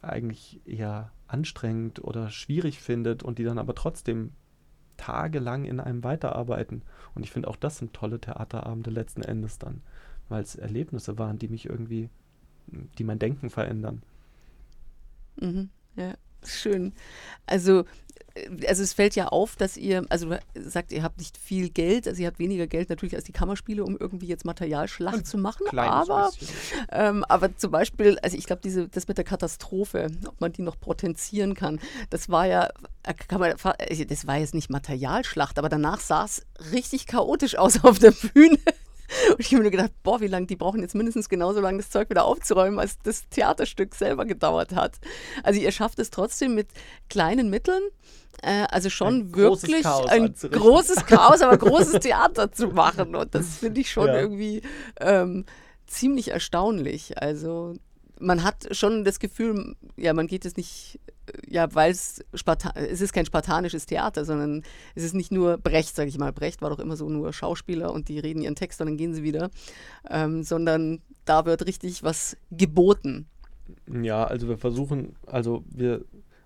eigentlich 0.03 0.61
eher 0.65 1.13
anstrengend 1.33 2.03
oder 2.03 2.31
schwierig 2.31 2.81
findet 2.81 3.23
und 3.23 3.39
die 3.39 3.45
dann 3.45 3.59
aber 3.59 3.75
trotzdem 3.75 4.33
tagelang 4.97 5.65
in 5.65 5.81
einem 5.81 6.05
weiterarbeiten. 6.05 6.83
Und 7.15 7.25
ich 7.25 7.31
finde 7.31 7.49
auch 7.49 7.57
das 7.57 7.79
sind 7.79 7.95
tolle 7.95 8.21
Theaterabende 8.21 8.91
letzten 8.91 9.23
Endes 9.23 9.59
dann, 9.59 9.81
weil 10.29 10.43
es 10.43 10.57
Erlebnisse 10.57 11.19
waren, 11.19 11.39
die 11.39 11.49
mich 11.49 11.67
irgendwie, 11.67 12.11
die 12.99 13.05
mein 13.05 13.19
Denken 13.19 13.51
verändern. 13.51 14.03
Mhm, 15.37 15.71
ja, 15.97 16.15
schön. 16.45 16.93
Also 17.47 17.85
also 18.67 18.83
es 18.83 18.93
fällt 18.93 19.17
ja 19.17 19.29
auf, 19.29 19.57
dass 19.57 19.77
ihr, 19.77 20.05
also 20.09 20.35
sagt, 20.55 20.93
ihr 20.93 21.03
habt 21.03 21.19
nicht 21.19 21.37
viel 21.37 21.69
Geld, 21.69 22.07
also 22.07 22.21
ihr 22.23 22.29
habt 22.29 22.39
weniger 22.39 22.67
Geld 22.67 22.89
natürlich 22.89 23.17
als 23.17 23.25
die 23.25 23.33
Kammerspiele, 23.33 23.85
um 23.85 23.97
irgendwie 23.99 24.27
jetzt 24.27 24.45
Materialschlacht 24.45 25.27
zu 25.27 25.39
machen, 25.39 25.67
aber, 25.77 26.31
ähm, 26.93 27.25
aber 27.29 27.57
zum 27.57 27.71
Beispiel, 27.71 28.19
also 28.21 28.37
ich 28.37 28.47
glaube, 28.47 28.63
diese, 28.63 28.89
das 28.89 29.09
mit 29.09 29.19
der 29.19 29.25
Katastrophe, 29.25 30.11
ob 30.27 30.41
man 30.41 30.53
die 30.53 30.63
noch 30.63 30.79
potenzieren 30.79 31.55
kann, 31.55 31.81
das 32.11 32.29
war 32.29 32.47
ja, 32.47 32.69
äh, 33.03 33.15
kann 33.15 33.41
man, 33.41 33.53
äh, 33.79 34.07
das 34.07 34.27
war 34.27 34.39
jetzt 34.39 34.55
nicht 34.55 34.71
Materialschlacht, 34.71 35.59
aber 35.59 35.69
danach 35.69 36.01
sah 36.01 36.25
es 36.25 36.47
richtig 36.73 37.07
chaotisch 37.07 37.57
aus 37.57 37.85
auf 37.85 37.99
der 37.99 38.13
Bühne. 38.13 38.59
Und 39.31 39.41
ich 39.41 39.53
habe 39.53 39.63
mir 39.63 39.71
gedacht, 39.71 39.93
boah, 40.03 40.21
wie 40.21 40.27
lange, 40.27 40.47
die 40.47 40.57
brauchen 40.57 40.81
jetzt 40.81 40.95
mindestens 40.95 41.29
genauso 41.29 41.61
lange 41.61 41.79
das 41.79 41.91
Zeug 41.91 42.11
wieder 42.11 42.25
aufzuräumen, 42.25 42.79
als 42.79 42.99
das 43.03 43.29
Theaterstück 43.29 43.95
selber 43.95 44.25
gedauert 44.25 44.75
hat. 44.75 44.99
Also 45.43 45.61
ihr 45.61 45.73
schafft 45.73 45.99
es 45.99 46.11
trotzdem 46.11 46.55
mit 46.55 46.69
kleinen 47.09 47.51
Mitteln, 47.51 47.83
äh, 48.43 48.67
also 48.71 48.91
schon 48.91 49.15
ein 49.15 49.35
wirklich 49.35 49.83
Chaos 49.83 50.09
ein 50.09 50.35
großes 50.35 51.07
Chaos, 51.07 51.43
aber 51.43 51.59
großes 51.59 52.01
Theater 52.01 52.53
zu 52.53 52.69
machen. 52.69 53.15
Und 53.15 53.35
das 53.35 53.59
finde 53.59 53.81
ich 53.81 53.91
schon 53.91 54.09
ja. 54.09 54.21
irgendwie 54.21 54.63
ähm, 55.01 55.45
ziemlich 55.87 56.29
erstaunlich. 56.29 57.21
Also 57.21 57.75
man 58.19 58.45
hat 58.45 58.69
schon 58.77 59.05
das 59.05 59.19
Gefühl, 59.19 59.77
ja, 59.97 60.13
man 60.13 60.27
geht 60.27 60.45
es 60.45 60.57
nicht, 60.57 61.01
ja, 61.47 61.75
weil 61.75 61.91
es 61.91 62.25
es 62.75 63.01
ist 63.01 63.13
kein 63.13 63.27
spartanisches 63.27 63.87
Theater, 63.87 64.25
sondern 64.25 64.63
es 64.95 65.03
ist 65.03 65.15
nicht 65.15 65.33
nur 65.33 65.59
Brecht, 65.59 65.95
sage 65.95 66.09
ich 66.09 66.19
mal. 66.19 66.33
Brecht 66.33 66.63
war 66.63 66.71
doch 66.71 66.79
immer 66.79 66.97
so 66.97 67.09
nur 67.09 67.33
Schauspieler 67.33 67.93
und 67.93 68.09
die 68.09 68.19
reden 68.19 68.43
ihren 68.43 68.55
Text 68.55 68.81
und 68.81 68.87
dann 68.89 68.97
gehen 68.97 69.15
sie 69.15 69.23
wieder, 69.23 69.51
ähm, 70.09 70.43
sondern 70.43 71.01
da 71.25 71.45
wird 71.45 71.67
richtig 71.67 72.03
was 72.03 72.37
geboten. 72.51 73.27
Ja, 73.87 74.25
also 74.25 74.49
wir 74.49 74.59
versuchen, 74.59 75.15
also 75.27 75.65
wir 75.69 76.05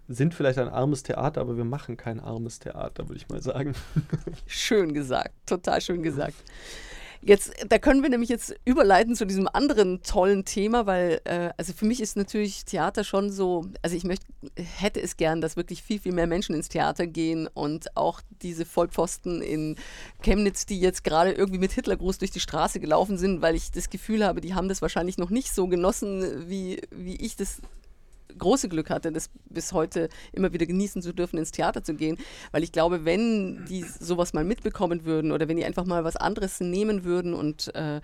sind 0.09 0.35
vielleicht 0.35 0.59
ein 0.59 0.69
armes 0.69 1.03
Theater, 1.03 1.41
aber 1.41 1.57
wir 1.57 1.65
machen 1.65 1.97
kein 1.97 2.21
armes 2.21 2.59
Theater, 2.59 3.09
würde 3.09 3.17
ich 3.17 3.29
mal 3.29 3.41
sagen. 3.41 3.75
Schön 4.47 4.93
gesagt, 4.93 5.33
total 5.47 5.81
schön 5.81 6.03
gesagt. 6.03 6.37
Jetzt, 7.27 7.55
da 7.71 7.79
können 7.79 8.03
wir 8.03 8.11
nämlich 8.11 8.29
jetzt 8.29 8.55
überleiten 8.67 9.17
zu 9.17 9.25
diesem 9.25 9.49
anderen 9.51 10.03
tollen 10.03 10.45
Thema, 10.45 10.85
weil, 10.85 11.23
äh, 11.25 11.51
also 11.57 11.73
für 11.73 11.87
mich 11.87 12.03
ist 12.03 12.19
natürlich 12.19 12.67
Theater 12.67 13.03
schon 13.03 13.33
so, 13.33 13.65
also 13.81 13.97
ich 13.97 14.05
möchte, 14.05 14.27
hätte 14.57 15.01
es 15.01 15.17
gern, 15.17 15.41
dass 15.41 15.57
wirklich 15.57 15.83
viel, 15.83 15.99
viel 15.99 16.13
mehr 16.13 16.27
Menschen 16.27 16.55
ins 16.55 16.69
Theater 16.69 17.07
gehen 17.07 17.49
und 17.55 17.97
auch 17.97 18.21
diese 18.43 18.67
Vollpfosten 18.67 19.41
in 19.41 19.77
Chemnitz, 20.23 20.67
die 20.67 20.79
jetzt 20.79 21.03
gerade 21.03 21.33
irgendwie 21.33 21.61
mit 21.61 21.73
Hitlergruß 21.73 22.19
durch 22.19 22.31
die 22.31 22.41
Straße 22.41 22.79
gelaufen 22.79 23.17
sind, 23.17 23.41
weil 23.41 23.55
ich 23.55 23.71
das 23.71 23.89
Gefühl 23.89 24.23
habe, 24.23 24.43
die 24.43 24.53
haben 24.53 24.69
das 24.69 24.83
wahrscheinlich 24.83 25.17
noch 25.17 25.31
nicht 25.31 25.55
so 25.55 25.67
genossen, 25.67 26.51
wie, 26.51 26.83
wie 26.91 27.17
ich 27.17 27.37
das 27.37 27.63
große 28.39 28.69
Glück 28.69 28.91
hatte, 28.91 29.13
das 29.13 29.31
bis 29.49 29.73
heute 29.73 30.09
immer 30.33 30.53
wieder 30.53 30.67
genießen 30.67 31.03
zu 31.03 31.13
dürfen, 31.13 31.39
ins 31.39 31.53
Theater 31.53 31.83
zu 31.83 31.95
gehen. 31.95 32.19
Weil 32.53 32.63
ich 32.63 32.73
glaube, 32.73 33.05
wenn 33.05 33.65
die 33.67 33.83
sowas 33.83 34.33
mal 34.33 34.45
mitbekommen 34.45 35.05
würden 35.05 35.33
oder 35.33 35.49
wenn 35.49 35.57
die 35.57 35.65
einfach 35.65 35.85
mal 35.85 36.05
was 36.05 36.17
anderes 36.17 36.61
nehmen 36.61 37.05
würden 37.05 37.35
und 37.35 37.75
äh, 37.75 38.01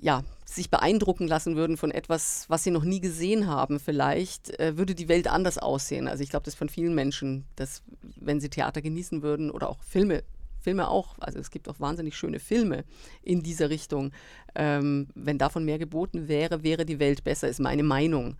ja, 0.00 0.22
sich 0.44 0.70
beeindrucken 0.70 1.26
lassen 1.26 1.56
würden 1.56 1.76
von 1.76 1.90
etwas, 1.90 2.44
was 2.48 2.62
sie 2.62 2.70
noch 2.70 2.84
nie 2.84 3.00
gesehen 3.00 3.46
haben, 3.48 3.80
vielleicht 3.80 4.58
äh, 4.58 4.78
würde 4.78 4.94
die 4.94 5.08
Welt 5.08 5.28
anders 5.28 5.58
aussehen. 5.58 6.08
Also 6.08 6.22
ich 6.22 6.30
glaube, 6.30 6.44
das 6.44 6.54
von 6.54 6.68
vielen 6.68 6.94
Menschen, 6.94 7.44
dass 7.56 7.82
wenn 8.16 8.40
sie 8.40 8.48
Theater 8.48 8.80
genießen 8.80 9.22
würden 9.22 9.50
oder 9.50 9.68
auch 9.68 9.82
Filme 9.82 10.22
Filme 10.60 10.88
auch, 10.88 11.16
also 11.20 11.38
es 11.38 11.50
gibt 11.50 11.68
auch 11.68 11.80
wahnsinnig 11.80 12.16
schöne 12.16 12.40
Filme 12.40 12.84
in 13.22 13.42
dieser 13.42 13.70
Richtung. 13.70 14.12
Ähm, 14.54 15.08
wenn 15.14 15.38
davon 15.38 15.64
mehr 15.64 15.78
geboten 15.78 16.28
wäre, 16.28 16.62
wäre 16.62 16.84
die 16.84 16.98
Welt 16.98 17.24
besser, 17.24 17.48
ist 17.48 17.60
meine 17.60 17.84
Meinung. 17.84 18.36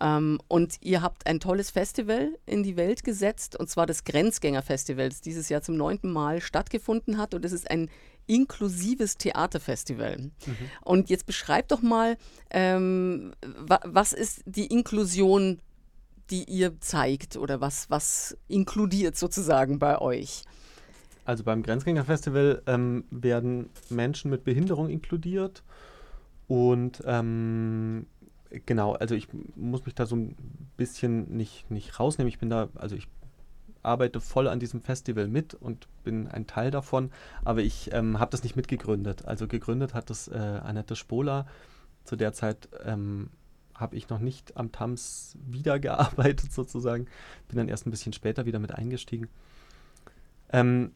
Ähm, 0.00 0.40
und 0.48 0.76
ihr 0.80 1.02
habt 1.02 1.26
ein 1.26 1.40
tolles 1.40 1.70
Festival 1.70 2.38
in 2.46 2.62
die 2.62 2.76
Welt 2.76 3.04
gesetzt, 3.04 3.56
und 3.56 3.68
zwar 3.68 3.86
das 3.86 4.04
Grenzgängerfestival, 4.04 5.08
das 5.08 5.20
dieses 5.20 5.48
Jahr 5.48 5.62
zum 5.62 5.76
neunten 5.76 6.12
Mal 6.12 6.40
stattgefunden 6.40 7.18
hat. 7.18 7.34
Und 7.34 7.44
es 7.44 7.52
ist 7.52 7.70
ein 7.70 7.90
inklusives 8.26 9.16
Theaterfestival. 9.16 10.18
Mhm. 10.18 10.56
Und 10.84 11.10
jetzt 11.10 11.26
beschreibt 11.26 11.72
doch 11.72 11.82
mal, 11.82 12.16
ähm, 12.50 13.32
wa 13.58 13.80
was 13.84 14.12
ist 14.12 14.42
die 14.46 14.66
Inklusion, 14.66 15.60
die 16.30 16.44
ihr 16.44 16.80
zeigt 16.80 17.36
oder 17.36 17.60
was, 17.60 17.90
was 17.90 18.36
inkludiert 18.48 19.16
sozusagen 19.16 19.78
bei 19.78 19.98
euch? 19.98 20.44
Also 21.24 21.44
beim 21.44 21.62
Grenzgängerfestival 21.62 22.62
ähm, 22.66 23.04
werden 23.10 23.70
Menschen 23.90 24.30
mit 24.30 24.44
Behinderung 24.44 24.88
inkludiert 24.88 25.62
und 26.48 27.02
ähm, 27.06 28.06
genau, 28.66 28.92
also 28.94 29.14
ich 29.14 29.28
muss 29.56 29.84
mich 29.84 29.94
da 29.94 30.06
so 30.06 30.16
ein 30.16 30.36
bisschen 30.76 31.36
nicht, 31.36 31.70
nicht 31.70 31.98
rausnehmen. 31.98 32.28
Ich 32.28 32.38
bin 32.38 32.50
da, 32.50 32.68
also 32.74 32.96
ich 32.96 33.08
arbeite 33.82 34.20
voll 34.20 34.48
an 34.48 34.60
diesem 34.60 34.80
Festival 34.80 35.28
mit 35.28 35.54
und 35.54 35.88
bin 36.04 36.28
ein 36.28 36.46
Teil 36.46 36.70
davon, 36.70 37.10
aber 37.44 37.60
ich 37.62 37.92
ähm, 37.92 38.18
habe 38.20 38.30
das 38.30 38.42
nicht 38.42 38.56
mitgegründet. 38.56 39.26
Also 39.26 39.48
gegründet 39.48 39.94
hat 39.94 40.10
das 40.10 40.28
äh, 40.28 40.36
Annette 40.36 40.96
Spola. 40.96 41.46
Zu 42.04 42.16
der 42.16 42.32
Zeit 42.32 42.68
ähm, 42.84 43.30
habe 43.74 43.96
ich 43.96 44.08
noch 44.08 44.18
nicht 44.18 44.56
am 44.56 44.72
TAMS 44.72 45.36
wiedergearbeitet 45.46 46.52
sozusagen. 46.52 47.06
Bin 47.48 47.58
dann 47.58 47.68
erst 47.68 47.86
ein 47.86 47.90
bisschen 47.90 48.12
später 48.12 48.46
wieder 48.46 48.58
mit 48.58 48.72
eingestiegen. 48.72 49.28
Ähm, 50.52 50.92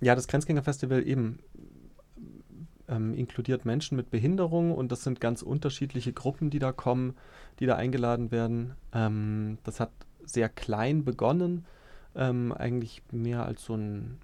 ja, 0.00 0.14
das 0.14 0.26
Grenzgängerfestival 0.26 1.06
eben 1.06 1.38
ähm, 2.92 3.14
inkludiert 3.14 3.64
Menschen 3.64 3.96
mit 3.96 4.10
Behinderung 4.10 4.72
und 4.72 4.92
das 4.92 5.02
sind 5.02 5.20
ganz 5.20 5.42
unterschiedliche 5.42 6.12
Gruppen, 6.12 6.50
die 6.50 6.58
da 6.58 6.72
kommen, 6.72 7.14
die 7.58 7.66
da 7.66 7.76
eingeladen 7.76 8.30
werden. 8.30 8.74
Ähm, 8.92 9.58
das 9.64 9.80
hat 9.80 9.90
sehr 10.24 10.48
klein 10.48 11.04
begonnen, 11.04 11.64
ähm, 12.14 12.52
eigentlich 12.52 13.02
mehr 13.10 13.46
als 13.46 13.64
so 13.64 13.74
ein 13.74 14.18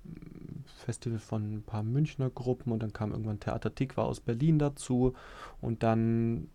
Festival 0.85 1.19
von 1.19 1.57
ein 1.57 1.63
paar 1.63 1.83
Münchner 1.83 2.31
Gruppen 2.31 2.73
und 2.73 2.83
dann 2.83 2.93
kam 2.93 3.13
irgendwann 3.13 3.41
Theater 3.41 3.75
Tikva 3.75 4.03
aus 4.03 4.21
Berlin 4.21 4.59
dazu 4.59 5.15
und 5.61 5.83
dann 5.83 6.49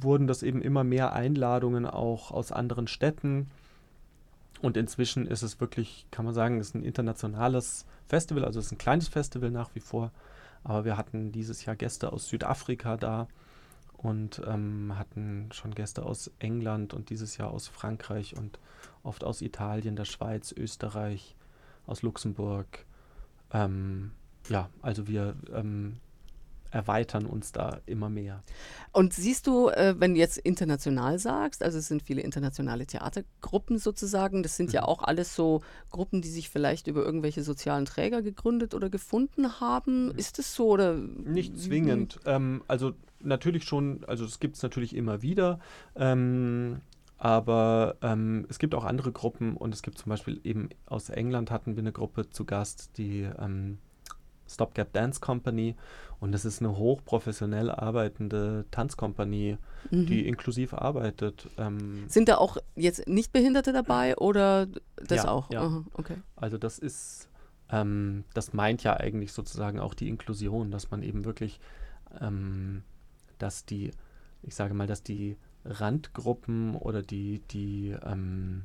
wurden 0.00 0.26
das 0.26 0.42
eben 0.42 0.62
immer 0.62 0.82
mehr 0.82 1.12
Einladungen 1.12 1.86
auch 1.86 2.30
aus 2.30 2.52
anderen 2.52 2.88
Städten. 2.88 3.48
Und 4.62 4.78
inzwischen 4.78 5.26
ist 5.26 5.42
es 5.42 5.60
wirklich, 5.60 6.06
kann 6.10 6.24
man 6.24 6.32
sagen, 6.32 6.58
ist 6.58 6.74
ein 6.74 6.82
internationales 6.82 7.84
Festival, 8.08 8.44
also 8.44 8.58
es 8.58 8.66
ist 8.66 8.72
ein 8.72 8.78
kleines 8.78 9.08
Festival 9.08 9.50
nach 9.50 9.74
wie 9.74 9.80
vor, 9.80 10.10
aber 10.66 10.84
wir 10.84 10.96
hatten 10.96 11.30
dieses 11.30 11.64
Jahr 11.64 11.76
Gäste 11.76 12.12
aus 12.12 12.28
Südafrika 12.28 12.96
da 12.96 13.28
und 13.96 14.42
ähm, 14.46 14.98
hatten 14.98 15.48
schon 15.52 15.74
Gäste 15.74 16.04
aus 16.04 16.32
England 16.40 16.92
und 16.92 17.08
dieses 17.08 17.36
Jahr 17.36 17.52
aus 17.52 17.68
Frankreich 17.68 18.36
und 18.36 18.58
oft 19.04 19.22
aus 19.22 19.42
Italien, 19.42 19.94
der 19.94 20.04
Schweiz, 20.04 20.52
Österreich, 20.52 21.36
aus 21.86 22.02
Luxemburg. 22.02 22.84
Ähm, 23.52 24.10
ja, 24.48 24.68
also 24.82 25.06
wir 25.06 25.36
ähm, 25.54 25.98
erweitern 26.70 27.26
uns 27.26 27.52
da 27.52 27.80
immer 27.86 28.08
mehr. 28.08 28.42
Und 28.92 29.12
siehst 29.12 29.46
du, 29.46 29.68
äh, 29.68 29.94
wenn 29.98 30.14
du 30.14 30.20
jetzt 30.20 30.38
international 30.38 31.18
sagst, 31.18 31.62
also 31.62 31.78
es 31.78 31.88
sind 31.88 32.02
viele 32.02 32.22
internationale 32.22 32.86
Theatergruppen 32.86 33.78
sozusagen, 33.78 34.42
das 34.42 34.56
sind 34.56 34.68
mhm. 34.68 34.74
ja 34.74 34.82
auch 34.84 35.02
alles 35.02 35.34
so 35.34 35.62
Gruppen, 35.90 36.22
die 36.22 36.28
sich 36.28 36.50
vielleicht 36.50 36.86
über 36.86 37.04
irgendwelche 37.04 37.42
sozialen 37.42 37.84
Träger 37.84 38.22
gegründet 38.22 38.74
oder 38.74 38.90
gefunden 38.90 39.60
haben. 39.60 40.06
Mhm. 40.06 40.18
Ist 40.18 40.38
es 40.38 40.54
so 40.54 40.68
oder? 40.68 40.94
Nicht 40.94 41.58
zwingend. 41.58 42.20
Ähm, 42.26 42.62
also 42.68 42.92
natürlich 43.20 43.64
schon, 43.64 44.04
also 44.06 44.24
es 44.24 44.40
gibt 44.40 44.56
es 44.56 44.62
natürlich 44.62 44.94
immer 44.94 45.22
wieder. 45.22 45.58
Ähm, 45.94 46.80
aber 47.18 47.96
ähm, 48.02 48.46
es 48.50 48.58
gibt 48.58 48.74
auch 48.74 48.84
andere 48.84 49.10
Gruppen 49.10 49.56
und 49.56 49.72
es 49.72 49.82
gibt 49.82 49.98
zum 49.98 50.10
Beispiel 50.10 50.40
eben 50.44 50.68
aus 50.84 51.08
England 51.08 51.50
hatten 51.50 51.76
wir 51.76 51.82
eine 51.82 51.92
Gruppe 51.92 52.28
zu 52.28 52.44
Gast, 52.44 52.98
die 52.98 53.22
ähm, 53.38 53.78
Stopgap 54.56 54.92
Dance 54.92 55.20
Company 55.20 55.76
und 56.18 56.32
das 56.32 56.44
ist 56.46 56.60
eine 56.60 56.76
hochprofessionell 56.76 57.70
arbeitende 57.70 58.64
Tanzkompanie, 58.70 59.58
mhm. 59.90 60.06
die 60.06 60.26
inklusiv 60.26 60.72
arbeitet. 60.72 61.48
Ähm 61.58 62.08
Sind 62.08 62.28
da 62.28 62.38
auch 62.38 62.56
jetzt 62.74 63.06
Nichtbehinderte 63.06 63.72
dabei 63.72 64.16
oder 64.16 64.66
das 64.96 65.24
ja, 65.24 65.28
auch? 65.28 65.50
Ja. 65.50 65.62
Aha, 65.62 65.84
okay. 65.92 66.16
Also 66.34 66.56
das 66.56 66.78
ist, 66.78 67.28
ähm, 67.70 68.24
das 68.32 68.54
meint 68.54 68.82
ja 68.82 68.96
eigentlich 68.96 69.32
sozusagen 69.32 69.78
auch 69.78 69.92
die 69.92 70.08
Inklusion, 70.08 70.70
dass 70.70 70.90
man 70.90 71.02
eben 71.02 71.26
wirklich, 71.26 71.60
ähm, 72.20 72.82
dass 73.38 73.66
die, 73.66 73.90
ich 74.42 74.54
sage 74.54 74.72
mal, 74.72 74.86
dass 74.86 75.02
die 75.02 75.36
Randgruppen 75.66 76.76
oder 76.76 77.02
die, 77.02 77.40
die 77.50 77.94
ähm, 78.04 78.64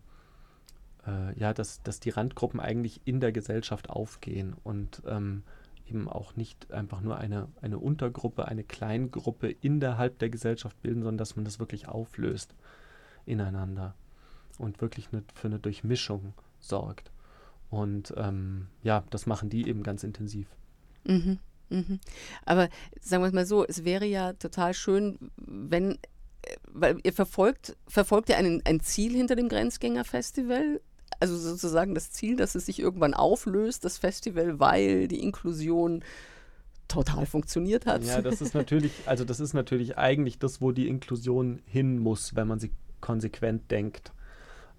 äh, 1.05 1.37
ja, 1.37 1.53
dass, 1.53 1.81
dass 1.83 1.99
die 1.99 2.11
Randgruppen 2.11 2.59
eigentlich 2.59 3.01
in 3.05 3.19
der 3.19 3.31
Gesellschaft 3.31 3.89
aufgehen 3.89 4.55
und 4.63 5.01
ähm, 5.05 5.43
eben 5.91 6.07
auch 6.07 6.35
nicht 6.37 6.71
einfach 6.71 7.01
nur 7.01 7.17
eine, 7.17 7.49
eine 7.61 7.77
Untergruppe, 7.77 8.47
eine 8.47 8.63
Kleingruppe 8.63 9.51
innerhalb 9.51 10.19
der 10.19 10.29
Gesellschaft 10.29 10.81
bilden, 10.81 11.01
sondern 11.01 11.17
dass 11.17 11.35
man 11.35 11.43
das 11.43 11.59
wirklich 11.59 11.89
auflöst 11.89 12.55
ineinander 13.25 13.93
und 14.57 14.79
wirklich 14.79 15.09
eine, 15.11 15.23
für 15.33 15.47
eine 15.47 15.59
Durchmischung 15.59 16.33
sorgt. 16.59 17.11
Und 17.69 18.13
ähm, 18.15 18.67
ja, 18.83 19.03
das 19.09 19.25
machen 19.25 19.49
die 19.49 19.67
eben 19.67 19.83
ganz 19.83 20.03
intensiv. 20.03 20.47
Mhm, 21.03 21.39
mhm. 21.69 21.99
Aber 22.45 22.69
sagen 23.01 23.23
wir 23.23 23.27
es 23.27 23.33
mal 23.33 23.45
so, 23.45 23.65
es 23.65 23.83
wäre 23.83 24.05
ja 24.05 24.33
total 24.33 24.73
schön, 24.73 25.17
wenn, 25.37 25.93
äh, 26.41 26.55
weil 26.71 26.99
ihr 27.03 27.13
verfolgt, 27.13 27.75
verfolgt 27.87 28.29
ihr 28.29 28.37
einen, 28.37 28.61
ein 28.65 28.79
Ziel 28.79 29.13
hinter 29.13 29.35
dem 29.35 29.49
Grenzgängerfestival? 29.49 30.79
Also 31.21 31.37
sozusagen 31.37 31.95
das 31.95 32.11
Ziel, 32.11 32.35
dass 32.35 32.55
es 32.55 32.65
sich 32.65 32.79
irgendwann 32.79 33.13
auflöst, 33.13 33.85
das 33.85 33.97
Festival, 33.97 34.59
weil 34.59 35.07
die 35.07 35.21
Inklusion 35.21 36.03
total 36.87 37.25
funktioniert 37.25 37.85
hat. 37.85 38.03
Ja, 38.03 38.21
das 38.21 38.41
ist 38.41 38.53
natürlich, 38.53 38.91
also 39.05 39.23
das 39.23 39.39
ist 39.39 39.53
natürlich 39.53 39.97
eigentlich 39.97 40.39
das, 40.39 40.61
wo 40.61 40.71
die 40.71 40.89
Inklusion 40.89 41.61
hin 41.65 41.99
muss, 41.99 42.35
wenn 42.35 42.47
man 42.47 42.59
sie 42.59 42.71
konsequent 42.99 43.71
denkt 43.71 44.11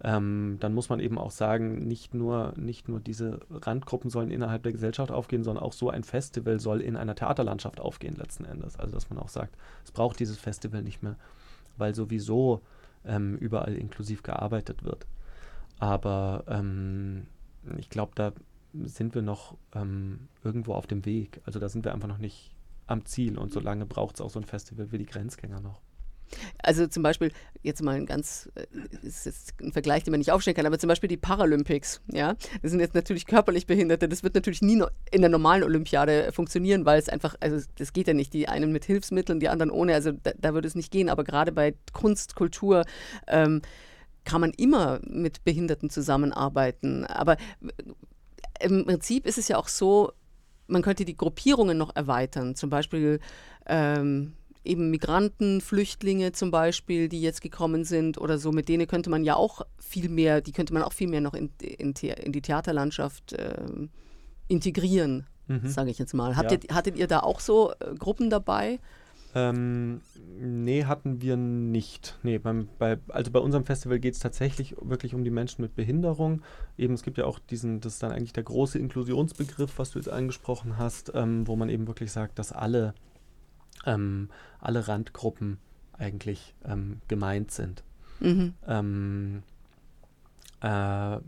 ähm, 0.05 0.57
dann 0.59 0.75
muss 0.75 0.89
man 0.89 0.99
eben 0.99 1.17
auch 1.17 1.31
sagen, 1.31 1.87
nicht 1.87 2.13
nur, 2.13 2.55
nicht 2.57 2.89
nur 2.89 2.99
diese 2.99 3.41
Randgruppen 3.51 4.11
sollen 4.11 4.33
innerhalb 4.33 4.65
der 4.65 4.73
Gesellschaft 4.73 5.13
aufgehen, 5.13 5.45
sondern 5.45 5.63
auch 5.63 5.73
so 5.73 5.91
ein 5.91 6.03
Festival 6.03 6.59
soll 6.59 6.81
in 6.81 6.97
einer 6.97 7.15
Theaterlandschaft 7.15 7.79
aufgehen 7.79 8.17
letzten 8.17 8.45
Endes. 8.45 8.77
Also 8.77 8.93
dass 8.95 9.11
man 9.11 9.21
auch 9.21 9.29
sagt, 9.29 9.57
es 9.85 9.93
braucht 9.93 10.19
dieses 10.19 10.39
Festival 10.39 10.83
nicht 10.83 11.05
mehr, 11.05 11.15
weil 11.77 11.95
sowieso 11.95 12.63
ähm, 13.05 13.37
überall 13.37 13.77
inklusiv 13.77 14.25
gearbeitet 14.25 14.83
wird. 14.83 15.07
Aber 15.83 16.45
ähm, 16.47 17.27
ich 17.77 17.91
glaube, 17.91 18.13
da 18.15 18.33
sind 18.73 19.17
wir 19.17 19.23
noch 19.23 19.57
ähm, 19.75 20.29
irgendwo 20.45 20.75
auf 20.75 20.87
dem 20.87 21.05
Weg. 21.05 21.41
Also 21.45 21.59
da 21.59 21.69
sind 21.69 21.85
wir 21.85 21.93
einfach 21.93 22.07
noch 22.07 22.19
nicht 22.19 22.55
am 22.87 23.05
Ziel. 23.05 23.37
Und 23.37 23.53
solange 23.53 23.85
braucht 23.85 24.15
es 24.15 24.21
auch 24.21 24.31
so 24.31 24.39
ein 24.39 24.45
Festival 24.45 24.93
wie 24.93 24.99
die 24.99 25.07
Grenzgänger 25.07 25.59
noch. 25.59 25.81
Also 26.63 26.87
zum 26.87 27.03
Beispiel, 27.03 27.33
jetzt 27.65 27.83
mal 27.83 27.97
ein 27.97 28.07
ganz, 28.07 28.49
das 28.55 28.65
äh, 29.03 29.07
ist 29.09 29.27
jetzt 29.27 29.61
ein 29.61 29.73
Vergleich, 29.73 30.05
den 30.05 30.13
man 30.13 30.21
nicht 30.21 30.31
aufstellen 30.31 30.55
kann, 30.55 30.67
aber 30.67 30.79
zum 30.79 30.87
Beispiel 30.87 31.09
die 31.09 31.17
Paralympics, 31.17 32.01
ja, 32.11 32.37
das 32.63 32.71
sind 32.71 32.81
jetzt 32.81 32.95
natürlich 32.95 33.27
körperlich 33.27 33.67
Behinderte, 33.67 34.09
das 34.09 34.23
wird 34.23 34.35
natürlich 34.35 34.63
nie 34.63 34.83
in 35.11 35.21
der 35.21 35.29
normalen 35.31 35.63
Olympiade 35.65 36.33
funktionieren, 36.33 36.87
weil 36.87 36.99
es 36.99 37.11
einfach, 37.11 37.35
also 37.41 37.67
das 37.77 37.93
geht 37.93 38.07
ja 38.07 38.15
nicht, 38.15 38.33
die 38.33 38.49
einen 38.49 38.73
mit 38.73 38.87
Hilfsmitteln, 38.87 39.41
die 39.41 39.51
anderen 39.51 39.71
ohne, 39.71 39.93
also 39.93 40.13
da, 40.13 40.31
da 40.39 40.55
würde 40.55 40.69
es 40.69 40.75
nicht 40.75 40.91
gehen, 40.91 41.11
aber 41.11 41.25
gerade 41.25 41.53
bei 41.53 41.75
Kunst, 41.93 42.35
Kultur, 42.35 42.87
ähm, 43.27 43.61
kann 44.25 44.41
man 44.41 44.53
immer 44.53 45.01
mit 45.05 45.45
Behinderten 45.45 45.91
zusammenarbeiten. 45.91 47.05
Aber 47.07 47.37
äh, 48.61 48.67
im 48.67 48.85
Prinzip 48.85 49.27
ist 49.27 49.39
es 49.39 49.49
ja 49.49 49.59
auch 49.59 49.69
so, 49.69 50.13
man 50.67 50.83
könnte 50.83 51.05
die 51.05 51.17
Gruppierungen 51.17 51.77
noch 51.77 51.95
erweitern. 51.95 52.55
Zum 52.55 52.71
Beispiel 52.71 53.21
ähm, 53.67 54.35
eben 54.65 54.91
Migranten, 54.91 55.61
Flüchtlinge 55.61 56.33
zum 56.33 56.51
Beispiel, 56.51 57.09
die 57.09 57.21
jetzt 57.21 57.41
gekommen 57.41 57.85
sind 57.85 58.19
oder 58.19 58.39
so, 58.39 58.53
mit 58.53 58.69
denen 58.69 58.87
könnte 58.87 59.11
man 59.11 59.25
ja 59.25 59.37
auch 59.37 59.63
viel 59.79 60.09
mehr, 60.09 60.41
die 60.41 60.53
könnte 60.53 60.73
man 60.73 60.83
auch 60.83 60.93
viel 60.93 61.09
mehr 61.09 61.21
noch 61.21 61.35
in, 61.35 61.51
in, 61.61 61.93
in 61.93 62.33
die 62.33 62.43
Theaterlandschaft 62.43 63.33
äh, 63.33 63.57
integrieren, 64.49 65.27
mhm. 65.49 65.69
sage 65.69 65.91
ich 65.91 65.99
jetzt 65.99 66.15
mal. 66.15 66.37
Habt 66.37 66.53
ja. 66.53 66.59
ihr, 66.59 66.75
hattet 66.75 66.97
ihr 66.97 67.07
da 67.07 67.21
auch 67.21 67.41
so 67.41 67.73
äh, 67.73 67.95
Gruppen 67.99 68.31
dabei? 68.31 68.79
Ähm, 69.35 70.03
nee, 70.39 70.85
hatten 70.85 71.23
wir 71.23 71.37
nicht. 71.37 72.19
Nee, 72.23 72.39
beim, 72.39 72.69
bei, 72.79 72.99
also 73.09 73.31
bei 73.31 73.41
unserem 73.41 73.65
Festival 73.65 73.99
geht 73.99 74.15
es 74.15 74.21
tatsächlich 74.21 74.77
wirklich 74.81 75.15
um 75.15 75.25
die 75.25 75.31
Menschen 75.31 75.63
mit 75.63 75.75
Behinderung. 75.75 76.43
Eben, 76.77 76.95
es 76.95 77.03
gibt 77.03 77.17
ja 77.19 77.25
auch 77.25 77.39
diesen, 77.39 77.81
das 77.81 77.95
ist 77.95 78.03
dann 78.03 78.13
eigentlich 78.13 78.35
der 78.35 78.43
große 78.43 78.79
Inklusionsbegriff, 78.79 79.79
was 79.79 79.93
du 79.93 79.99
jetzt 79.99 80.09
angesprochen 80.09 80.77
hast, 80.77 81.13
ähm, 81.15 81.47
wo 81.47 81.57
man 81.57 81.71
eben 81.71 81.87
wirklich 81.87 82.13
sagt, 82.13 82.39
dass 82.39 82.53
alle 82.53 82.95
ähm, 83.87 84.29
alle 84.61 84.87
Randgruppen 84.89 85.59
eigentlich 85.93 86.55
ähm, 86.65 87.01
gemeint 87.09 87.51
sind. 87.51 87.85
Mhm. 88.21 88.55
Ähm, 88.67 89.43
äh, 90.61 91.19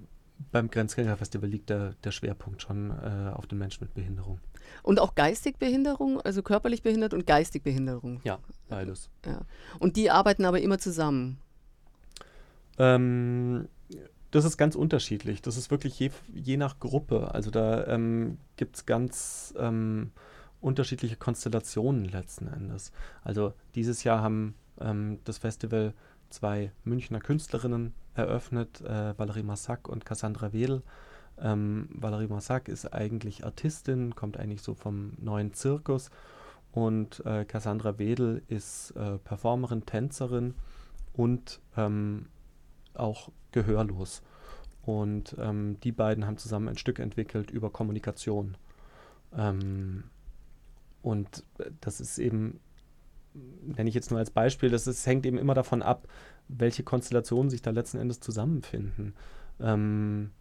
beim 0.53 0.71
Grenzgängerfestival 0.71 1.49
liegt 1.49 1.71
der, 1.71 1.95
der 2.05 2.11
Schwerpunkt 2.11 2.63
schon 2.63 2.91
äh, 2.91 3.31
auf 3.33 3.47
den 3.47 3.59
Menschen 3.59 3.85
mit 3.85 3.95
Behinderung. 3.95 4.41
Und 4.83 5.01
auch 5.01 5.14
geistig 5.14 5.59
Behinderung, 5.59 6.20
also 6.20 6.43
körperlich 6.43 6.83
behindert 6.83 7.14
und 7.14 7.27
geistig 7.27 7.62
Behinderung. 7.62 8.20
Ja, 8.25 8.39
beides. 8.68 9.09
Ja. 9.25 9.41
Und 9.79 9.97
die 9.97 10.11
arbeiten 10.11 10.45
aber 10.45 10.61
immer 10.61 10.79
zusammen. 10.79 11.39
Ähm, 12.79 13.68
das 14.31 14.45
ist 14.45 14.57
ganz 14.57 14.75
unterschiedlich. 14.75 15.43
Das 15.43 15.57
ist 15.57 15.70
wirklich 15.70 15.99
je, 15.99 16.11
je 16.33 16.57
nach 16.57 16.81
Gruppe. 16.81 17.33
Also 17.33 17.51
da 17.51 17.87
ähm, 17.87 18.39
gibt 18.57 18.77
es 18.77 18.87
ganz 18.87 19.55
ähm, 19.57 20.11
unterschiedliche 20.61 21.16
Konstellationen 21.16 22.07
letzten 22.07 22.49
Endes. 22.49 22.91
Also 23.22 23.53
dieses 23.75 24.03
Jahr 24.03 24.22
haben 24.22 24.55
ähm, 24.81 25.20
das 25.25 25.39
Festival 25.39 25.95
zwei 26.31 26.72
Münchner 26.83 27.20
Künstlerinnen 27.20 27.95
eröffnet, 28.14 28.81
äh, 28.81 29.16
Valerie 29.16 29.43
Massac 29.43 29.89
und 29.89 30.05
Cassandra 30.05 30.53
Wedel. 30.53 30.83
Ähm, 31.41 31.89
Valerie 31.91 32.28
Massac 32.28 32.68
ist 32.68 32.93
eigentlich 32.93 33.45
Artistin, 33.45 34.14
kommt 34.14 34.37
eigentlich 34.37 34.62
so 34.62 34.74
vom 34.74 35.12
neuen 35.18 35.53
Zirkus 35.53 36.11
und 36.72 37.24
äh, 37.24 37.45
Cassandra 37.45 37.99
Wedel 37.99 38.43
ist 38.49 38.91
äh, 38.93 39.18
Performerin, 39.18 39.87
Tänzerin 39.87 40.55
und 41.12 41.61
ähm, 41.76 42.26
auch 42.95 43.30
gehörlos. 43.53 44.22
Und 44.82 45.37
ähm, 45.39 45.78
die 45.82 45.93
beiden 45.93 46.26
haben 46.26 46.37
zusammen 46.37 46.68
ein 46.68 46.76
Stück 46.76 46.99
entwickelt 46.99 47.51
über 47.51 47.70
Kommunikation. 47.70 48.57
Ähm, 49.37 50.05
und 51.01 51.45
das 51.80 52.01
ist 52.01 52.18
eben, 52.18 52.61
nenne 53.35 53.89
ich 53.89 53.95
jetzt 53.95 54.11
nur 54.11 54.18
als 54.18 54.30
Beispiel, 54.30 54.70
das 54.70 54.87
ist, 54.87 55.07
hängt 55.07 55.26
eben 55.26 55.39
immer 55.39 55.55
davon 55.55 55.82
ab, 55.82 56.09
welche 56.49 56.82
Konstellationen 56.82 57.51
sich 57.51 57.62
da 57.62 57.70
letzten 57.70 57.99
Endes 57.99 58.20
zusammenfinden. 58.20 59.14
Ähm, 59.61 60.32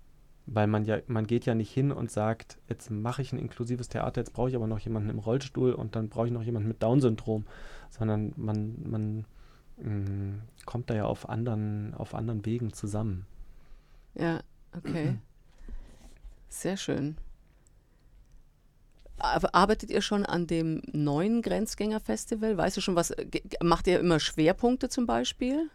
weil 0.46 0.68
man 0.68 0.86
ja, 0.86 1.00
man 1.08 1.26
geht 1.26 1.46
ja 1.46 1.56
nicht 1.56 1.72
hin 1.72 1.92
und 1.92 2.12
sagt, 2.12 2.58
jetzt 2.68 2.90
mache 2.92 3.22
ich 3.22 3.32
ein 3.32 3.40
inklusives 3.40 3.90
Theater, 3.90 4.22
jetzt 4.22 4.34
brauche 4.34 4.50
ich 4.50 4.56
aber 4.56 4.68
noch 4.68 4.80
jemanden 4.80 5.10
im 5.10 5.20
Rollstuhl 5.20 5.74
und 5.74 5.96
dann 5.96 6.10
brauche 6.10 6.28
ich 6.28 6.34
noch 6.34 6.44
jemanden 6.44 6.68
mit 6.68 6.84
Down-Syndrom, 6.84 7.46
sondern 7.90 8.34
man, 8.36 8.76
man 8.84 9.26
mh, 9.78 9.90
mm, 9.90 10.42
kommt 10.66 10.90
da 10.90 10.96
ja 10.96 11.06
auf 11.06 11.30
anderen, 11.30 11.94
auf 11.94 12.14
anderen 12.14 12.46
Wegen 12.46 12.74
zusammen. 12.74 13.26
Ja, 14.16 14.42
okay. 14.76 15.18
Sehr 16.50 16.78
schön. 16.78 17.18
Arbeitet 19.18 19.90
ihr 19.90 20.02
schon 20.02 20.26
an 20.26 20.48
dem 20.48 20.82
neuen 20.92 21.42
Grenzgängerfestival? 21.42 22.58
Weißt 22.58 22.76
du 22.76 22.82
schon, 22.82 22.96
was 22.96 23.14
macht 23.62 23.88
ihr 23.88 24.00
immer 24.00 24.20
Schwerpunkte 24.20 24.90
zum 24.90 25.06
Beispiel? 25.06 25.70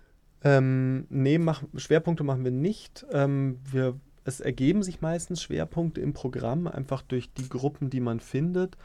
Ähm, 0.45 1.07
nee, 1.09 1.39
mach, 1.39 1.63
Schwerpunkte 1.77 2.25
machen 2.25 2.45
wir 2.45 2.51
nicht. 2.51 3.07
Ähm, 3.11 3.59
wir, 3.71 3.99
es 4.29 4.41
ergeben 4.41 4.83
sich 4.83 5.01
meistens 5.01 5.43
Schwerpunkte 5.43 6.01
im 6.01 6.13
Programm, 6.13 6.67
einfach 6.67 7.03
durch 7.03 7.33
die 7.33 7.49
Gruppen, 7.49 7.89
die 7.89 8.01
man 8.01 8.21
findet. 8.21 8.77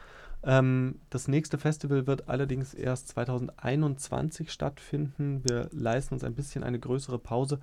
Ähm, 0.42 0.98
das 1.10 1.28
nächste 1.28 1.58
Festival 1.58 2.06
wird 2.06 2.28
allerdings 2.28 2.74
erst 2.74 3.08
2021 3.08 4.50
stattfinden. 4.50 5.42
Wir 5.44 5.68
leisten 5.70 6.14
uns 6.14 6.24
ein 6.24 6.34
bisschen 6.34 6.64
eine 6.64 6.80
größere 6.80 7.18
Pause, 7.18 7.60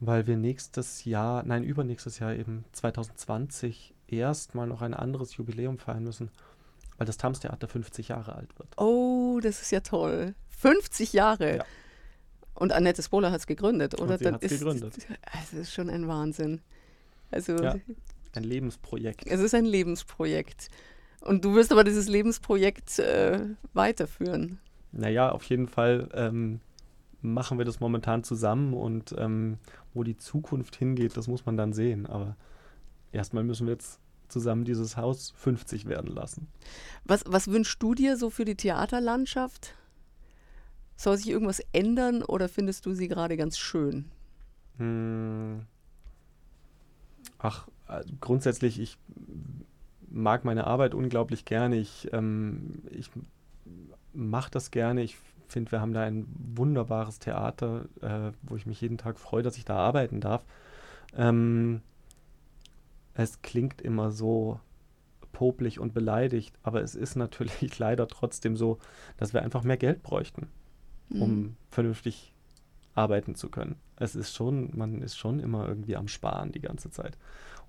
weil 0.00 0.26
wir 0.26 0.36
nächstes 0.36 1.04
Jahr, 1.04 1.44
nein, 1.44 1.62
übernächstes 1.62 2.18
Jahr 2.18 2.34
eben 2.34 2.64
2020 2.72 3.94
erstmal 4.08 4.66
noch 4.66 4.82
ein 4.82 4.94
anderes 4.94 5.36
Jubiläum 5.36 5.78
feiern 5.78 6.02
müssen, 6.02 6.30
weil 6.98 7.06
das 7.06 7.18
Tams-Theater 7.18 7.68
50 7.68 8.08
Jahre 8.08 8.34
alt 8.34 8.58
wird. 8.58 8.68
Oh, 8.76 9.38
das 9.40 9.62
ist 9.62 9.70
ja 9.70 9.80
toll. 9.80 10.34
50 10.58 11.12
Jahre. 11.12 11.58
Ja. 11.58 11.64
Und 12.54 12.72
Annette 12.72 13.02
Spohler 13.02 13.30
hat 13.30 13.40
es 13.40 13.46
gegründet, 13.46 14.00
oder? 14.00 14.14
Und 14.14 14.18
sie 14.18 14.26
hat 14.26 14.42
es 14.42 14.58
gegründet. 14.58 15.06
Das 15.32 15.52
ist 15.52 15.72
schon 15.72 15.88
ein 15.88 16.08
Wahnsinn. 16.08 16.62
Also, 17.30 17.56
ja, 17.56 17.74
ein 18.34 18.44
Lebensprojekt. 18.44 19.26
Es 19.26 19.40
ist 19.40 19.54
ein 19.54 19.64
Lebensprojekt. 19.64 20.68
Und 21.20 21.44
du 21.44 21.54
wirst 21.54 21.72
aber 21.72 21.84
dieses 21.84 22.08
Lebensprojekt 22.08 22.98
äh, 22.98 23.40
weiterführen. 23.72 24.58
Naja, 24.92 25.32
auf 25.32 25.42
jeden 25.44 25.66
Fall 25.66 26.08
ähm, 26.14 26.60
machen 27.20 27.58
wir 27.58 27.64
das 27.64 27.80
momentan 27.80 28.22
zusammen 28.22 28.74
und 28.74 29.14
ähm, 29.18 29.58
wo 29.94 30.04
die 30.04 30.16
Zukunft 30.16 30.76
hingeht, 30.76 31.16
das 31.16 31.26
muss 31.26 31.46
man 31.46 31.56
dann 31.56 31.72
sehen. 31.72 32.06
Aber 32.06 32.36
erstmal 33.12 33.44
müssen 33.44 33.66
wir 33.66 33.72
jetzt 33.72 34.00
zusammen 34.28 34.64
dieses 34.64 34.96
Haus 34.96 35.32
50 35.36 35.86
werden 35.86 36.10
lassen. 36.10 36.48
Was, 37.04 37.24
was 37.26 37.48
wünschst 37.48 37.82
du 37.82 37.94
dir 37.94 38.16
so 38.16 38.30
für 38.30 38.44
die 38.44 38.56
Theaterlandschaft? 38.56 39.74
Soll 40.96 41.16
sich 41.16 41.28
irgendwas 41.28 41.60
ändern 41.72 42.22
oder 42.22 42.48
findest 42.48 42.86
du 42.86 42.94
sie 42.94 43.08
gerade 43.08 43.36
ganz 43.36 43.58
schön? 43.58 44.06
Hm. 44.78 45.66
Ach, 47.38 47.68
äh, 47.88 48.02
grundsätzlich, 48.20 48.80
ich 48.80 48.98
mag 50.08 50.44
meine 50.44 50.66
Arbeit 50.66 50.94
unglaublich 50.94 51.44
gerne. 51.44 51.76
Ich, 51.76 52.08
ähm, 52.12 52.82
ich 52.90 53.10
mache 54.12 54.50
das 54.50 54.70
gerne. 54.70 55.02
Ich 55.02 55.16
finde, 55.48 55.72
wir 55.72 55.80
haben 55.80 55.92
da 55.92 56.02
ein 56.02 56.26
wunderbares 56.54 57.18
Theater, 57.18 57.86
äh, 58.00 58.32
wo 58.42 58.56
ich 58.56 58.66
mich 58.66 58.80
jeden 58.80 58.98
Tag 58.98 59.18
freue, 59.18 59.42
dass 59.42 59.56
ich 59.56 59.64
da 59.64 59.76
arbeiten 59.76 60.20
darf. 60.20 60.44
Ähm, 61.14 61.82
es 63.14 63.42
klingt 63.42 63.80
immer 63.80 64.10
so 64.10 64.60
popelig 65.32 65.78
und 65.78 65.92
beleidigt, 65.92 66.54
aber 66.62 66.82
es 66.82 66.94
ist 66.94 67.14
natürlich 67.16 67.78
leider 67.78 68.08
trotzdem 68.08 68.56
so, 68.56 68.78
dass 69.16 69.34
wir 69.34 69.42
einfach 69.42 69.62
mehr 69.64 69.76
Geld 69.76 70.02
bräuchten, 70.02 70.48
um 71.10 71.30
mhm. 71.30 71.56
vernünftig 71.70 72.34
arbeiten 72.94 73.34
zu 73.34 73.50
können. 73.50 73.76
Es 73.98 74.14
ist 74.14 74.34
schon, 74.34 74.70
man 74.76 75.02
ist 75.02 75.16
schon 75.16 75.40
immer 75.40 75.66
irgendwie 75.66 75.96
am 75.96 76.08
Sparen 76.08 76.52
die 76.52 76.60
ganze 76.60 76.90
Zeit. 76.90 77.16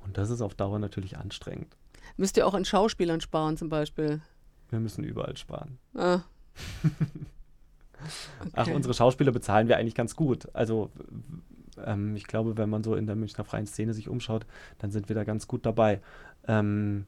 Und 0.03 0.17
das 0.17 0.29
ist 0.29 0.41
auf 0.41 0.55
Dauer 0.55 0.79
natürlich 0.79 1.17
anstrengend. 1.17 1.75
Müsst 2.17 2.37
ihr 2.37 2.47
auch 2.47 2.53
an 2.53 2.65
Schauspielern 2.65 3.21
sparen 3.21 3.57
zum 3.57 3.69
Beispiel? 3.69 4.21
Wir 4.69 4.79
müssen 4.79 5.03
überall 5.03 5.37
sparen. 5.37 5.77
Ah. 5.95 6.21
okay. 8.41 8.51
Ach, 8.53 8.67
unsere 8.67 8.93
Schauspieler 8.93 9.31
bezahlen 9.31 9.67
wir 9.67 9.77
eigentlich 9.77 9.95
ganz 9.95 10.15
gut. 10.15 10.47
Also 10.53 10.91
ähm, 11.85 12.15
ich 12.15 12.25
glaube, 12.25 12.57
wenn 12.57 12.69
man 12.69 12.83
so 12.83 12.95
in 12.95 13.05
der 13.05 13.15
Münchner 13.15 13.43
freien 13.43 13.67
Szene 13.67 13.93
sich 13.93 14.09
umschaut, 14.09 14.45
dann 14.79 14.91
sind 14.91 15.09
wir 15.09 15.15
da 15.15 15.23
ganz 15.23 15.47
gut 15.47 15.65
dabei. 15.65 16.01
Ähm, 16.47 17.05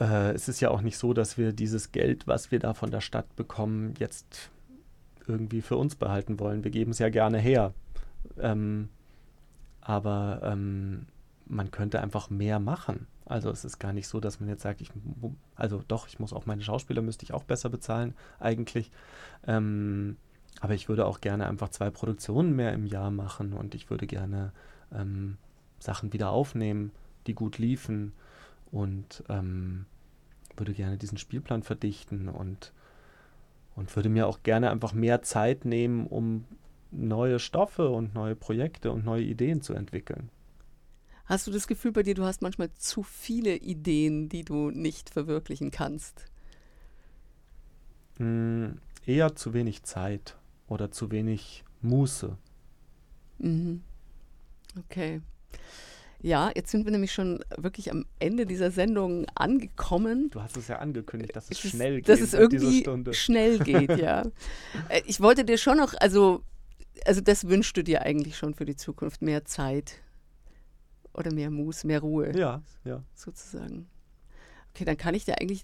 äh, 0.00 0.32
es 0.32 0.48
ist 0.48 0.60
ja 0.60 0.70
auch 0.70 0.82
nicht 0.82 0.98
so, 0.98 1.12
dass 1.12 1.38
wir 1.38 1.52
dieses 1.52 1.92
Geld, 1.92 2.26
was 2.26 2.50
wir 2.50 2.58
da 2.58 2.74
von 2.74 2.90
der 2.90 3.00
Stadt 3.00 3.34
bekommen, 3.36 3.94
jetzt 3.98 4.50
irgendwie 5.28 5.62
für 5.62 5.76
uns 5.76 5.96
behalten 5.96 6.38
wollen. 6.38 6.64
Wir 6.64 6.70
geben 6.70 6.90
es 6.90 6.98
ja 6.98 7.08
gerne 7.08 7.38
her. 7.38 7.74
Ähm, 8.38 8.88
aber 9.80 10.40
ähm, 10.42 11.06
man 11.46 11.70
könnte 11.70 12.00
einfach 12.00 12.30
mehr 12.30 12.58
machen. 12.58 13.06
Also 13.24 13.50
es 13.50 13.64
ist 13.64 13.78
gar 13.78 13.92
nicht 13.92 14.08
so, 14.08 14.20
dass 14.20 14.40
man 14.40 14.48
jetzt 14.48 14.62
sagt, 14.62 14.80
ich, 14.80 14.90
also 15.56 15.82
doch, 15.88 16.06
ich 16.08 16.18
muss 16.18 16.32
auch 16.32 16.46
meine 16.46 16.62
Schauspieler 16.62 17.02
müsste 17.02 17.24
ich 17.24 17.32
auch 17.32 17.44
besser 17.44 17.68
bezahlen 17.68 18.14
eigentlich. 18.38 18.90
Ähm, 19.46 20.16
aber 20.60 20.74
ich 20.74 20.88
würde 20.88 21.06
auch 21.06 21.20
gerne 21.20 21.46
einfach 21.46 21.68
zwei 21.68 21.90
Produktionen 21.90 22.54
mehr 22.54 22.72
im 22.72 22.86
Jahr 22.86 23.10
machen 23.10 23.52
und 23.52 23.74
ich 23.74 23.90
würde 23.90 24.06
gerne 24.06 24.52
ähm, 24.92 25.36
Sachen 25.78 26.12
wieder 26.12 26.30
aufnehmen, 26.30 26.92
die 27.26 27.34
gut 27.34 27.58
liefen 27.58 28.12
und 28.70 29.22
ähm, 29.28 29.86
würde 30.56 30.72
gerne 30.72 30.96
diesen 30.96 31.18
Spielplan 31.18 31.62
verdichten 31.62 32.28
und, 32.28 32.72
und 33.76 33.94
würde 33.94 34.08
mir 34.08 34.26
auch 34.26 34.42
gerne 34.42 34.70
einfach 34.70 34.92
mehr 34.92 35.22
Zeit 35.22 35.64
nehmen, 35.64 36.06
um 36.06 36.44
neue 36.90 37.38
Stoffe 37.38 37.90
und 37.90 38.14
neue 38.14 38.34
Projekte 38.34 38.90
und 38.90 39.04
neue 39.04 39.22
Ideen 39.22 39.60
zu 39.60 39.74
entwickeln. 39.74 40.30
Hast 41.26 41.46
du 41.46 41.50
das 41.50 41.66
Gefühl 41.66 41.92
bei 41.92 42.02
dir, 42.02 42.14
du 42.14 42.24
hast 42.24 42.40
manchmal 42.40 42.72
zu 42.72 43.02
viele 43.02 43.56
Ideen, 43.56 44.28
die 44.28 44.44
du 44.44 44.70
nicht 44.70 45.10
verwirklichen 45.10 45.70
kannst? 45.70 46.26
Mm, 48.18 48.78
eher 49.04 49.34
zu 49.34 49.52
wenig 49.52 49.82
Zeit 49.82 50.36
oder 50.68 50.90
zu 50.90 51.10
wenig 51.10 51.64
Muße. 51.82 52.36
Mhm. 53.38 53.82
Okay. 54.78 55.20
Ja, 56.26 56.50
jetzt 56.56 56.72
sind 56.72 56.84
wir 56.84 56.90
nämlich 56.90 57.12
schon 57.12 57.38
wirklich 57.56 57.92
am 57.92 58.04
Ende 58.18 58.46
dieser 58.46 58.72
Sendung 58.72 59.26
angekommen. 59.36 60.28
Du 60.30 60.42
hast 60.42 60.56
es 60.56 60.66
ja 60.66 60.80
angekündigt, 60.80 61.36
dass 61.36 61.48
es, 61.48 61.64
es 61.64 61.70
schnell 61.70 61.98
geht. 61.98 62.08
Dass 62.08 62.20
es 62.20 62.34
irgendwie 62.34 62.84
schnell 63.12 63.60
geht, 63.60 63.96
ja. 63.96 64.24
Äh, 64.88 65.02
ich 65.06 65.20
wollte 65.20 65.44
dir 65.44 65.56
schon 65.56 65.76
noch, 65.76 65.94
also, 66.00 66.42
also 67.04 67.20
das 67.20 67.48
wünschst 67.48 67.76
du 67.76 67.84
dir 67.84 68.02
eigentlich 68.02 68.36
schon 68.36 68.54
für 68.54 68.64
die 68.64 68.74
Zukunft, 68.74 69.22
mehr 69.22 69.44
Zeit 69.44 70.02
oder 71.14 71.32
mehr 71.32 71.52
Muße, 71.52 71.86
mehr 71.86 72.00
Ruhe. 72.00 72.36
Ja, 72.36 72.60
ja. 72.84 73.04
Sozusagen. 73.14 73.86
Okay, 74.74 74.84
dann 74.84 74.96
kann 74.96 75.14
ich 75.14 75.26
dir 75.26 75.40
eigentlich 75.40 75.62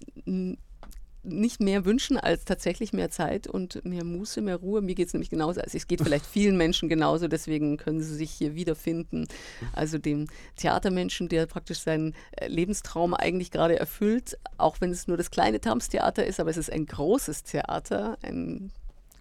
nicht 1.23 1.61
mehr 1.61 1.85
wünschen 1.85 2.17
als 2.17 2.45
tatsächlich 2.45 2.93
mehr 2.93 3.09
Zeit 3.09 3.47
und 3.47 3.83
mehr 3.85 4.03
Muße, 4.03 4.41
mehr 4.41 4.57
Ruhe. 4.57 4.81
Mir 4.81 4.95
geht 4.95 5.07
es 5.07 5.13
nämlich 5.13 5.29
genauso. 5.29 5.61
Also 5.61 5.77
es 5.77 5.87
geht 5.87 6.01
vielleicht 6.03 6.25
vielen 6.25 6.57
Menschen 6.57 6.89
genauso, 6.89 7.27
deswegen 7.27 7.77
können 7.77 8.01
sie 8.01 8.15
sich 8.15 8.31
hier 8.31 8.55
wiederfinden. 8.55 9.27
Also 9.73 9.97
dem 9.97 10.27
Theatermenschen, 10.57 11.29
der 11.29 11.45
praktisch 11.45 11.79
seinen 11.79 12.13
äh, 12.31 12.47
Lebenstraum 12.47 13.13
eigentlich 13.13 13.51
gerade 13.51 13.79
erfüllt, 13.79 14.37
auch 14.57 14.81
wenn 14.81 14.91
es 14.91 15.07
nur 15.07 15.17
das 15.17 15.31
kleine 15.31 15.61
Tams-Theater 15.61 16.25
ist, 16.25 16.39
aber 16.39 16.49
es 16.49 16.57
ist 16.57 16.71
ein 16.71 16.85
großes 16.85 17.43
Theater, 17.43 18.17
ein 18.21 18.71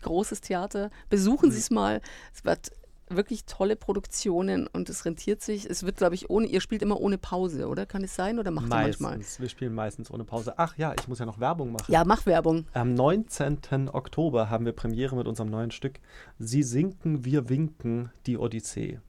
großes 0.03 0.41
Theater. 0.41 0.91
Besuchen 1.09 1.49
mhm. 1.49 1.53
Sie 1.53 1.59
es 1.59 1.71
mal. 1.71 2.01
Es 2.35 2.45
wird 2.45 2.73
wirklich 3.17 3.45
tolle 3.45 3.77
Produktionen 3.77 4.67
und 4.67 4.89
es 4.89 5.05
rentiert 5.05 5.43
sich. 5.43 5.69
Es 5.69 5.85
wird, 5.85 5.97
glaube 5.97 6.15
ich, 6.15 6.31
ohne, 6.31 6.47
ihr 6.47 6.61
spielt 6.61 6.83
immer 6.83 7.01
ohne 7.01 7.19
Pause, 7.19 7.69
oder? 7.69 7.87
Kann 7.87 8.05
es 8.05 8.15
sein? 8.15 8.39
Oder 8.39 8.51
macht 8.51 8.69
meistens, 8.69 9.01
ihr 9.01 9.09
manchmal? 9.09 9.41
Wir 9.41 9.49
spielen 9.49 9.75
meistens 9.75 10.11
ohne 10.11 10.25
Pause. 10.25 10.55
Ach 10.57 10.77
ja, 10.77 10.95
ich 10.99 11.09
muss 11.09 11.19
ja 11.19 11.27
noch 11.27 11.41
Werbung 11.41 11.73
machen. 11.73 11.91
Ja, 11.91 12.05
mach 12.05 12.27
Werbung. 12.27 12.67
Am 12.73 12.95
19. 12.95 13.89
Oktober 13.93 14.51
haben 14.51 14.65
wir 14.65 14.73
Premiere 14.73 15.17
mit 15.17 15.27
unserem 15.27 15.51
neuen 15.51 15.71
Stück 15.71 16.01
Sie 16.39 16.63
sinken, 16.63 17.25
wir 17.25 17.49
winken, 17.49 18.11
die 18.27 18.39
Odyssee. 18.39 19.01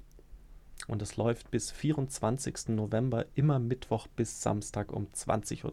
Und 0.88 1.01
es 1.01 1.16
läuft 1.16 1.51
bis 1.51 1.72
24. 1.72 2.70
November, 2.70 3.26
immer 3.36 3.60
Mittwoch 3.60 4.08
bis 4.08 4.41
Samstag 4.41 4.91
um 4.91 5.08
20.30 5.08 5.64
Uhr. 5.64 5.72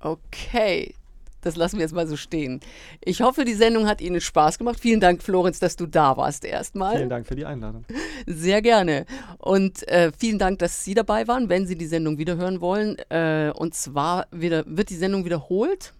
Okay, 0.00 0.94
das 1.42 1.56
lassen 1.56 1.76
wir 1.76 1.82
jetzt 1.82 1.94
mal 1.94 2.06
so 2.06 2.16
stehen. 2.16 2.60
Ich 3.04 3.20
hoffe, 3.20 3.44
die 3.44 3.54
Sendung 3.54 3.86
hat 3.86 4.00
Ihnen 4.00 4.20
Spaß 4.20 4.58
gemacht. 4.58 4.80
Vielen 4.80 5.00
Dank, 5.00 5.22
Florenz, 5.22 5.58
dass 5.58 5.76
du 5.76 5.86
da 5.86 6.16
warst 6.16 6.44
erstmal. 6.44 6.96
Vielen 6.96 7.10
Dank 7.10 7.26
für 7.26 7.34
die 7.34 7.44
Einladung. 7.44 7.84
Sehr 8.26 8.62
gerne. 8.62 9.04
Und 9.38 9.86
äh, 9.88 10.12
vielen 10.16 10.38
Dank, 10.38 10.60
dass 10.60 10.84
Sie 10.84 10.94
dabei 10.94 11.28
waren, 11.28 11.48
wenn 11.48 11.66
Sie 11.66 11.76
die 11.76 11.86
Sendung 11.86 12.18
wiederhören 12.18 12.60
wollen. 12.60 12.96
Äh, 13.10 13.52
und 13.54 13.74
zwar 13.74 14.26
wieder, 14.30 14.64
wird 14.66 14.90
die 14.90 14.96
Sendung 14.96 15.24
wiederholt 15.24 15.92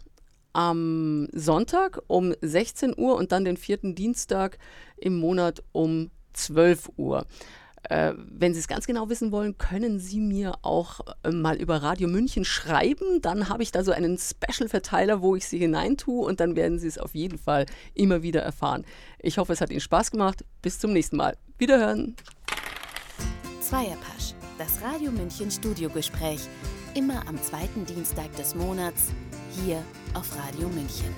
am 0.52 1.28
Sonntag 1.32 2.00
um 2.06 2.34
16 2.40 2.94
Uhr 2.96 3.16
und 3.16 3.32
dann 3.32 3.44
den 3.44 3.56
vierten 3.56 3.94
Dienstag 3.94 4.58
im 4.96 5.18
Monat 5.18 5.62
um 5.72 6.10
12 6.34 6.90
Uhr. 6.96 7.26
Äh, 7.88 8.12
wenn 8.16 8.54
Sie 8.54 8.60
es 8.60 8.68
ganz 8.68 8.86
genau 8.86 9.08
wissen 9.08 9.32
wollen, 9.32 9.58
können 9.58 9.98
Sie 9.98 10.20
mir 10.20 10.54
auch 10.62 11.00
äh, 11.24 11.30
mal 11.30 11.56
über 11.56 11.82
Radio 11.82 12.08
München 12.08 12.44
schreiben. 12.44 13.20
Dann 13.20 13.48
habe 13.48 13.62
ich 13.62 13.72
da 13.72 13.82
so 13.82 13.90
einen 13.90 14.18
Special-Verteiler, 14.18 15.20
wo 15.20 15.34
ich 15.34 15.46
Sie 15.46 15.58
hineintue 15.58 16.24
und 16.24 16.40
dann 16.40 16.54
werden 16.54 16.78
Sie 16.78 16.86
es 16.86 16.98
auf 16.98 17.14
jeden 17.14 17.38
Fall 17.38 17.66
immer 17.94 18.22
wieder 18.22 18.40
erfahren. 18.40 18.84
Ich 19.18 19.38
hoffe, 19.38 19.52
es 19.52 19.60
hat 19.60 19.70
Ihnen 19.70 19.80
Spaß 19.80 20.12
gemacht. 20.12 20.44
Bis 20.62 20.78
zum 20.78 20.92
nächsten 20.92 21.16
Mal. 21.16 21.36
Wiederhören. 21.58 22.14
Zweierpasch, 23.60 24.34
das 24.58 24.80
Radio 24.82 25.10
München 25.10 25.50
Studiogespräch. 25.50 26.40
Immer 26.94 27.26
am 27.26 27.40
zweiten 27.42 27.84
Dienstag 27.86 28.34
des 28.36 28.54
Monats 28.54 29.08
hier 29.64 29.82
auf 30.14 30.28
Radio 30.36 30.68
München. 30.68 31.14